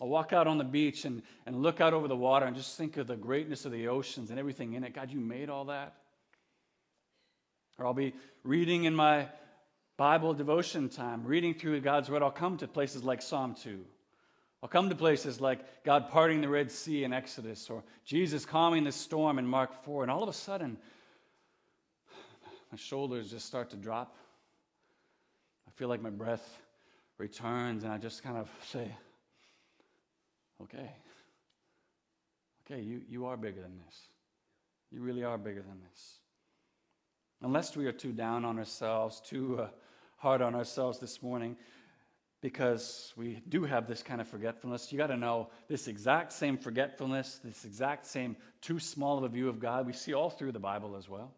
I'll 0.00 0.08
walk 0.08 0.32
out 0.32 0.46
on 0.46 0.58
the 0.58 0.64
beach 0.64 1.04
and, 1.04 1.22
and 1.44 1.60
look 1.62 1.80
out 1.80 1.92
over 1.92 2.08
the 2.08 2.16
water 2.16 2.46
and 2.46 2.56
just 2.56 2.78
think 2.78 2.96
of 2.96 3.06
the 3.06 3.16
greatness 3.16 3.64
of 3.64 3.72
the 3.72 3.88
oceans 3.88 4.30
and 4.30 4.38
everything 4.38 4.74
in 4.74 4.84
it. 4.84 4.94
God, 4.94 5.10
you 5.10 5.20
made 5.20 5.50
all 5.50 5.66
that. 5.66 5.94
Or 7.78 7.86
I'll 7.86 7.94
be 7.94 8.14
reading 8.44 8.84
in 8.84 8.94
my 8.94 9.26
Bible 9.96 10.34
devotion 10.34 10.88
time, 10.88 11.24
reading 11.24 11.52
through 11.52 11.80
God's 11.80 12.08
Word. 12.08 12.22
I'll 12.22 12.30
come 12.30 12.56
to 12.58 12.68
places 12.68 13.04
like 13.04 13.20
Psalm 13.20 13.54
2 13.54 13.84
I'll 14.62 14.68
come 14.68 14.90
to 14.90 14.94
places 14.94 15.40
like 15.40 15.84
God 15.84 16.10
parting 16.10 16.42
the 16.42 16.48
Red 16.48 16.70
Sea 16.70 17.04
in 17.04 17.12
Exodus 17.12 17.70
or 17.70 17.82
Jesus 18.04 18.44
calming 18.44 18.84
the 18.84 18.92
storm 18.92 19.38
in 19.38 19.46
Mark 19.46 19.84
4, 19.84 20.02
and 20.02 20.10
all 20.10 20.22
of 20.22 20.28
a 20.28 20.34
sudden, 20.34 20.76
my 22.70 22.76
shoulders 22.76 23.30
just 23.30 23.46
start 23.46 23.70
to 23.70 23.76
drop. 23.76 24.16
I 25.66 25.70
feel 25.70 25.88
like 25.88 26.02
my 26.02 26.10
breath 26.10 26.58
returns, 27.16 27.84
and 27.84 27.92
I 27.92 27.98
just 27.98 28.22
kind 28.22 28.36
of 28.36 28.48
say, 28.70 28.90
Okay, 30.62 30.90
okay, 32.66 32.82
you, 32.82 33.00
you 33.08 33.24
are 33.24 33.36
bigger 33.36 33.62
than 33.62 33.78
this. 33.86 34.08
You 34.90 35.00
really 35.00 35.24
are 35.24 35.38
bigger 35.38 35.62
than 35.62 35.80
this. 35.90 36.18
Unless 37.40 37.76
we 37.76 37.86
are 37.86 37.92
too 37.92 38.12
down 38.12 38.44
on 38.44 38.58
ourselves, 38.58 39.22
too 39.24 39.58
uh, 39.58 39.68
hard 40.18 40.42
on 40.42 40.54
ourselves 40.54 40.98
this 40.98 41.22
morning, 41.22 41.56
because 42.40 43.12
we 43.16 43.42
do 43.48 43.64
have 43.64 43.86
this 43.86 44.02
kind 44.02 44.20
of 44.20 44.28
forgetfulness. 44.28 44.90
You 44.90 44.98
got 44.98 45.08
to 45.08 45.16
know 45.16 45.48
this 45.68 45.88
exact 45.88 46.32
same 46.32 46.56
forgetfulness, 46.56 47.40
this 47.44 47.64
exact 47.64 48.06
same 48.06 48.36
too 48.60 48.78
small 48.78 49.18
of 49.18 49.24
a 49.24 49.28
view 49.28 49.48
of 49.48 49.60
God, 49.60 49.86
we 49.86 49.92
see 49.92 50.14
all 50.14 50.30
through 50.30 50.52
the 50.52 50.58
Bible 50.58 50.96
as 50.96 51.08
well. 51.08 51.32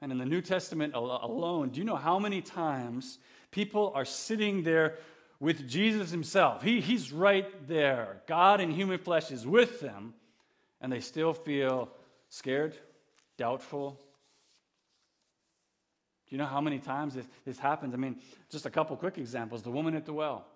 And 0.00 0.12
in 0.12 0.18
the 0.18 0.26
New 0.26 0.42
Testament 0.42 0.94
alone, 0.94 1.70
do 1.70 1.78
you 1.78 1.84
know 1.84 1.96
how 1.96 2.18
many 2.18 2.42
times 2.42 3.18
people 3.50 3.92
are 3.94 4.04
sitting 4.04 4.62
there 4.62 4.98
with 5.40 5.68
Jesus 5.68 6.10
himself. 6.10 6.62
He, 6.62 6.80
he's 6.80 7.12
right 7.12 7.68
there. 7.68 8.22
God 8.26 8.60
in 8.60 8.70
human 8.70 8.98
flesh 8.98 9.30
is 9.30 9.46
with 9.46 9.80
them, 9.80 10.14
and 10.80 10.92
they 10.92 11.00
still 11.00 11.32
feel 11.32 11.90
scared, 12.28 12.76
doubtful. 13.36 14.00
Do 16.28 16.34
you 16.34 16.38
know 16.38 16.46
how 16.46 16.60
many 16.60 16.78
times 16.78 17.14
this, 17.14 17.26
this 17.44 17.58
happens? 17.58 17.94
I 17.94 17.96
mean, 17.96 18.16
just 18.50 18.66
a 18.66 18.70
couple 18.70 18.96
quick 18.96 19.18
examples. 19.18 19.62
The 19.62 19.70
woman 19.70 19.94
at 19.94 20.06
the 20.06 20.12
well. 20.12 20.46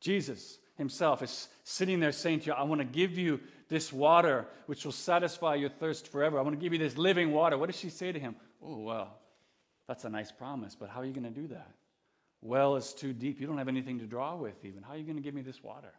Jesus 0.00 0.58
himself 0.76 1.22
is 1.22 1.48
sitting 1.64 1.98
there 1.98 2.12
saying 2.12 2.40
to 2.40 2.46
you, 2.46 2.52
I 2.52 2.62
want 2.62 2.80
to 2.80 2.86
give 2.86 3.18
you 3.18 3.40
this 3.68 3.92
water 3.92 4.46
which 4.66 4.84
will 4.84 4.92
satisfy 4.92 5.56
your 5.56 5.70
thirst 5.70 6.06
forever. 6.08 6.38
I 6.38 6.42
want 6.42 6.54
to 6.54 6.62
give 6.62 6.72
you 6.72 6.78
this 6.78 6.96
living 6.96 7.32
water. 7.32 7.58
What 7.58 7.66
does 7.66 7.78
she 7.78 7.90
say 7.90 8.12
to 8.12 8.18
him? 8.20 8.36
Oh, 8.62 8.78
well, 8.78 9.18
that's 9.88 10.04
a 10.04 10.08
nice 10.08 10.30
promise, 10.30 10.76
but 10.78 10.88
how 10.88 11.00
are 11.00 11.04
you 11.04 11.12
going 11.12 11.32
to 11.32 11.40
do 11.40 11.48
that? 11.48 11.70
Well 12.40 12.76
is 12.76 12.92
too 12.92 13.12
deep. 13.12 13.40
You 13.40 13.48
don't 13.48 13.58
have 13.58 13.68
anything 13.68 13.98
to 13.98 14.06
draw 14.06 14.36
with, 14.36 14.64
even. 14.64 14.84
How 14.84 14.94
are 14.94 14.96
you 14.96 15.04
going 15.04 15.16
to 15.16 15.22
give 15.22 15.34
me 15.34 15.42
this 15.42 15.62
water? 15.62 15.92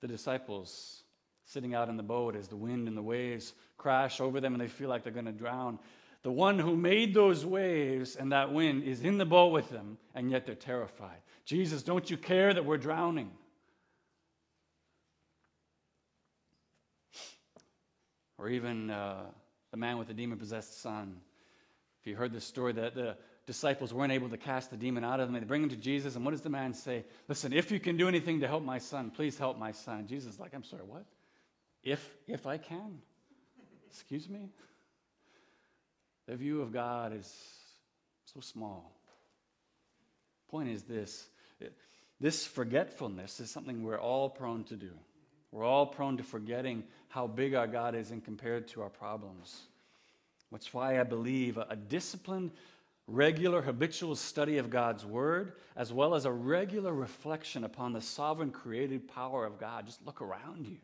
The 0.00 0.08
disciples 0.08 1.02
sitting 1.44 1.74
out 1.74 1.88
in 1.88 1.96
the 1.96 2.02
boat 2.02 2.36
as 2.36 2.48
the 2.48 2.56
wind 2.56 2.88
and 2.88 2.96
the 2.96 3.02
waves 3.02 3.52
crash 3.76 4.20
over 4.20 4.40
them 4.40 4.54
and 4.54 4.60
they 4.60 4.68
feel 4.68 4.88
like 4.88 5.02
they're 5.02 5.12
going 5.12 5.26
to 5.26 5.32
drown. 5.32 5.78
The 6.24 6.32
one 6.32 6.58
who 6.58 6.76
made 6.76 7.14
those 7.14 7.46
waves 7.46 8.16
and 8.16 8.32
that 8.32 8.52
wind 8.52 8.82
is 8.82 9.02
in 9.02 9.18
the 9.18 9.24
boat 9.24 9.52
with 9.52 9.70
them, 9.70 9.98
and 10.14 10.30
yet 10.30 10.46
they're 10.46 10.54
terrified. 10.54 11.18
Jesus, 11.44 11.82
don't 11.82 12.10
you 12.10 12.16
care 12.16 12.52
that 12.52 12.64
we're 12.64 12.76
drowning? 12.76 13.30
Or 18.36 18.48
even 18.48 18.90
uh, 18.90 19.22
the 19.70 19.76
man 19.76 19.98
with 19.98 20.08
the 20.08 20.14
demon 20.14 20.38
possessed 20.38 20.80
son. 20.80 21.16
If 22.00 22.06
you 22.06 22.16
heard 22.16 22.32
this 22.32 22.44
story, 22.44 22.72
that 22.74 22.94
the 22.94 23.16
disciples 23.46 23.94
weren't 23.94 24.12
able 24.12 24.28
to 24.28 24.36
cast 24.36 24.70
the 24.70 24.76
demon 24.76 25.04
out 25.04 25.20
of 25.20 25.28
them, 25.28 25.40
they 25.40 25.46
bring 25.46 25.62
him 25.62 25.68
to 25.70 25.76
Jesus, 25.76 26.16
and 26.16 26.24
what 26.24 26.32
does 26.32 26.42
the 26.42 26.50
man 26.50 26.74
say? 26.74 27.04
Listen, 27.28 27.52
if 27.52 27.70
you 27.70 27.80
can 27.80 27.96
do 27.96 28.06
anything 28.08 28.40
to 28.40 28.48
help 28.48 28.62
my 28.62 28.78
son, 28.78 29.10
please 29.10 29.38
help 29.38 29.58
my 29.58 29.72
son. 29.72 30.06
Jesus 30.06 30.34
is 30.34 30.40
like, 30.40 30.52
I'm 30.54 30.64
sorry, 30.64 30.82
what? 30.82 31.04
If 31.82 32.16
if 32.26 32.46
I 32.46 32.58
can. 32.58 32.98
Excuse 33.90 34.28
me? 34.28 34.50
Their 36.28 36.36
view 36.36 36.60
of 36.60 36.72
God 36.72 37.12
is 37.12 37.34
so 38.26 38.40
small. 38.40 38.92
Point 40.50 40.68
is 40.68 40.82
this 40.84 41.28
this 42.20 42.46
forgetfulness 42.46 43.40
is 43.40 43.50
something 43.50 43.82
we're 43.82 44.00
all 44.00 44.28
prone 44.28 44.64
to 44.64 44.76
do. 44.76 44.90
We're 45.52 45.64
all 45.64 45.86
prone 45.86 46.16
to 46.18 46.22
forgetting 46.22 46.84
how 47.08 47.26
big 47.26 47.54
our 47.54 47.66
God 47.66 47.94
is 47.94 48.10
in 48.10 48.20
compared 48.20 48.68
to 48.68 48.82
our 48.82 48.90
problems. 48.90 49.62
That's 50.52 50.74
why 50.74 51.00
I 51.00 51.04
believe 51.04 51.58
a, 51.58 51.76
disciplined, 51.76 52.50
regular, 53.06 53.62
habitual 53.62 54.16
study 54.16 54.58
of 54.58 54.68
God's 54.68 55.06
Word, 55.06 55.52
as 55.76 55.92
well 55.92 56.14
as 56.14 56.24
a 56.24 56.32
regular 56.32 56.92
reflection 56.92 57.64
upon 57.64 57.92
the 57.92 58.00
sovereign 58.00 58.50
creative 58.50 59.06
power 59.06 59.46
of 59.46 59.58
God. 59.58 59.86
Just 59.86 60.04
look 60.04 60.20
around 60.20 60.66
you. 60.66 60.78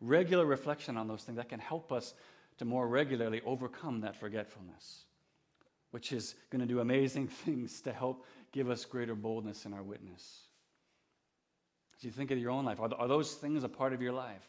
Regular 0.00 0.46
reflection 0.46 0.96
on 0.96 1.06
those 1.06 1.22
things 1.22 1.36
that 1.36 1.50
can 1.50 1.60
help 1.60 1.92
us 1.92 2.14
to 2.60 2.66
more 2.66 2.86
regularly 2.86 3.40
overcome 3.46 4.02
that 4.02 4.14
forgetfulness, 4.14 5.04
which 5.92 6.12
is 6.12 6.34
going 6.50 6.60
to 6.60 6.66
do 6.66 6.80
amazing 6.80 7.26
things 7.44 7.80
to 7.80 7.90
help 7.90 8.26
give 8.52 8.68
us 8.68 8.84
greater 8.84 9.14
boldness 9.14 9.64
in 9.64 9.72
our 9.72 9.82
witness. 9.82 10.40
As 11.96 12.04
you 12.04 12.10
think 12.10 12.30
of 12.30 12.36
your 12.36 12.50
own 12.50 12.66
life, 12.66 12.78
are, 12.78 12.92
are 12.98 13.08
those 13.08 13.32
things 13.32 13.64
a 13.64 13.68
part 13.70 13.94
of 13.94 14.02
your 14.02 14.12
life? 14.12 14.46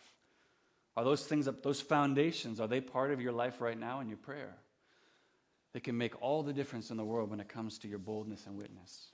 Are 0.98 1.06
those 1.06 1.26
things, 1.26 1.48
those 1.64 1.80
foundations, 1.80 2.60
are 2.60 2.68
they 2.68 2.82
part 2.82 3.12
of 3.12 3.22
your 3.22 3.32
life 3.32 3.62
right 3.62 3.80
now 3.80 4.02
in 4.02 4.10
your 4.10 4.18
prayer? 4.18 4.58
They 5.72 5.80
can 5.80 5.98
make 5.98 6.22
all 6.22 6.44
the 6.44 6.52
difference 6.52 6.92
in 6.92 6.98
the 6.98 7.06
world 7.06 7.30
when 7.30 7.40
it 7.40 7.48
comes 7.48 7.78
to 7.78 7.88
your 7.88 8.00
boldness 8.00 8.46
and 8.46 8.58
witness. 8.58 9.08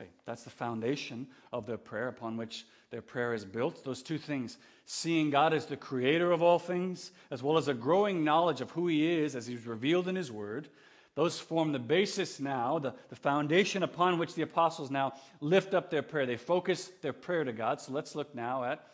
Okay, 0.00 0.10
that's 0.24 0.44
the 0.44 0.50
foundation 0.50 1.26
of 1.52 1.66
their 1.66 1.76
prayer 1.76 2.08
upon 2.08 2.36
which 2.36 2.64
their 2.90 3.02
prayer 3.02 3.34
is 3.34 3.44
built. 3.44 3.84
Those 3.84 4.02
two 4.02 4.18
things 4.18 4.56
seeing 4.86 5.30
God 5.30 5.52
as 5.52 5.66
the 5.66 5.76
creator 5.76 6.32
of 6.32 6.42
all 6.42 6.58
things, 6.58 7.10
as 7.30 7.42
well 7.42 7.58
as 7.58 7.68
a 7.68 7.74
growing 7.74 8.24
knowledge 8.24 8.60
of 8.60 8.70
who 8.70 8.88
He 8.88 9.06
is 9.12 9.36
as 9.36 9.46
He's 9.46 9.66
revealed 9.66 10.08
in 10.08 10.16
His 10.16 10.32
Word. 10.32 10.68
Those 11.16 11.38
form 11.38 11.72
the 11.72 11.78
basis 11.78 12.40
now, 12.40 12.78
the, 12.78 12.94
the 13.10 13.16
foundation 13.16 13.82
upon 13.82 14.18
which 14.18 14.34
the 14.34 14.42
apostles 14.42 14.90
now 14.90 15.12
lift 15.40 15.74
up 15.74 15.90
their 15.90 16.02
prayer. 16.02 16.24
They 16.24 16.36
focus 16.36 16.90
their 17.02 17.12
prayer 17.12 17.44
to 17.44 17.52
God. 17.52 17.80
So 17.80 17.92
let's 17.92 18.14
look 18.14 18.34
now 18.34 18.64
at 18.64 18.86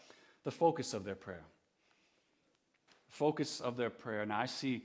the 0.45 0.51
focus 0.51 0.93
of 0.93 1.05
their 1.05 1.15
prayer. 1.15 1.45
Focus 3.09 3.61
of 3.61 3.77
their 3.77 3.91
prayer. 3.91 4.27
Now 4.27 4.41
I 4.41 4.47
see 4.47 4.83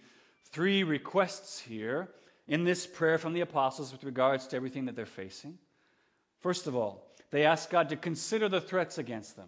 three 0.52 0.84
requests 0.84 1.60
here 1.60 2.10
in 2.48 2.64
this 2.64 2.86
prayer 2.86 3.18
from 3.18 3.34
the 3.34 3.42
apostles 3.42 3.92
with 3.92 4.04
regards 4.04 4.46
to 4.48 4.56
everything 4.56 4.86
that 4.86 4.96
they're 4.96 5.06
facing. 5.06 5.58
First 6.42 6.68
of 6.68 6.76
all, 6.76 7.08
they 7.30 7.46
ask 7.46 7.70
God 7.70 7.90
to 7.90 7.96
consider 7.96 8.50
the 8.50 8.62
threats 8.62 8.98
against 8.98 9.36
them. 9.36 9.48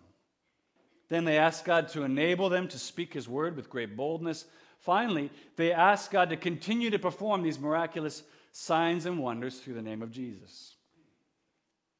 Then 1.09 1.25
they 1.25 1.37
ask 1.37 1.65
God 1.65 1.89
to 1.89 2.03
enable 2.03 2.49
them 2.49 2.67
to 2.69 2.79
speak 2.79 3.13
His 3.13 3.27
word 3.27 3.55
with 3.55 3.69
great 3.69 3.97
boldness. 3.97 4.45
Finally, 4.79 5.31
they 5.57 5.71
ask 5.71 6.11
God 6.11 6.29
to 6.29 6.37
continue 6.37 6.89
to 6.89 6.99
perform 6.99 7.43
these 7.43 7.59
miraculous 7.59 8.23
signs 8.51 9.05
and 9.05 9.19
wonders 9.19 9.59
through 9.59 9.73
the 9.73 9.81
name 9.81 10.01
of 10.01 10.11
Jesus. 10.11 10.75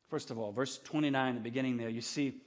First 0.10 0.32
of 0.32 0.38
all, 0.38 0.52
verse 0.52 0.78
29, 0.78 1.36
the 1.36 1.42
beginning 1.42 1.78
there, 1.78 1.90
you 1.90 2.02
see, 2.02 2.42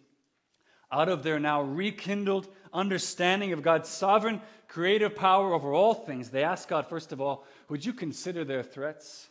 out 0.92 1.08
of 1.08 1.22
their 1.22 1.40
now 1.40 1.62
rekindled 1.62 2.48
understanding 2.72 3.52
of 3.52 3.62
God's 3.62 3.88
sovereign 3.88 4.40
creative 4.68 5.16
power 5.16 5.52
over 5.52 5.72
all 5.72 5.94
things, 5.94 6.30
they 6.30 6.44
ask 6.44 6.68
God, 6.68 6.88
first 6.88 7.12
of 7.12 7.20
all, 7.20 7.44
would 7.68 7.84
you 7.84 7.92
consider 7.92 8.44
their 8.44 8.62
threats? 8.62 9.28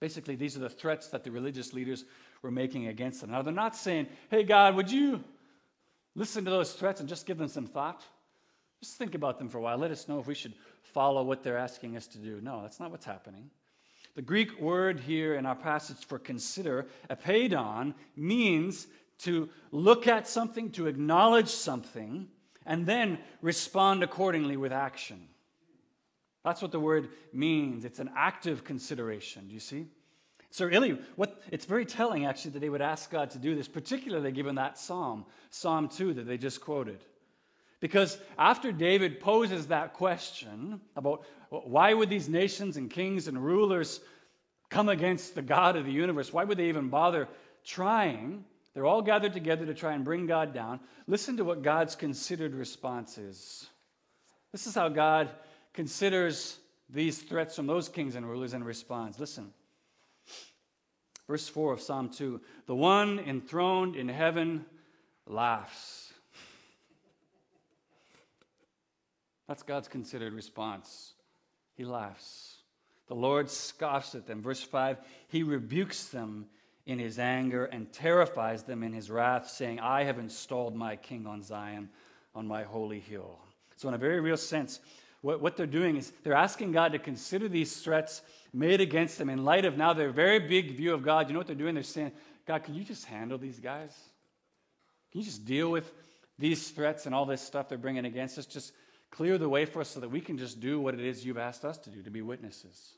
Basically, 0.00 0.36
these 0.36 0.56
are 0.56 0.60
the 0.60 0.68
threats 0.68 1.08
that 1.08 1.24
the 1.24 1.30
religious 1.30 1.72
leaders 1.72 2.04
were 2.42 2.50
making 2.50 2.86
against 2.86 3.20
them. 3.20 3.30
Now, 3.30 3.42
they're 3.42 3.52
not 3.52 3.74
saying, 3.74 4.06
hey, 4.30 4.44
God, 4.44 4.76
would 4.76 4.90
you 4.90 5.24
listen 6.14 6.44
to 6.44 6.50
those 6.50 6.72
threats 6.72 7.00
and 7.00 7.08
just 7.08 7.26
give 7.26 7.38
them 7.38 7.48
some 7.48 7.66
thought? 7.66 8.04
Just 8.80 8.96
think 8.96 9.14
about 9.14 9.38
them 9.38 9.48
for 9.48 9.58
a 9.58 9.60
while. 9.60 9.76
Let 9.76 9.90
us 9.90 10.06
know 10.06 10.20
if 10.20 10.26
we 10.26 10.34
should 10.34 10.54
follow 10.82 11.24
what 11.24 11.42
they're 11.42 11.58
asking 11.58 11.96
us 11.96 12.06
to 12.08 12.18
do. 12.18 12.40
No, 12.40 12.62
that's 12.62 12.78
not 12.78 12.90
what's 12.90 13.04
happening. 13.04 13.50
The 14.14 14.22
Greek 14.22 14.60
word 14.60 15.00
here 15.00 15.34
in 15.34 15.46
our 15.46 15.56
passage 15.56 16.04
for 16.06 16.18
consider, 16.18 16.86
epeidon, 17.10 17.94
means 18.16 18.86
to 19.20 19.48
look 19.72 20.06
at 20.06 20.28
something, 20.28 20.70
to 20.72 20.86
acknowledge 20.86 21.48
something, 21.48 22.28
and 22.64 22.86
then 22.86 23.18
respond 23.42 24.02
accordingly 24.02 24.56
with 24.56 24.72
action. 24.72 25.26
That's 26.44 26.62
what 26.62 26.72
the 26.72 26.80
word 26.80 27.10
means. 27.32 27.84
It's 27.84 27.98
an 27.98 28.10
active 28.16 28.64
consideration. 28.64 29.48
Do 29.48 29.54
you 29.54 29.60
see? 29.60 29.86
So 30.50 30.64
really, 30.64 30.98
what 31.16 31.42
it's 31.50 31.66
very 31.66 31.84
telling 31.84 32.24
actually 32.24 32.52
that 32.52 32.60
they 32.60 32.70
would 32.70 32.80
ask 32.80 33.10
God 33.10 33.30
to 33.30 33.38
do 33.38 33.54
this, 33.54 33.68
particularly 33.68 34.32
given 34.32 34.54
that 34.54 34.78
psalm, 34.78 35.26
Psalm 35.50 35.88
2 35.88 36.14
that 36.14 36.26
they 36.26 36.38
just 36.38 36.60
quoted. 36.60 37.04
Because 37.80 38.18
after 38.38 38.72
David 38.72 39.20
poses 39.20 39.68
that 39.68 39.94
question 39.94 40.80
about 40.96 41.24
why 41.50 41.94
would 41.94 42.10
these 42.10 42.28
nations 42.28 42.76
and 42.76 42.90
kings 42.90 43.28
and 43.28 43.44
rulers 43.44 44.00
come 44.68 44.88
against 44.88 45.34
the 45.34 45.42
God 45.42 45.76
of 45.76 45.84
the 45.84 45.92
universe, 45.92 46.32
why 46.32 46.44
would 46.44 46.58
they 46.58 46.68
even 46.68 46.88
bother 46.88 47.28
trying? 47.64 48.44
They're 48.74 48.86
all 48.86 49.02
gathered 49.02 49.32
together 49.32 49.64
to 49.66 49.74
try 49.74 49.92
and 49.92 50.04
bring 50.04 50.26
God 50.26 50.52
down. 50.52 50.80
Listen 51.06 51.36
to 51.36 51.44
what 51.44 51.62
God's 51.62 51.94
considered 51.94 52.54
response 52.54 53.16
is. 53.16 53.66
This 54.50 54.66
is 54.66 54.74
how 54.74 54.88
God 54.88 55.30
considers 55.74 56.58
these 56.90 57.18
threats 57.18 57.56
from 57.56 57.66
those 57.66 57.88
kings 57.88 58.14
and 58.14 58.28
rulers 58.28 58.54
and 58.54 58.64
responds. 58.64 59.18
Listen. 59.18 59.52
Verse 61.26 61.46
4 61.48 61.74
of 61.74 61.80
Psalm 61.80 62.08
2 62.08 62.40
The 62.66 62.74
one 62.74 63.18
enthroned 63.18 63.96
in 63.96 64.08
heaven 64.08 64.64
laughs. 65.26 66.12
That's 69.46 69.62
God's 69.62 69.88
considered 69.88 70.32
response. 70.32 71.14
He 71.74 71.84
laughs. 71.84 72.56
The 73.08 73.14
Lord 73.14 73.48
scoffs 73.48 74.14
at 74.14 74.26
them. 74.26 74.42
Verse 74.42 74.62
5 74.62 74.98
He 75.28 75.42
rebukes 75.42 76.08
them 76.08 76.46
in 76.86 76.98
his 76.98 77.18
anger 77.18 77.66
and 77.66 77.92
terrifies 77.92 78.62
them 78.62 78.82
in 78.82 78.92
his 78.92 79.10
wrath, 79.10 79.48
saying, 79.48 79.80
I 79.80 80.04
have 80.04 80.18
installed 80.18 80.74
my 80.74 80.96
king 80.96 81.26
on 81.26 81.42
Zion, 81.42 81.90
on 82.34 82.46
my 82.46 82.62
holy 82.62 83.00
hill. 83.00 83.38
So, 83.76 83.88
in 83.88 83.94
a 83.94 83.98
very 83.98 84.20
real 84.20 84.36
sense, 84.36 84.80
what, 85.20 85.40
what 85.40 85.56
they're 85.56 85.66
doing 85.66 85.96
is 85.96 86.12
they're 86.22 86.34
asking 86.34 86.72
God 86.72 86.92
to 86.92 86.98
consider 86.98 87.48
these 87.48 87.80
threats 87.80 88.22
made 88.52 88.80
against 88.80 89.18
them 89.18 89.28
in 89.28 89.44
light 89.44 89.64
of 89.64 89.76
now 89.76 89.92
their 89.92 90.10
very 90.10 90.38
big 90.38 90.76
view 90.76 90.94
of 90.94 91.02
God. 91.02 91.28
You 91.28 91.34
know 91.34 91.40
what 91.40 91.46
they're 91.46 91.56
doing? 91.56 91.74
They're 91.74 91.82
saying, 91.82 92.12
God, 92.46 92.64
can 92.64 92.74
you 92.74 92.84
just 92.84 93.04
handle 93.04 93.38
these 93.38 93.58
guys? 93.58 93.94
Can 95.12 95.20
you 95.20 95.24
just 95.24 95.44
deal 95.44 95.70
with 95.70 95.90
these 96.38 96.70
threats 96.70 97.06
and 97.06 97.14
all 97.14 97.26
this 97.26 97.42
stuff 97.42 97.68
they're 97.68 97.78
bringing 97.78 98.04
against 98.04 98.38
us? 98.38 98.46
Just 98.46 98.72
clear 99.10 99.38
the 99.38 99.48
way 99.48 99.64
for 99.64 99.80
us 99.80 99.88
so 99.88 100.00
that 100.00 100.10
we 100.10 100.20
can 100.20 100.38
just 100.38 100.60
do 100.60 100.80
what 100.80 100.94
it 100.94 101.00
is 101.00 101.24
you've 101.24 101.38
asked 101.38 101.64
us 101.64 101.78
to 101.78 101.90
do, 101.90 102.02
to 102.02 102.10
be 102.10 102.22
witnesses. 102.22 102.94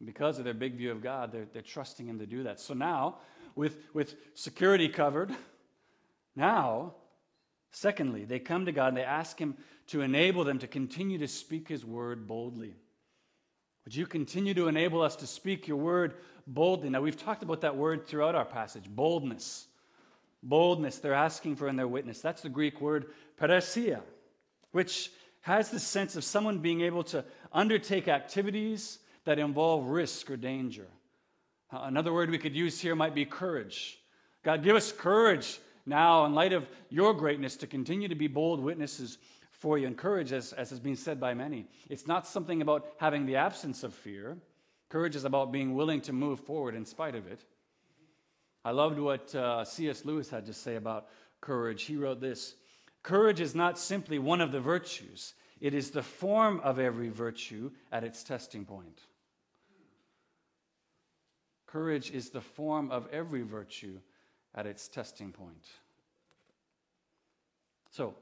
And 0.00 0.06
because 0.06 0.38
of 0.38 0.44
their 0.44 0.54
big 0.54 0.76
view 0.76 0.90
of 0.90 1.02
God, 1.02 1.30
they're, 1.30 1.46
they're 1.52 1.62
trusting 1.62 2.06
Him 2.06 2.18
to 2.18 2.26
do 2.26 2.42
that. 2.42 2.58
So 2.58 2.74
now, 2.74 3.18
with, 3.54 3.78
with 3.94 4.16
security 4.34 4.88
covered, 4.88 5.30
now, 6.34 6.94
secondly, 7.72 8.24
they 8.24 8.38
come 8.38 8.66
to 8.66 8.72
God 8.72 8.88
and 8.88 8.96
they 8.96 9.04
ask 9.04 9.38
Him 9.38 9.56
to 9.88 10.02
enable 10.02 10.44
them 10.44 10.58
to 10.60 10.66
continue 10.66 11.18
to 11.18 11.28
speak 11.28 11.68
His 11.68 11.84
word 11.84 12.26
boldly. 12.26 12.74
Would 13.84 13.96
you 13.96 14.06
continue 14.06 14.54
to 14.54 14.68
enable 14.68 15.02
us 15.02 15.16
to 15.16 15.26
speak 15.26 15.66
your 15.66 15.76
word 15.76 16.14
boldly? 16.46 16.90
Now, 16.90 17.00
we've 17.00 17.16
talked 17.16 17.42
about 17.42 17.62
that 17.62 17.76
word 17.76 18.06
throughout 18.06 18.34
our 18.34 18.44
passage 18.44 18.88
boldness. 18.88 19.66
Boldness, 20.42 20.98
they're 20.98 21.14
asking 21.14 21.56
for 21.56 21.68
in 21.68 21.76
their 21.76 21.88
witness. 21.88 22.20
That's 22.20 22.42
the 22.42 22.48
Greek 22.48 22.80
word 22.80 23.06
parrhesia, 23.40 24.00
which 24.72 25.10
has 25.42 25.70
the 25.70 25.80
sense 25.80 26.16
of 26.16 26.24
someone 26.24 26.58
being 26.58 26.82
able 26.82 27.02
to 27.04 27.24
undertake 27.52 28.08
activities 28.08 28.98
that 29.24 29.38
involve 29.38 29.86
risk 29.86 30.30
or 30.30 30.36
danger. 30.36 30.86
Uh, 31.72 31.80
another 31.84 32.12
word 32.12 32.30
we 32.30 32.38
could 32.38 32.56
use 32.56 32.80
here 32.80 32.94
might 32.94 33.14
be 33.14 33.24
courage. 33.24 33.98
God, 34.42 34.62
give 34.62 34.76
us 34.76 34.92
courage 34.92 35.58
now, 35.84 36.24
in 36.24 36.34
light 36.34 36.52
of 36.52 36.68
your 36.90 37.12
greatness, 37.14 37.56
to 37.56 37.66
continue 37.66 38.08
to 38.08 38.14
be 38.14 38.28
bold 38.28 38.60
witnesses 38.60 39.18
for 39.50 39.78
you 39.78 39.86
and 39.86 39.96
courage, 39.96 40.32
as, 40.32 40.52
as 40.52 40.70
has 40.70 40.80
been 40.80 40.96
said 40.96 41.20
by 41.20 41.34
many. 41.34 41.66
It's 41.88 42.06
not 42.06 42.26
something 42.26 42.62
about 42.62 42.86
having 42.98 43.26
the 43.26 43.36
absence 43.36 43.82
of 43.82 43.94
fear. 43.94 44.36
Courage 44.88 45.16
is 45.16 45.24
about 45.24 45.52
being 45.52 45.74
willing 45.74 46.00
to 46.02 46.12
move 46.12 46.40
forward 46.40 46.74
in 46.74 46.84
spite 46.84 47.14
of 47.14 47.26
it. 47.26 47.44
I 48.64 48.70
loved 48.70 48.98
what 48.98 49.34
uh, 49.34 49.64
C.S. 49.64 50.04
Lewis 50.04 50.30
had 50.30 50.46
to 50.46 50.52
say 50.52 50.76
about 50.76 51.08
courage. 51.40 51.82
He 51.82 51.96
wrote 51.96 52.20
this 52.20 52.54
Courage 53.02 53.40
is 53.40 53.54
not 53.54 53.78
simply 53.78 54.18
one 54.18 54.40
of 54.40 54.52
the 54.52 54.60
virtues, 54.60 55.34
it 55.60 55.74
is 55.74 55.90
the 55.90 56.02
form 56.02 56.60
of 56.60 56.78
every 56.78 57.08
virtue 57.08 57.70
at 57.90 58.04
its 58.04 58.22
testing 58.22 58.64
point. 58.64 59.00
Courage 61.66 62.10
is 62.10 62.30
the 62.30 62.40
form 62.40 62.90
of 62.90 63.08
every 63.12 63.42
virtue 63.42 63.98
at 64.54 64.66
its 64.66 64.88
testing 64.88 65.32
point. 65.32 65.66
So, 67.90 68.14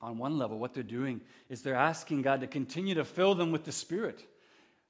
on 0.00 0.18
one 0.18 0.36
level, 0.38 0.58
what 0.58 0.74
they're 0.74 0.82
doing 0.82 1.20
is 1.48 1.62
they're 1.62 1.74
asking 1.74 2.22
God 2.22 2.40
to 2.40 2.46
continue 2.46 2.94
to 2.94 3.04
fill 3.04 3.34
them 3.34 3.52
with 3.52 3.64
the 3.64 3.72
Spirit. 3.72 4.24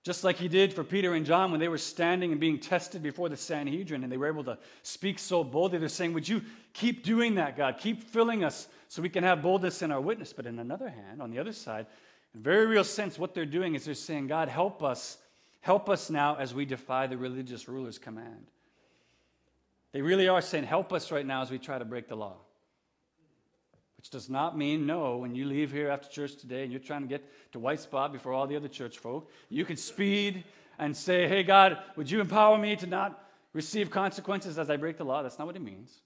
Just 0.02 0.22
like 0.22 0.36
he 0.36 0.48
did 0.48 0.74
for 0.74 0.84
Peter 0.84 1.14
and 1.14 1.24
John 1.24 1.50
when 1.50 1.60
they 1.60 1.68
were 1.68 1.78
standing 1.78 2.30
and 2.30 2.40
being 2.40 2.58
tested 2.58 3.02
before 3.02 3.30
the 3.30 3.38
Sanhedrin 3.38 4.02
and 4.02 4.12
they 4.12 4.18
were 4.18 4.26
able 4.26 4.44
to 4.44 4.58
speak 4.82 5.18
so 5.18 5.42
boldly. 5.42 5.78
They're 5.78 5.88
saying, 5.88 6.12
Would 6.12 6.28
you 6.28 6.42
keep 6.74 7.04
doing 7.04 7.36
that, 7.36 7.56
God? 7.56 7.78
Keep 7.78 8.02
filling 8.02 8.44
us 8.44 8.68
so 8.88 9.00
we 9.00 9.08
can 9.08 9.24
have 9.24 9.40
boldness 9.40 9.80
in 9.80 9.90
our 9.90 10.00
witness. 10.00 10.32
But 10.34 10.44
in 10.44 10.58
another 10.58 10.90
hand, 10.90 11.22
on 11.22 11.30
the 11.30 11.38
other 11.38 11.54
side, 11.54 11.86
in 12.34 12.42
very 12.42 12.66
real 12.66 12.84
sense, 12.84 13.18
what 13.18 13.34
they're 13.34 13.46
doing 13.46 13.74
is 13.74 13.86
they're 13.86 13.94
saying, 13.94 14.26
God, 14.26 14.48
help 14.48 14.82
us. 14.82 15.16
Help 15.62 15.88
us 15.88 16.10
now 16.10 16.36
as 16.36 16.52
we 16.52 16.66
defy 16.66 17.06
the 17.06 17.16
religious 17.16 17.66
ruler's 17.66 17.98
command. 17.98 18.50
They 19.94 20.02
really 20.02 20.28
are 20.28 20.42
saying, 20.42 20.64
Help 20.64 20.92
us 20.92 21.10
right 21.10 21.24
now 21.24 21.40
as 21.40 21.50
we 21.50 21.58
try 21.58 21.78
to 21.78 21.86
break 21.86 22.08
the 22.08 22.16
law 22.16 22.36
which 24.04 24.10
does 24.10 24.28
not 24.28 24.58
mean 24.58 24.84
no 24.84 25.16
when 25.16 25.34
you 25.34 25.46
leave 25.46 25.72
here 25.72 25.88
after 25.88 26.10
church 26.10 26.36
today 26.36 26.62
and 26.62 26.70
you're 26.70 26.78
trying 26.78 27.00
to 27.00 27.08
get 27.08 27.24
to 27.52 27.58
White 27.58 27.80
Spot 27.80 28.12
before 28.12 28.34
all 28.34 28.46
the 28.46 28.54
other 28.54 28.68
church 28.68 28.98
folk. 28.98 29.30
You 29.48 29.64
can 29.64 29.78
speed 29.78 30.44
and 30.78 30.94
say, 30.94 31.26
Hey, 31.26 31.42
God, 31.42 31.78
would 31.96 32.10
you 32.10 32.20
empower 32.20 32.58
me 32.58 32.76
to 32.76 32.86
not 32.86 33.26
receive 33.54 33.90
consequences 33.90 34.58
as 34.58 34.68
I 34.68 34.76
break 34.76 34.98
the 34.98 35.06
law? 35.06 35.22
That's 35.22 35.38
not 35.38 35.46
what 35.46 35.56
it 35.56 35.62
means. 35.62 36.02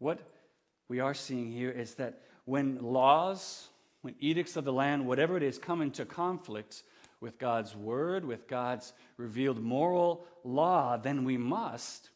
What 0.00 0.18
we 0.88 0.98
are 0.98 1.14
seeing 1.14 1.52
here 1.52 1.70
is 1.70 1.94
that 1.94 2.20
when 2.46 2.82
laws, 2.82 3.68
when 4.02 4.16
edicts 4.18 4.56
of 4.56 4.64
the 4.64 4.72
land, 4.72 5.06
whatever 5.06 5.36
it 5.36 5.44
is, 5.44 5.56
come 5.56 5.80
into 5.80 6.04
conflict 6.04 6.82
with 7.20 7.38
God's 7.38 7.76
word, 7.76 8.24
with 8.24 8.48
God's 8.48 8.92
revealed 9.18 9.62
moral 9.62 10.26
law, 10.42 10.96
then 10.96 11.22
we 11.22 11.36
must, 11.36 12.10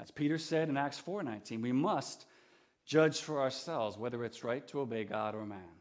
as 0.00 0.10
Peter 0.10 0.38
said 0.38 0.68
in 0.68 0.76
Acts 0.76 1.00
4:19, 1.00 1.62
we 1.62 1.72
must 1.72 2.26
judge 2.84 3.20
for 3.20 3.40
ourselves 3.40 3.98
whether 3.98 4.24
it's 4.24 4.44
right 4.44 4.66
to 4.68 4.80
obey 4.80 5.04
God 5.04 5.34
or 5.34 5.44
man. 5.44 5.78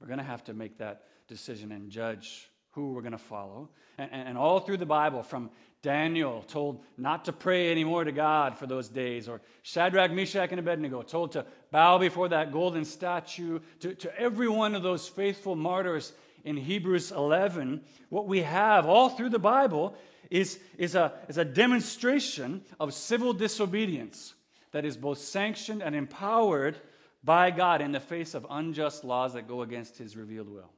We're 0.00 0.06
going 0.06 0.18
to 0.18 0.24
have 0.24 0.44
to 0.44 0.54
make 0.54 0.78
that 0.78 1.04
decision 1.26 1.72
and 1.72 1.90
judge 1.90 2.50
who 2.72 2.92
we're 2.92 3.02
going 3.02 3.12
to 3.12 3.18
follow. 3.18 3.68
And, 3.96 4.10
and, 4.12 4.28
and, 4.28 4.38
all 4.38 4.60
through 4.60 4.76
the 4.76 4.86
Bible, 4.86 5.22
from 5.22 5.50
Daniel, 5.82 6.42
told 6.42 6.84
not 6.96 7.24
to 7.24 7.32
pray 7.32 7.72
anymore 7.72 8.04
to 8.04 8.12
God 8.12 8.56
for 8.56 8.66
those 8.66 8.88
days, 8.88 9.28
or 9.28 9.40
Shadrach, 9.62 10.12
Meshach, 10.12 10.50
and 10.50 10.60
Abednego, 10.60 11.02
told 11.02 11.32
to 11.32 11.44
bow 11.72 11.98
before 11.98 12.28
that 12.28 12.52
golden 12.52 12.84
statue, 12.84 13.58
to, 13.80 13.94
to 13.96 14.16
every 14.18 14.48
one 14.48 14.74
of 14.74 14.82
those 14.82 15.08
faithful 15.08 15.56
martyrs 15.56 16.12
in 16.44 16.56
Hebrews 16.56 17.10
11, 17.10 17.82
what 18.10 18.26
we 18.26 18.42
have 18.42 18.86
all 18.86 19.08
through 19.08 19.30
the 19.30 19.38
Bible 19.38 19.96
is, 20.30 20.58
is, 20.76 20.94
a, 20.94 21.12
is 21.28 21.38
a 21.38 21.44
demonstration 21.44 22.62
of 22.78 22.94
civil 22.94 23.32
disobedience 23.32 24.34
that 24.72 24.84
is 24.84 24.96
both 24.96 25.18
sanctioned 25.18 25.82
and 25.82 25.94
empowered 25.94 26.76
by 27.24 27.50
God 27.50 27.80
in 27.80 27.92
the 27.92 28.00
face 28.00 28.34
of 28.34 28.46
unjust 28.50 29.04
laws 29.04 29.34
that 29.34 29.48
go 29.48 29.62
against 29.62 29.98
his 29.98 30.16
revealed 30.16 30.48
will. 30.48 30.70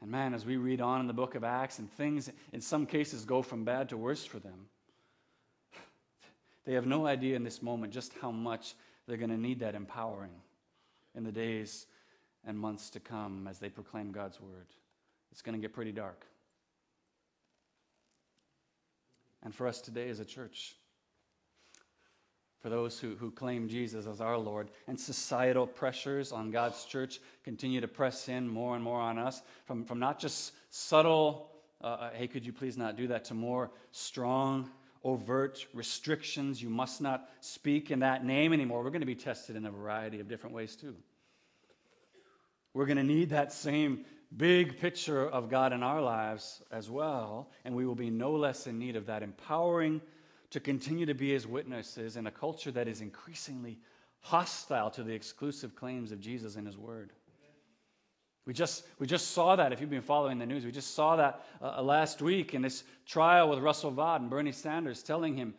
And 0.00 0.10
man, 0.10 0.34
as 0.34 0.44
we 0.44 0.56
read 0.56 0.80
on 0.80 1.00
in 1.00 1.06
the 1.06 1.12
book 1.12 1.34
of 1.34 1.44
Acts, 1.44 1.78
and 1.78 1.90
things 1.92 2.30
in 2.52 2.60
some 2.60 2.86
cases 2.86 3.24
go 3.24 3.42
from 3.42 3.64
bad 3.64 3.88
to 3.88 3.96
worse 3.96 4.24
for 4.24 4.38
them, 4.38 4.66
they 6.64 6.74
have 6.74 6.86
no 6.86 7.06
idea 7.06 7.36
in 7.36 7.44
this 7.44 7.62
moment 7.62 7.92
just 7.92 8.12
how 8.20 8.30
much 8.30 8.74
they're 9.06 9.16
going 9.16 9.30
to 9.30 9.36
need 9.36 9.60
that 9.60 9.74
empowering 9.74 10.34
in 11.14 11.24
the 11.24 11.32
days 11.32 11.86
and 12.44 12.58
months 12.58 12.90
to 12.90 13.00
come 13.00 13.46
as 13.48 13.58
they 13.58 13.68
proclaim 13.68 14.12
God's 14.12 14.40
word. 14.40 14.66
It's 15.32 15.42
going 15.42 15.54
to 15.54 15.60
get 15.60 15.72
pretty 15.72 15.92
dark. 15.92 16.26
And 19.46 19.54
for 19.54 19.68
us 19.68 19.80
today 19.80 20.08
as 20.08 20.18
a 20.18 20.24
church, 20.24 20.74
for 22.60 22.68
those 22.68 22.98
who, 22.98 23.14
who 23.14 23.30
claim 23.30 23.68
Jesus 23.68 24.04
as 24.04 24.20
our 24.20 24.36
Lord. 24.36 24.72
And 24.88 24.98
societal 24.98 25.68
pressures 25.68 26.32
on 26.32 26.50
God's 26.50 26.84
church 26.84 27.20
continue 27.44 27.80
to 27.80 27.86
press 27.86 28.28
in 28.28 28.48
more 28.48 28.74
and 28.74 28.82
more 28.82 29.00
on 29.00 29.18
us 29.18 29.42
from, 29.64 29.84
from 29.84 30.00
not 30.00 30.18
just 30.18 30.52
subtle, 30.70 31.52
uh, 31.80 31.86
uh, 31.86 32.10
hey, 32.10 32.26
could 32.26 32.44
you 32.44 32.52
please 32.52 32.76
not 32.76 32.96
do 32.96 33.06
that, 33.06 33.24
to 33.26 33.34
more 33.34 33.70
strong, 33.92 34.68
overt 35.04 35.64
restrictions. 35.72 36.60
You 36.60 36.68
must 36.68 37.00
not 37.00 37.28
speak 37.38 37.92
in 37.92 38.00
that 38.00 38.24
name 38.24 38.52
anymore. 38.52 38.82
We're 38.82 38.90
going 38.90 38.98
to 38.98 39.06
be 39.06 39.14
tested 39.14 39.54
in 39.54 39.64
a 39.64 39.70
variety 39.70 40.18
of 40.18 40.26
different 40.26 40.56
ways, 40.56 40.74
too. 40.74 40.96
We're 42.74 42.86
going 42.86 42.96
to 42.96 43.04
need 43.04 43.30
that 43.30 43.52
same 43.52 44.06
big 44.36 44.78
picture 44.78 45.26
of 45.28 45.48
God 45.48 45.72
in 45.72 45.82
our 45.82 46.00
lives 46.00 46.62
as 46.70 46.90
well, 46.90 47.50
and 47.64 47.74
we 47.74 47.86
will 47.86 47.94
be 47.94 48.10
no 48.10 48.32
less 48.32 48.66
in 48.66 48.78
need 48.78 48.96
of 48.96 49.06
that 49.06 49.22
empowering 49.22 50.00
to 50.50 50.60
continue 50.60 51.06
to 51.06 51.14
be 51.14 51.30
his 51.30 51.46
witnesses 51.46 52.16
in 52.16 52.26
a 52.26 52.30
culture 52.30 52.70
that 52.70 52.88
is 52.88 53.00
increasingly 53.00 53.78
hostile 54.20 54.90
to 54.90 55.02
the 55.02 55.12
exclusive 55.12 55.74
claims 55.74 56.12
of 56.12 56.20
Jesus 56.20 56.56
and 56.56 56.66
his 56.66 56.76
word. 56.78 57.12
We 58.46 58.52
just, 58.52 58.84
we 59.00 59.08
just 59.08 59.32
saw 59.32 59.56
that, 59.56 59.72
if 59.72 59.80
you've 59.80 59.90
been 59.90 60.02
following 60.02 60.38
the 60.38 60.46
news, 60.46 60.64
we 60.64 60.70
just 60.70 60.94
saw 60.94 61.16
that 61.16 61.44
uh, 61.60 61.82
last 61.82 62.22
week 62.22 62.54
in 62.54 62.62
this 62.62 62.84
trial 63.04 63.48
with 63.48 63.58
Russell 63.58 63.90
Vought 63.90 64.20
and 64.20 64.30
Bernie 64.30 64.52
Sanders 64.52 65.02
telling 65.02 65.34
him 65.34 65.54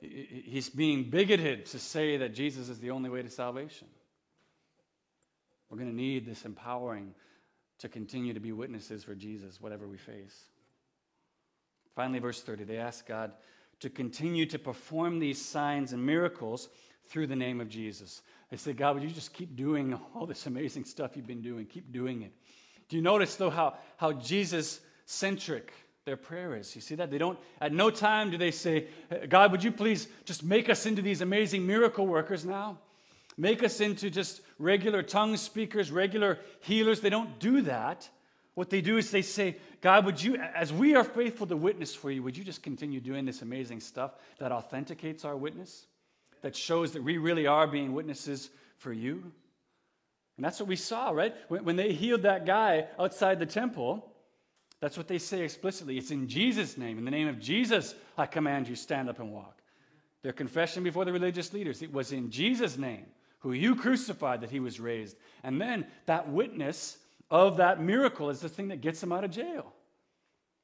he's 0.00 0.68
being 0.68 1.10
bigoted 1.10 1.66
to 1.66 1.80
say 1.80 2.16
that 2.18 2.34
Jesus 2.34 2.68
is 2.68 2.78
the 2.78 2.92
only 2.92 3.10
way 3.10 3.22
to 3.22 3.30
salvation. 3.30 3.88
We're 5.68 5.78
going 5.78 5.90
to 5.90 5.96
need 5.96 6.26
this 6.26 6.44
empowering 6.44 7.14
to 7.78 7.88
continue 7.88 8.34
to 8.34 8.40
be 8.40 8.52
witnesses 8.52 9.04
for 9.04 9.14
Jesus, 9.14 9.60
whatever 9.60 9.86
we 9.86 9.96
face. 9.96 10.44
Finally, 11.94 12.18
verse 12.18 12.42
30, 12.42 12.64
they 12.64 12.78
ask 12.78 13.06
God 13.06 13.32
to 13.80 13.90
continue 13.90 14.46
to 14.46 14.58
perform 14.58 15.18
these 15.18 15.40
signs 15.40 15.92
and 15.92 16.04
miracles 16.04 16.68
through 17.08 17.26
the 17.26 17.36
name 17.36 17.60
of 17.60 17.68
Jesus. 17.68 18.22
They 18.50 18.56
say, 18.56 18.72
God, 18.72 18.94
would 18.94 19.04
you 19.04 19.10
just 19.10 19.32
keep 19.32 19.56
doing 19.56 19.98
all 20.14 20.26
this 20.26 20.46
amazing 20.46 20.84
stuff 20.84 21.16
you've 21.16 21.26
been 21.26 21.42
doing? 21.42 21.66
Keep 21.66 21.92
doing 21.92 22.22
it. 22.22 22.32
Do 22.88 22.96
you 22.96 23.02
notice, 23.02 23.36
though, 23.36 23.50
how, 23.50 23.74
how 23.96 24.12
Jesus 24.12 24.80
centric 25.06 25.72
their 26.04 26.16
prayer 26.16 26.56
is? 26.56 26.74
You 26.74 26.80
see 26.80 26.94
that? 26.96 27.10
They 27.10 27.18
don't, 27.18 27.38
at 27.60 27.72
no 27.72 27.90
time 27.90 28.30
do 28.30 28.38
they 28.38 28.50
say, 28.50 28.86
God, 29.28 29.52
would 29.52 29.62
you 29.62 29.70
please 29.70 30.08
just 30.24 30.42
make 30.42 30.68
us 30.68 30.86
into 30.86 31.02
these 31.02 31.20
amazing 31.20 31.66
miracle 31.66 32.06
workers 32.06 32.44
now? 32.44 32.78
Make 33.36 33.62
us 33.62 33.80
into 33.80 34.10
just 34.10 34.40
regular 34.58 35.02
tongue 35.02 35.36
speakers, 35.36 35.90
regular 35.90 36.38
healers. 36.60 37.00
They 37.00 37.10
don't 37.10 37.38
do 37.38 37.62
that. 37.62 38.08
What 38.54 38.70
they 38.70 38.80
do 38.80 38.96
is 38.96 39.10
they 39.10 39.22
say, 39.22 39.56
God, 39.80 40.04
would 40.04 40.20
you, 40.20 40.36
as 40.36 40.72
we 40.72 40.96
are 40.96 41.04
faithful 41.04 41.46
to 41.46 41.56
witness 41.56 41.94
for 41.94 42.10
you, 42.10 42.24
would 42.24 42.36
you 42.36 42.42
just 42.42 42.62
continue 42.62 43.00
doing 43.00 43.24
this 43.24 43.42
amazing 43.42 43.80
stuff 43.80 44.16
that 44.40 44.50
authenticates 44.50 45.24
our 45.24 45.36
witness, 45.36 45.86
that 46.42 46.56
shows 46.56 46.92
that 46.92 47.04
we 47.04 47.18
really 47.18 47.46
are 47.46 47.68
being 47.68 47.92
witnesses 47.92 48.50
for 48.76 48.92
you? 48.92 49.30
And 50.36 50.44
that's 50.44 50.58
what 50.58 50.68
we 50.68 50.76
saw, 50.76 51.10
right? 51.10 51.34
When, 51.48 51.76
they 51.76 51.92
healed 51.92 52.22
that 52.22 52.46
guy 52.46 52.86
outside 52.98 53.38
the 53.38 53.46
temple, 53.46 54.12
that's 54.80 54.96
what 54.96 55.08
they 55.08 55.18
say 55.18 55.42
explicitly. 55.42 55.98
It's 55.98 56.12
in 56.12 56.28
Jesus' 56.28 56.78
name. 56.78 56.98
In 56.98 57.04
the 57.04 57.10
name 57.10 57.28
of 57.28 57.40
Jesus, 57.40 57.94
I 58.16 58.26
command 58.26 58.68
you, 58.68 58.76
stand 58.76 59.08
up 59.08 59.18
and 59.18 59.32
walk. 59.32 59.62
Their 60.22 60.32
confession 60.32 60.82
before 60.82 61.04
the 61.04 61.12
religious 61.12 61.52
leaders, 61.52 61.82
it 61.82 61.92
was 61.92 62.12
in 62.12 62.30
Jesus' 62.30 62.76
name, 62.76 63.06
who 63.40 63.52
you 63.52 63.74
crucified, 63.76 64.40
that 64.40 64.50
he 64.50 64.60
was 64.60 64.80
raised. 64.80 65.16
And 65.42 65.60
then 65.60 65.86
that 66.06 66.28
witness 66.28 66.98
of 67.30 67.58
that 67.58 67.80
miracle 67.80 68.30
is 68.30 68.40
the 68.40 68.48
thing 68.48 68.68
that 68.68 68.80
gets 68.80 69.02
him 69.02 69.12
out 69.12 69.24
of 69.24 69.30
jail. 69.30 69.72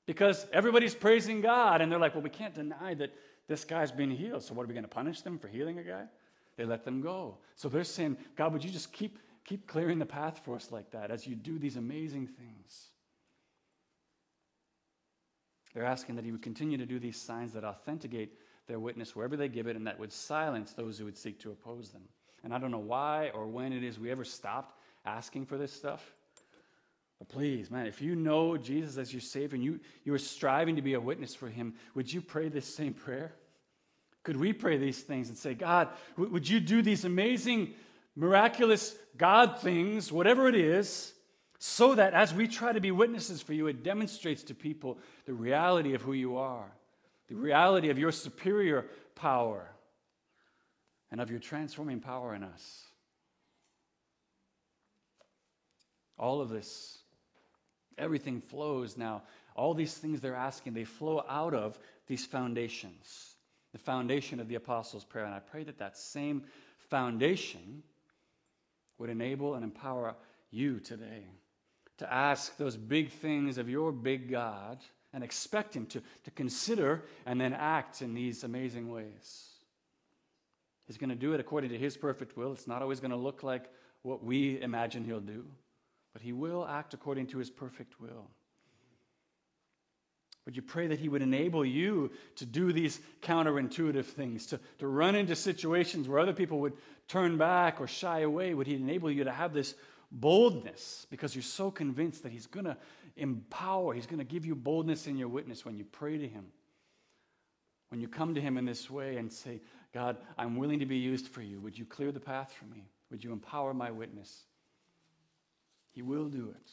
Because 0.07 0.47
everybody's 0.53 0.95
praising 0.95 1.41
God, 1.41 1.81
and 1.81 1.91
they're 1.91 1.99
like, 1.99 2.15
well, 2.15 2.23
we 2.23 2.31
can't 2.31 2.55
deny 2.55 2.95
that 2.95 3.15
this 3.49 3.65
guy's 3.65 3.93
been 3.93 4.11
healed. 4.11 4.43
So, 4.43 4.55
what 4.55 4.65
are 4.65 4.67
we 4.67 4.75
going 4.75 4.85
to 4.85 4.89
punish 4.89 5.23
them 5.23 5.39
for 5.39 5.49
healing 5.49 5.79
a 5.79 5.83
guy? 5.83 6.05
They 6.57 6.65
let 6.65 6.85
them 6.85 7.01
go. 7.01 7.39
So 7.57 7.69
they're 7.69 7.85
saying, 7.85 8.17
God, 8.37 8.53
would 8.53 8.63
you 8.63 8.71
just 8.71 8.93
keep 8.93 9.19
keep 9.45 9.67
clearing 9.67 9.99
the 9.99 10.07
path 10.07 10.41
for 10.45 10.57
us 10.57 10.73
like 10.73 10.91
that 10.91 11.11
as 11.11 11.27
you 11.27 11.35
do 11.35 11.59
these 11.59 11.77
amazing 11.77 12.27
things. 12.27 12.89
They're 15.75 15.85
asking 15.85 16.17
that 16.17 16.25
He 16.25 16.33
would 16.33 16.43
continue 16.43 16.79
to 16.79 16.87
do 16.87 16.99
these 16.99 17.21
signs 17.21 17.53
that 17.53 17.65
authenticate 17.65 18.39
their 18.67 18.79
witness 18.79 19.15
wherever 19.15 19.37
they 19.37 19.49
give 19.49 19.67
it 19.67 19.77
and 19.77 19.87
that 19.87 19.99
would 19.99 20.13
silence 20.13 20.73
those 20.73 20.99
who 20.99 21.05
would 21.05 21.19
seek 21.19 21.39
to 21.41 21.51
oppose 21.51 21.91
them. 21.91 22.03
And 22.45 22.53
I 22.53 22.59
don't 22.59 22.71
know 22.71 22.79
why 22.79 23.31
or 23.35 23.47
when 23.47 23.73
it 23.73 23.83
is 23.83 23.99
we 23.99 24.11
ever 24.11 24.25
stopped 24.25 24.79
asking 25.07 25.47
for 25.47 25.57
this 25.57 25.73
stuff. 25.73 26.15
But 27.19 27.29
please, 27.29 27.71
man, 27.71 27.87
if 27.87 28.03
you 28.03 28.15
know 28.15 28.57
Jesus 28.57 28.99
as 28.99 29.13
your 29.13 29.23
Savior 29.23 29.57
and 29.57 29.65
you, 29.65 29.81
you 30.05 30.13
are 30.13 30.19
striving 30.19 30.77
to 30.77 30.83
be 30.83 30.95
a 30.95 31.01
witness 31.01 31.35
for 31.35 31.49
Him, 31.49 31.75
would 31.95 32.13
you 32.13 32.21
pray 32.21 32.49
this 32.49 32.67
same 32.73 32.93
prayer? 32.93 33.33
Could 34.25 34.37
we 34.37 34.53
pray 34.53 34.77
these 34.77 35.01
things 35.01 35.29
and 35.29 35.39
say, 35.39 35.55
God, 35.55 35.89
would 36.17 36.49
you 36.49 36.61
do 36.61 36.83
these 36.83 37.05
amazing, 37.05 37.75
miraculous 38.17 38.95
God 39.17 39.61
things, 39.61 40.11
whatever 40.11 40.49
it 40.49 40.55
is, 40.55 41.13
so 41.59 41.95
that 41.95 42.15
as 42.15 42.35
we 42.35 42.49
try 42.49 42.73
to 42.73 42.81
be 42.81 42.91
witnesses 42.91 43.41
for 43.41 43.55
you, 43.55 43.69
it 43.69 43.83
demonstrates 43.83 44.43
to 44.45 44.55
people 44.55 44.99
the 45.25 45.33
reality 45.33 45.95
of 45.95 46.03
who 46.03 46.13
you 46.13 46.37
are, 46.37 46.71
the 47.29 47.35
reality 47.35 47.91
of 47.91 47.99
your 47.99 48.13
superior 48.13 48.87
power, 49.15 49.69
and 51.15 51.21
of 51.21 51.31
your 51.31 51.39
transforming 51.39 52.01
power 52.01 52.35
in 52.35 52.43
us. 52.43 52.87
All 56.19 56.41
of 56.41 56.49
this, 56.49 56.99
everything 57.97 58.41
flows 58.41 58.97
now. 58.97 59.23
All 59.55 59.75
these 59.75 59.95
things 59.95 60.21
they're 60.21 60.35
asking, 60.35 60.75
they 60.75 60.83
flow 60.83 61.25
out 61.29 61.55
of 61.55 61.79
these 62.09 62.27
foundations, 62.27 63.37
the 63.71 63.79
foundation 63.79 64.41
of 64.41 64.49
the 64.49 64.57
Apostles' 64.57 65.05
Prayer. 65.05 65.25
And 65.25 65.33
I 65.33 65.39
pray 65.39 65.63
that 65.63 65.79
that 65.79 65.97
same 65.97 66.43
foundation 66.91 67.85
would 68.99 69.09
enable 69.09 69.55
and 69.55 69.63
empower 69.63 70.17
you 70.51 70.81
today 70.81 71.27
to 71.99 72.13
ask 72.13 72.57
those 72.57 72.77
big 72.77 73.09
things 73.09 73.57
of 73.57 73.69
your 73.69 73.93
big 73.93 74.29
God 74.33 74.79
and 75.13 75.23
expect 75.23 75.77
Him 75.77 75.87
to, 75.87 76.03
to 76.25 76.31
consider 76.33 77.05
and 77.25 77.41
then 77.41 77.53
act 77.53 78.03
in 78.03 78.15
these 78.15 78.43
amazing 78.43 78.91
ways. 78.91 79.54
He's 80.87 80.99
going 80.99 81.11
to 81.11 81.17
do 81.17 81.33
it 81.33 81.41
according 81.41 81.71
to 81.71 81.79
His 81.79 81.97
perfect 81.97 82.37
will. 82.37 82.53
It's 82.53 82.67
not 82.67 82.83
always 82.83 83.01
going 83.01 83.11
to 83.11 83.17
look 83.17 83.43
like 83.43 83.71
what 84.03 84.23
we 84.23 84.61
imagine 84.61 85.05
He'll 85.05 85.21
do, 85.21 85.45
but 86.13 86.23
He 86.23 86.33
will 86.33 86.67
act 86.67 86.95
according 86.95 87.29
to 87.29 87.39
His 87.39 87.51
perfect 87.51 88.01
will. 88.01 88.29
Would 90.45 90.57
you 90.57 90.63
pray 90.63 90.87
that 90.89 90.99
He 90.99 91.09
would 91.09 91.23
enable 91.23 91.65
you 91.65 92.13
to 92.37 92.45
do 92.45 92.73
these 92.73 93.01
counterintuitive 93.23 94.05
things, 94.05 94.47
to, 94.49 94.61
to 94.79 94.87
run 94.87 95.15
into 95.15 95.35
situations 95.35 96.07
where 96.07 96.19
other 96.19 96.35
people 96.35 96.61
would 96.61 96.75
turn 97.09 97.39
back 97.39 97.81
or 97.81 97.87
shy 97.87 98.21
away? 98.21 98.53
Would 98.53 98.67
He 98.67 98.75
enable 98.75 99.11
you 99.11 99.25
to 99.25 99.33
have 99.33 99.55
this 99.55 99.75
boldness 100.13 101.07
because 101.11 101.35
you're 101.35 101.43
so 101.43 101.71
convinced 101.71 102.23
that 102.25 102.33
He's 102.33 102.47
going 102.47 102.67
to 102.67 102.77
empower, 103.17 103.95
He's 103.95 104.07
going 104.07 104.19
to 104.19 104.25
give 104.25 104.45
you 104.45 104.55
boldness 104.55 105.07
in 105.07 105.17
your 105.17 105.29
witness 105.29 105.65
when 105.65 105.79
you 105.79 105.85
pray 105.85 106.19
to 106.19 106.29
Him? 106.29 106.45
When 107.89 108.03
you 108.03 108.09
come 108.09 108.35
to 108.35 108.41
Him 108.41 108.59
in 108.59 108.67
this 108.67 108.91
way 108.91 109.17
and 109.17 109.33
say, 109.33 109.61
God, 109.95 110.17
I'm 110.37 110.57
willing 110.57 110.81
to 110.81 110.87
be 110.87 110.97
used 110.97 111.29
for 111.29 111.41
you. 111.41 111.61
Would 111.61 111.79
you 111.79 111.85
clear 111.85 112.11
the 112.11 112.19
path 112.19 112.53
for 112.53 112.65
me? 112.65 112.89
Would 113.13 113.23
you 113.23 113.33
empower 113.33 113.73
my 113.73 113.93
witness? 113.93 114.43
He 115.93 116.03
will 116.03 116.27
do 116.29 116.51
it. 116.51 116.71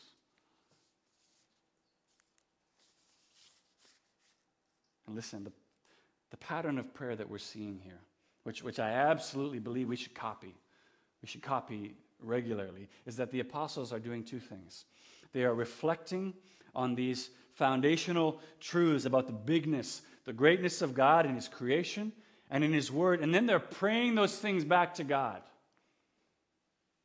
And 5.06 5.16
listen, 5.16 5.44
the, 5.44 5.52
the 6.32 6.38
pattern 6.38 6.80
of 6.80 6.92
prayer 6.96 7.16
that 7.16 7.30
we're 7.30 7.38
seeing 7.38 7.80
here, 7.84 8.00
which, 8.44 8.64
which 8.64 8.80
I 8.80 8.90
absolutely 8.90 9.60
believe 9.60 9.88
we 9.88 9.96
should 9.96 10.16
copy, 10.16 10.56
we 11.22 11.28
should 11.28 11.44
copy 11.44 11.94
regularly, 12.20 12.90
is 13.06 13.18
that 13.18 13.30
the 13.30 13.42
apostles 13.42 13.94
are 13.94 14.00
doing 14.00 14.24
two 14.24 14.40
things. 14.40 14.86
They 15.32 15.44
are 15.44 15.54
reflecting 15.54 16.34
on 16.74 16.96
these 16.96 17.30
foundational 17.54 18.40
truths 18.60 19.06
about 19.06 19.28
the 19.28 19.34
bigness, 19.34 20.02
the 20.26 20.34
greatness 20.34 20.82
of 20.82 20.96
God 20.96 21.28
in 21.28 21.36
His 21.36 21.48
creation 21.48 22.14
and 22.52 22.64
in 22.64 22.74
His 22.74 22.92
Word, 22.92 23.22
and 23.22 23.34
then 23.34 23.48
they're 23.48 23.60
praying 23.60 24.14
those 24.14 24.38
things 24.38 24.64
back 24.64 24.96
to 24.96 25.04
God. 25.04 25.42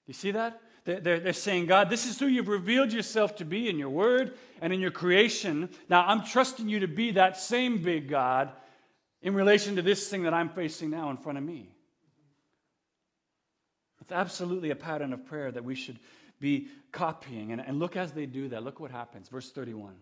You 0.06 0.12
see 0.12 0.32
that? 0.32 0.60
They're, 0.84 1.18
they're 1.18 1.32
saying, 1.32 1.66
God, 1.66 1.90
this 1.90 2.06
is 2.06 2.18
who 2.18 2.26
you've 2.26 2.48
revealed 2.48 2.92
yourself 2.92 3.36
to 3.36 3.44
be 3.44 3.68
in 3.68 3.76
your 3.76 3.88
word 3.88 4.34
and 4.60 4.72
in 4.72 4.80
your 4.80 4.92
creation. 4.92 5.68
Now 5.88 6.06
I'm 6.06 6.22
trusting 6.22 6.68
you 6.68 6.80
to 6.80 6.88
be 6.88 7.12
that 7.12 7.36
same 7.36 7.82
big 7.82 8.08
God 8.08 8.52
in 9.20 9.34
relation 9.34 9.74
to 9.76 9.82
this 9.82 10.08
thing 10.08 10.22
that 10.22 10.32
I'm 10.32 10.48
facing 10.48 10.90
now 10.90 11.10
in 11.10 11.16
front 11.16 11.38
of 11.38 11.44
me. 11.44 11.70
It's 14.00 14.12
absolutely 14.12 14.70
a 14.70 14.76
pattern 14.76 15.12
of 15.12 15.26
prayer 15.26 15.50
that 15.50 15.64
we 15.64 15.74
should 15.74 15.98
be 16.38 16.68
copying. 16.92 17.50
And, 17.50 17.60
and 17.60 17.80
look 17.80 17.96
as 17.96 18.12
they 18.12 18.26
do 18.26 18.48
that, 18.50 18.62
look 18.62 18.78
what 18.78 18.92
happens. 18.92 19.28
Verse 19.28 19.50
31. 19.50 19.96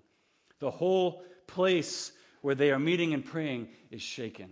The 0.58 0.70
whole 0.70 1.22
place 1.46 2.12
where 2.42 2.54
they 2.54 2.70
are 2.70 2.78
meeting 2.78 3.14
and 3.14 3.24
praying 3.24 3.68
is 3.90 4.02
shaken. 4.02 4.50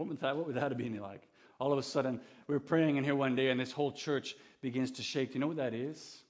What 0.00 0.08
would 0.08 0.20
that, 0.20 0.34
what 0.34 0.46
would 0.46 0.56
that 0.56 0.62
have 0.62 0.78
been 0.78 0.98
like? 0.98 1.28
All 1.58 1.74
of 1.74 1.78
a 1.78 1.82
sudden, 1.82 2.22
we 2.46 2.54
were 2.54 2.58
praying 2.58 2.96
in 2.96 3.04
here 3.04 3.14
one 3.14 3.36
day, 3.36 3.50
and 3.50 3.60
this 3.60 3.70
whole 3.70 3.92
church 3.92 4.34
begins 4.62 4.92
to 4.92 5.02
shake. 5.02 5.28
Do 5.28 5.34
you 5.34 5.40
know 5.40 5.46
what 5.48 5.58
that 5.58 5.74
is? 5.74 6.22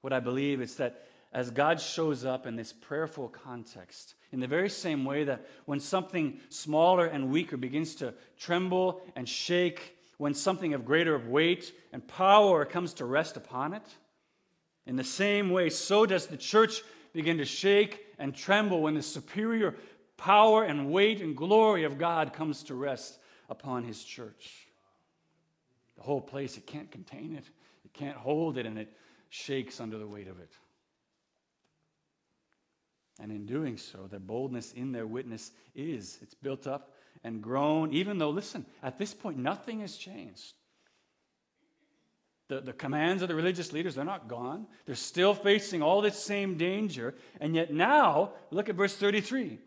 What 0.00 0.12
I 0.12 0.18
believe 0.18 0.60
is 0.60 0.74
that 0.74 1.06
as 1.32 1.52
God 1.52 1.80
shows 1.80 2.24
up 2.24 2.48
in 2.48 2.56
this 2.56 2.72
prayerful 2.72 3.28
context, 3.28 4.16
in 4.32 4.40
the 4.40 4.48
very 4.48 4.68
same 4.68 5.04
way 5.04 5.22
that 5.22 5.46
when 5.66 5.78
something 5.78 6.40
smaller 6.48 7.06
and 7.06 7.30
weaker 7.30 7.56
begins 7.56 7.94
to 7.94 8.12
tremble 8.36 9.02
and 9.14 9.28
shake, 9.28 9.96
when 10.18 10.34
something 10.34 10.74
of 10.74 10.84
greater 10.84 11.16
weight 11.16 11.72
and 11.92 12.08
power 12.08 12.64
comes 12.64 12.94
to 12.94 13.04
rest 13.04 13.36
upon 13.36 13.72
it, 13.72 13.86
in 14.84 14.96
the 14.96 15.04
same 15.04 15.50
way, 15.50 15.70
so 15.70 16.06
does 16.06 16.26
the 16.26 16.36
church 16.36 16.82
begin 17.12 17.38
to 17.38 17.44
shake 17.44 18.04
and 18.18 18.34
tremble 18.34 18.82
when 18.82 18.94
the 18.94 19.02
superior 19.02 19.76
power 20.20 20.64
and 20.64 20.92
weight 20.92 21.22
and 21.22 21.34
glory 21.34 21.84
of 21.84 21.96
God 21.96 22.34
comes 22.34 22.62
to 22.64 22.74
rest 22.74 23.18
upon 23.48 23.84
his 23.84 24.04
church. 24.04 24.66
The 25.96 26.02
whole 26.02 26.20
place, 26.20 26.58
it 26.58 26.66
can't 26.66 26.90
contain 26.90 27.34
it, 27.34 27.44
it 27.84 27.92
can't 27.94 28.18
hold 28.18 28.58
it, 28.58 28.66
and 28.66 28.78
it 28.78 28.92
shakes 29.30 29.80
under 29.80 29.96
the 29.96 30.06
weight 30.06 30.28
of 30.28 30.38
it. 30.38 30.52
And 33.18 33.32
in 33.32 33.46
doing 33.46 33.78
so, 33.78 34.08
their 34.10 34.20
boldness 34.20 34.72
in 34.72 34.92
their 34.92 35.06
witness 35.06 35.52
is. 35.74 36.18
It's 36.20 36.34
built 36.34 36.66
up 36.66 36.92
and 37.24 37.42
grown, 37.42 37.92
even 37.94 38.18
though, 38.18 38.30
listen, 38.30 38.66
at 38.82 38.98
this 38.98 39.14
point, 39.14 39.38
nothing 39.38 39.80
has 39.80 39.96
changed. 39.96 40.54
The, 42.48 42.60
the 42.60 42.72
commands 42.74 43.22
of 43.22 43.28
the 43.28 43.34
religious 43.34 43.72
leaders, 43.72 43.94
they're 43.94 44.04
not 44.04 44.28
gone. 44.28 44.66
They're 44.84 44.94
still 44.94 45.34
facing 45.34 45.82
all 45.82 46.02
this 46.02 46.18
same 46.18 46.58
danger. 46.58 47.14
And 47.40 47.54
yet 47.54 47.72
now, 47.72 48.32
look 48.50 48.68
at 48.68 48.74
verse 48.74 48.96
33. 48.96 49.58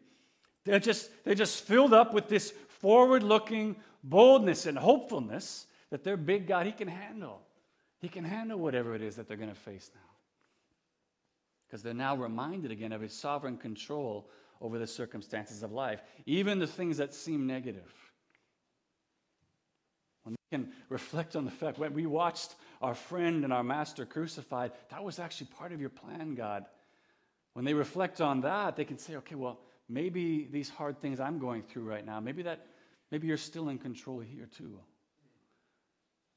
They're 0.66 0.80
just, 0.80 1.10
they're 1.24 1.36
just 1.36 1.64
filled 1.64 1.94
up 1.94 2.14
with 2.14 2.30
this 2.30 2.54
forward 2.68 3.24
looking 3.24 3.76
boldness 4.04 4.66
and 4.66 4.78
hopefulness 4.78 5.68
that 5.90 6.04
their 6.04 6.18
big 6.18 6.48
God, 6.48 6.66
He 6.66 6.72
can 6.72 6.88
handle. 6.88 7.42
He 8.00 8.10
can 8.10 8.24
handle 8.24 8.60
whatever 8.60 8.96
it 8.96 9.02
is 9.02 9.16
that 9.16 9.28
they're 9.28 9.38
going 9.38 9.50
to 9.50 9.56
face 9.56 9.92
now. 9.94 10.02
Because 11.68 11.84
they're 11.84 11.94
now 11.94 12.16
reminded 12.16 12.72
again 12.72 12.92
of 12.92 13.02
His 13.02 13.14
sovereign 13.14 13.58
control 13.58 14.30
over 14.62 14.80
the 14.80 14.88
circumstances 14.88 15.64
of 15.64 15.72
life, 15.72 16.02
even 16.26 16.60
the 16.60 16.68
things 16.68 16.98
that 16.98 17.14
seem 17.14 17.46
negative. 17.46 17.92
When 20.24 20.34
we 20.34 20.58
can 20.58 20.72
reflect 20.88 21.36
on 21.36 21.44
the 21.44 21.52
fact 21.52 21.78
when 21.78 21.94
we 21.94 22.06
watched 22.06 22.56
our 22.82 22.96
friend 22.96 23.44
and 23.44 23.52
our 23.52 23.64
master 23.64 24.06
crucified, 24.06 24.72
that 24.90 25.04
was 25.04 25.20
actually 25.20 25.48
part 25.58 25.74
of 25.74 25.82
your 25.82 25.90
plan, 25.90 26.36
God. 26.36 26.66
When 27.54 27.66
they 27.66 27.74
reflect 27.74 28.22
on 28.22 28.42
that, 28.42 28.76
they 28.76 28.86
can 28.86 28.98
say, 28.98 29.18
okay, 29.18 29.36
well, 29.36 29.60
maybe 29.90 30.48
these 30.52 30.70
hard 30.70 31.02
things 31.02 31.20
I'm 31.20 31.40
going 31.40 31.64
through 31.64 31.84
right 31.84 32.06
now, 32.06 32.20
maybe 32.20 32.44
that 32.44 32.66
maybe 33.12 33.28
you're 33.28 33.38
still 33.38 33.70
in 33.70 33.78
control 33.78 34.20
here 34.20 34.48
too 34.58 34.80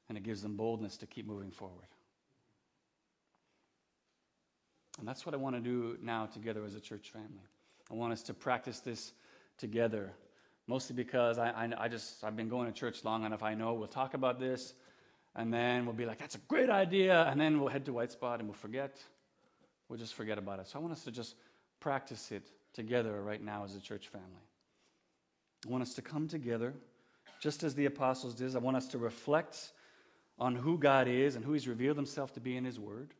and 0.09 0.17
it 0.17 0.23
gives 0.23 0.41
them 0.41 0.55
boldness 0.55 0.97
to 0.97 1.05
keep 1.05 1.27
moving 1.27 1.51
forward. 1.51 1.87
And 4.99 5.07
that's 5.07 5.25
what 5.25 5.35
I 5.35 5.37
want 5.37 5.55
to 5.55 5.61
do 5.61 5.97
now 6.01 6.25
together 6.25 6.63
as 6.65 6.75
a 6.75 6.79
church 6.79 7.11
family. 7.11 7.45
I 7.91 7.93
want 7.93 8.13
us 8.13 8.23
to 8.23 8.33
practice 8.33 8.79
this 8.79 9.11
together, 9.57 10.11
mostly 10.65 10.95
because 10.95 11.37
I, 11.37 11.49
I, 11.49 11.69
I 11.77 11.87
just, 11.87 12.23
I've 12.23 12.35
been 12.35 12.49
going 12.49 12.67
to 12.67 12.73
church 12.73 13.03
long 13.03 13.25
enough. 13.25 13.43
I 13.43 13.53
know 13.53 13.73
we'll 13.73 13.87
talk 13.87 14.13
about 14.13 14.39
this, 14.39 14.73
and 15.35 15.53
then 15.53 15.85
we'll 15.85 15.95
be 15.95 16.05
like, 16.05 16.17
that's 16.17 16.35
a 16.35 16.39
great 16.47 16.69
idea, 16.69 17.23
and 17.23 17.39
then 17.39 17.59
we'll 17.59 17.69
head 17.69 17.85
to 17.85 17.93
White 17.93 18.11
Spot 18.11 18.39
and 18.39 18.47
we'll 18.47 18.57
forget. 18.57 18.97
We'll 19.87 19.99
just 19.99 20.15
forget 20.15 20.37
about 20.37 20.59
it. 20.59 20.67
So 20.67 20.79
I 20.79 20.81
want 20.81 20.93
us 20.93 21.03
to 21.03 21.11
just 21.11 21.35
practice 21.79 22.31
it 22.31 22.49
together 22.77 23.21
right 23.23 23.43
now 23.43 23.65
as 23.65 23.75
a 23.75 23.81
church 23.81 24.07
family. 24.07 24.27
I 25.65 25.69
want 25.69 25.81
us 25.81 25.95
to 25.95 26.03
come 26.03 26.27
together, 26.27 26.75
just 27.41 27.63
as 27.63 27.73
the 27.73 27.87
apostles 27.87 28.35
did. 28.35 28.55
I 28.55 28.59
want 28.59 28.77
us 28.77 28.87
to 28.89 28.99
reflect 28.99 29.71
on 30.37 30.55
who 30.55 30.77
God 30.77 31.07
is 31.07 31.35
and 31.35 31.43
who 31.43 31.53
He's 31.53 31.67
revealed 31.67 31.97
Himself 31.97 32.33
to 32.35 32.39
be 32.39 32.55
in 32.55 32.63
His 32.63 32.79
Word. 32.79 33.15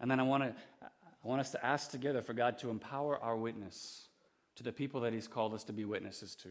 And 0.00 0.10
then 0.10 0.18
I 0.18 0.22
want, 0.22 0.42
to, 0.42 0.54
I 0.82 1.28
want 1.28 1.42
us 1.42 1.50
to 1.50 1.64
ask 1.64 1.90
together 1.90 2.22
for 2.22 2.32
God 2.32 2.58
to 2.60 2.70
empower 2.70 3.22
our 3.22 3.36
witness 3.36 4.08
to 4.56 4.62
the 4.62 4.72
people 4.72 5.02
that 5.02 5.12
He's 5.12 5.28
called 5.28 5.52
us 5.52 5.62
to 5.64 5.74
be 5.74 5.84
witnesses 5.84 6.34
to. 6.36 6.48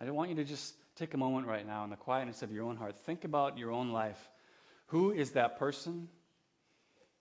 I 0.00 0.10
want 0.10 0.28
you 0.28 0.36
to 0.36 0.44
just 0.44 0.74
take 0.94 1.14
a 1.14 1.16
moment 1.16 1.46
right 1.46 1.66
now 1.66 1.82
in 1.82 1.90
the 1.90 1.96
quietness 1.96 2.42
of 2.42 2.52
your 2.52 2.64
own 2.64 2.76
heart. 2.76 2.94
Think 2.94 3.24
about 3.24 3.56
your 3.56 3.72
own 3.72 3.90
life. 3.90 4.28
Who 4.88 5.12
is 5.12 5.30
that 5.30 5.58
person? 5.58 6.08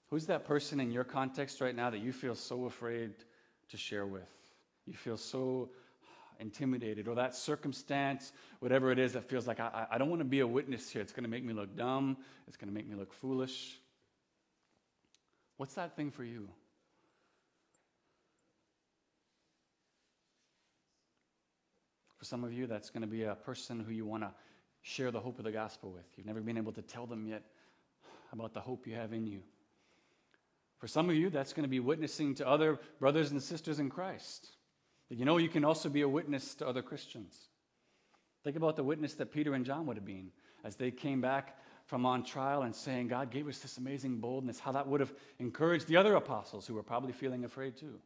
Who's 0.09 0.25
that 0.27 0.45
person 0.45 0.79
in 0.79 0.91
your 0.91 1.05
context 1.05 1.61
right 1.61 1.75
now 1.75 1.89
that 1.89 1.99
you 1.99 2.11
feel 2.11 2.35
so 2.35 2.65
afraid 2.65 3.13
to 3.69 3.77
share 3.77 4.05
with? 4.05 4.29
You 4.85 4.93
feel 4.93 5.17
so 5.17 5.69
intimidated, 6.39 7.07
or 7.07 7.15
that 7.15 7.35
circumstance, 7.35 8.31
whatever 8.59 8.91
it 8.91 8.99
is 8.99 9.13
that 9.13 9.27
feels 9.27 9.47
like 9.47 9.59
I, 9.59 9.87
I 9.91 9.97
don't 9.97 10.09
want 10.09 10.19
to 10.19 10.25
be 10.25 10.41
a 10.41 10.47
witness 10.47 10.89
here. 10.89 11.01
It's 11.01 11.11
going 11.11 11.23
to 11.23 11.29
make 11.29 11.43
me 11.43 11.53
look 11.53 11.75
dumb, 11.75 12.17
it's 12.47 12.57
going 12.57 12.69
to 12.69 12.73
make 12.73 12.87
me 12.87 12.95
look 12.95 13.13
foolish. 13.13 13.79
What's 15.57 15.73
that 15.73 15.95
thing 15.95 16.11
for 16.11 16.23
you? 16.23 16.47
For 22.17 22.25
some 22.25 22.43
of 22.43 22.53
you, 22.53 22.67
that's 22.67 22.89
going 22.89 23.01
to 23.01 23.07
be 23.07 23.23
a 23.23 23.35
person 23.35 23.79
who 23.79 23.91
you 23.91 24.05
want 24.05 24.23
to 24.23 24.31
share 24.81 25.11
the 25.11 25.19
hope 25.19 25.39
of 25.39 25.45
the 25.45 25.51
gospel 25.51 25.91
with. 25.91 26.05
You've 26.15 26.25
never 26.25 26.41
been 26.41 26.57
able 26.57 26.71
to 26.73 26.81
tell 26.81 27.05
them 27.05 27.27
yet 27.27 27.43
about 28.31 28.53
the 28.53 28.59
hope 28.59 28.87
you 28.87 28.95
have 28.95 29.13
in 29.13 29.25
you. 29.25 29.41
For 30.77 30.87
some 30.87 31.09
of 31.09 31.15
you, 31.15 31.29
that's 31.29 31.53
going 31.53 31.63
to 31.63 31.69
be 31.69 31.79
witnessing 31.79 32.35
to 32.35 32.47
other 32.47 32.79
brothers 32.99 33.31
and 33.31 33.41
sisters 33.41 33.79
in 33.79 33.89
Christ. 33.89 34.47
But 35.09 35.17
you 35.17 35.25
know, 35.25 35.37
you 35.37 35.49
can 35.49 35.65
also 35.65 35.89
be 35.89 36.01
a 36.01 36.09
witness 36.09 36.55
to 36.55 36.67
other 36.67 36.81
Christians. 36.81 37.35
Think 38.43 38.57
about 38.57 38.75
the 38.75 38.83
witness 38.83 39.15
that 39.15 39.31
Peter 39.31 39.53
and 39.53 39.65
John 39.65 39.85
would 39.87 39.97
have 39.97 40.05
been 40.05 40.31
as 40.63 40.75
they 40.75 40.91
came 40.91 41.21
back 41.21 41.57
from 41.85 42.05
on 42.05 42.23
trial 42.23 42.63
and 42.63 42.75
saying, 42.75 43.07
God 43.07 43.31
gave 43.31 43.47
us 43.47 43.59
this 43.59 43.77
amazing 43.77 44.17
boldness, 44.17 44.59
how 44.59 44.73
that 44.73 44.87
would 44.87 44.99
have 44.99 45.13
encouraged 45.39 45.87
the 45.87 45.97
other 45.97 46.15
apostles 46.15 46.67
who 46.67 46.73
were 46.73 46.83
probably 46.83 47.13
feeling 47.13 47.45
afraid 47.45 47.77
too. 47.77 47.99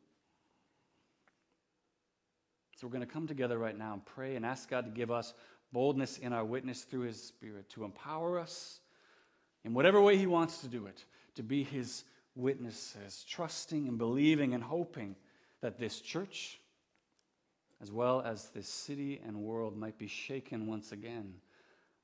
So 2.77 2.87
we're 2.87 2.93
going 2.93 3.05
to 3.05 3.13
come 3.13 3.27
together 3.27 3.57
right 3.57 3.77
now 3.77 3.93
and 3.93 4.05
pray 4.05 4.35
and 4.35 4.45
ask 4.45 4.69
God 4.69 4.85
to 4.85 4.91
give 4.91 5.11
us 5.11 5.33
boldness 5.73 6.17
in 6.17 6.33
our 6.33 6.45
witness 6.45 6.81
through 6.83 7.01
His 7.01 7.21
Spirit, 7.21 7.69
to 7.71 7.83
empower 7.83 8.39
us 8.39 8.79
in 9.63 9.73
whatever 9.73 10.01
way 10.01 10.17
He 10.17 10.27
wants 10.27 10.59
to 10.59 10.67
do 10.67 10.85
it, 10.85 11.03
to 11.35 11.43
be 11.43 11.63
His 11.63 12.03
witnesses, 12.35 13.25
trusting 13.27 13.87
and 13.87 13.97
believing 13.97 14.53
and 14.53 14.63
hoping 14.63 15.15
that 15.61 15.77
this 15.77 15.99
church, 15.99 16.59
as 17.81 17.91
well 17.91 18.21
as 18.21 18.49
this 18.49 18.67
city 18.67 19.21
and 19.25 19.37
world, 19.37 19.77
might 19.77 19.97
be 19.97 20.07
shaken 20.07 20.67
once 20.67 20.91
again 20.91 21.33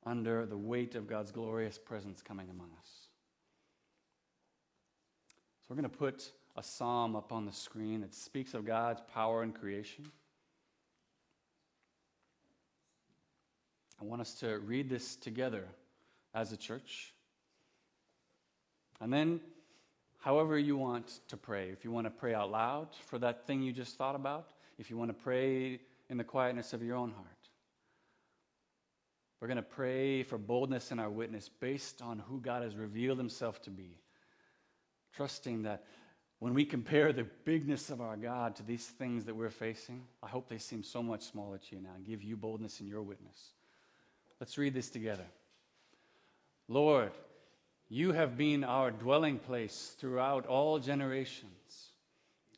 under 0.06 0.46
the 0.46 0.58
weight 0.58 0.96
of 0.96 1.08
God's 1.08 1.32
glorious 1.32 1.78
presence 1.78 2.22
coming 2.22 2.50
among 2.50 2.70
us. 2.80 2.90
So 5.62 5.66
we're 5.70 5.82
going 5.82 5.90
to 5.90 5.98
put 5.98 6.32
a 6.56 6.64
psalm 6.64 7.16
up 7.16 7.32
on 7.32 7.46
the 7.46 7.52
screen 7.52 8.02
that 8.02 8.14
speaks 8.14 8.54
of 8.54 8.66
God's 8.66 9.02
power 9.14 9.44
in 9.44 9.52
creation. 9.52 10.12
I 14.00 14.06
want 14.06 14.22
us 14.22 14.36
to 14.36 14.60
read 14.60 14.90
this 14.90 15.16
together 15.16 15.66
as 16.34 16.52
a 16.52 16.58
church. 16.58 17.14
And 19.02 19.12
then, 19.12 19.40
however 20.28 20.60
you 20.60 20.76
want 20.76 21.22
to 21.30 21.38
pray, 21.38 21.70
if 21.70 21.86
you 21.86 21.90
want 21.90 22.06
to 22.06 22.12
pray 22.12 22.34
out 22.34 22.52
loud 22.52 22.90
for 23.06 23.18
that 23.18 23.48
thing 23.48 23.62
you 23.62 23.72
just 23.72 23.96
thought 23.96 24.14
about, 24.14 24.50
if 24.78 24.90
you 24.90 24.98
want 24.98 25.10
to 25.10 25.14
pray 25.14 25.80
in 26.10 26.18
the 26.18 26.24
quietness 26.26 26.74
of 26.74 26.84
your 26.84 26.98
own 26.98 27.12
heart, 27.12 27.28
we're 29.40 29.48
going 29.48 29.56
to 29.56 29.62
pray 29.62 30.24
for 30.24 30.38
boldness 30.38 30.92
in 30.92 31.00
our 31.00 31.10
witness 31.10 31.50
based 31.62 32.02
on 32.02 32.20
who 32.20 32.42
God 32.42 32.62
has 32.62 32.76
revealed 32.76 33.18
himself 33.18 33.62
to 33.62 33.70
be. 33.70 34.02
Trusting 35.16 35.64
that 35.64 35.86
when 36.40 36.54
we 36.54 36.66
compare 36.66 37.14
the 37.14 37.24
bigness 37.46 37.90
of 37.90 38.02
our 38.02 38.18
God 38.18 38.58
to 38.58 38.64
these 38.64 38.86
things 38.86 39.24
that 39.24 39.36
we're 39.36 39.50
facing, 39.50 40.04
I 40.22 40.28
hope 40.28 40.50
they 40.50 40.58
seem 40.58 40.84
so 40.84 41.02
much 41.02 41.22
smaller 41.22 41.58
to 41.58 41.76
you 41.78 41.82
now 41.82 41.92
and 41.96 42.06
give 42.06 42.22
you 42.22 42.36
boldness 42.36 42.82
in 42.82 42.88
your 42.88 43.02
witness. 43.02 43.54
Let's 44.42 44.58
read 44.58 44.74
this 44.74 44.90
together. 44.90 45.26
Lord, 46.68 47.14
you 47.90 48.12
have 48.12 48.38
been 48.38 48.64
our 48.64 48.92
dwelling 48.92 49.40
place 49.40 49.96
throughout 50.00 50.46
all 50.46 50.80
generations. 50.80 51.52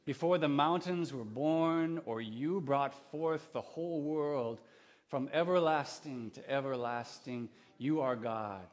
Before 0.05 0.39
the 0.39 0.49
mountains 0.49 1.13
were 1.13 1.23
born, 1.23 2.01
or 2.05 2.19
you 2.19 2.61
brought 2.61 2.95
forth 3.11 3.53
the 3.53 3.61
whole 3.61 4.01
world, 4.01 4.59
from 5.07 5.29
everlasting 5.31 6.31
to 6.31 6.49
everlasting, 6.49 7.49
you 7.77 8.01
are 8.01 8.15
God. 8.15 8.65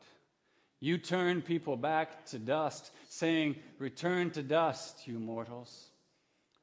You 0.80 0.98
turn 0.98 1.42
people 1.42 1.76
back 1.76 2.24
to 2.26 2.38
dust, 2.38 2.90
saying, 3.08 3.56
Return 3.78 4.30
to 4.30 4.42
dust, 4.42 5.06
you 5.06 5.18
mortals. 5.18 5.90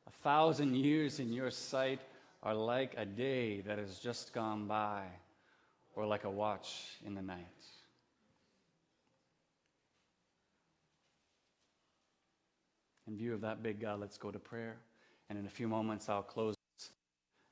A 0.07 0.11
thousand 0.23 0.75
years 0.75 1.19
in 1.19 1.31
your 1.31 1.51
sight 1.51 1.99
are 2.41 2.55
like 2.55 2.95
a 2.97 3.05
day 3.05 3.61
that 3.61 3.77
has 3.77 3.99
just 3.99 4.33
gone 4.33 4.67
by 4.67 5.03
or 5.95 6.05
like 6.05 6.23
a 6.23 6.29
watch 6.29 6.97
in 7.05 7.13
the 7.13 7.21
night. 7.21 7.52
In 13.13 13.19
view 13.19 13.35
of 13.35 13.41
that 13.41 13.61
big 13.61 13.79
God, 13.79 13.99
let's 13.99 14.17
go 14.17 14.31
to 14.31 14.39
prayer. 14.39 14.75
And 15.29 15.37
in 15.37 15.45
a 15.45 15.49
few 15.49 15.67
moments, 15.67 16.09
I'll 16.09 16.23
close 16.23 16.55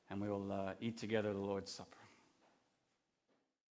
and 0.09 0.19
we 0.19 0.27
will 0.27 0.51
uh, 0.51 0.71
eat 0.81 0.97
together 0.97 1.33
the 1.33 1.39
Lord's 1.39 1.71
Supper. 1.71 2.00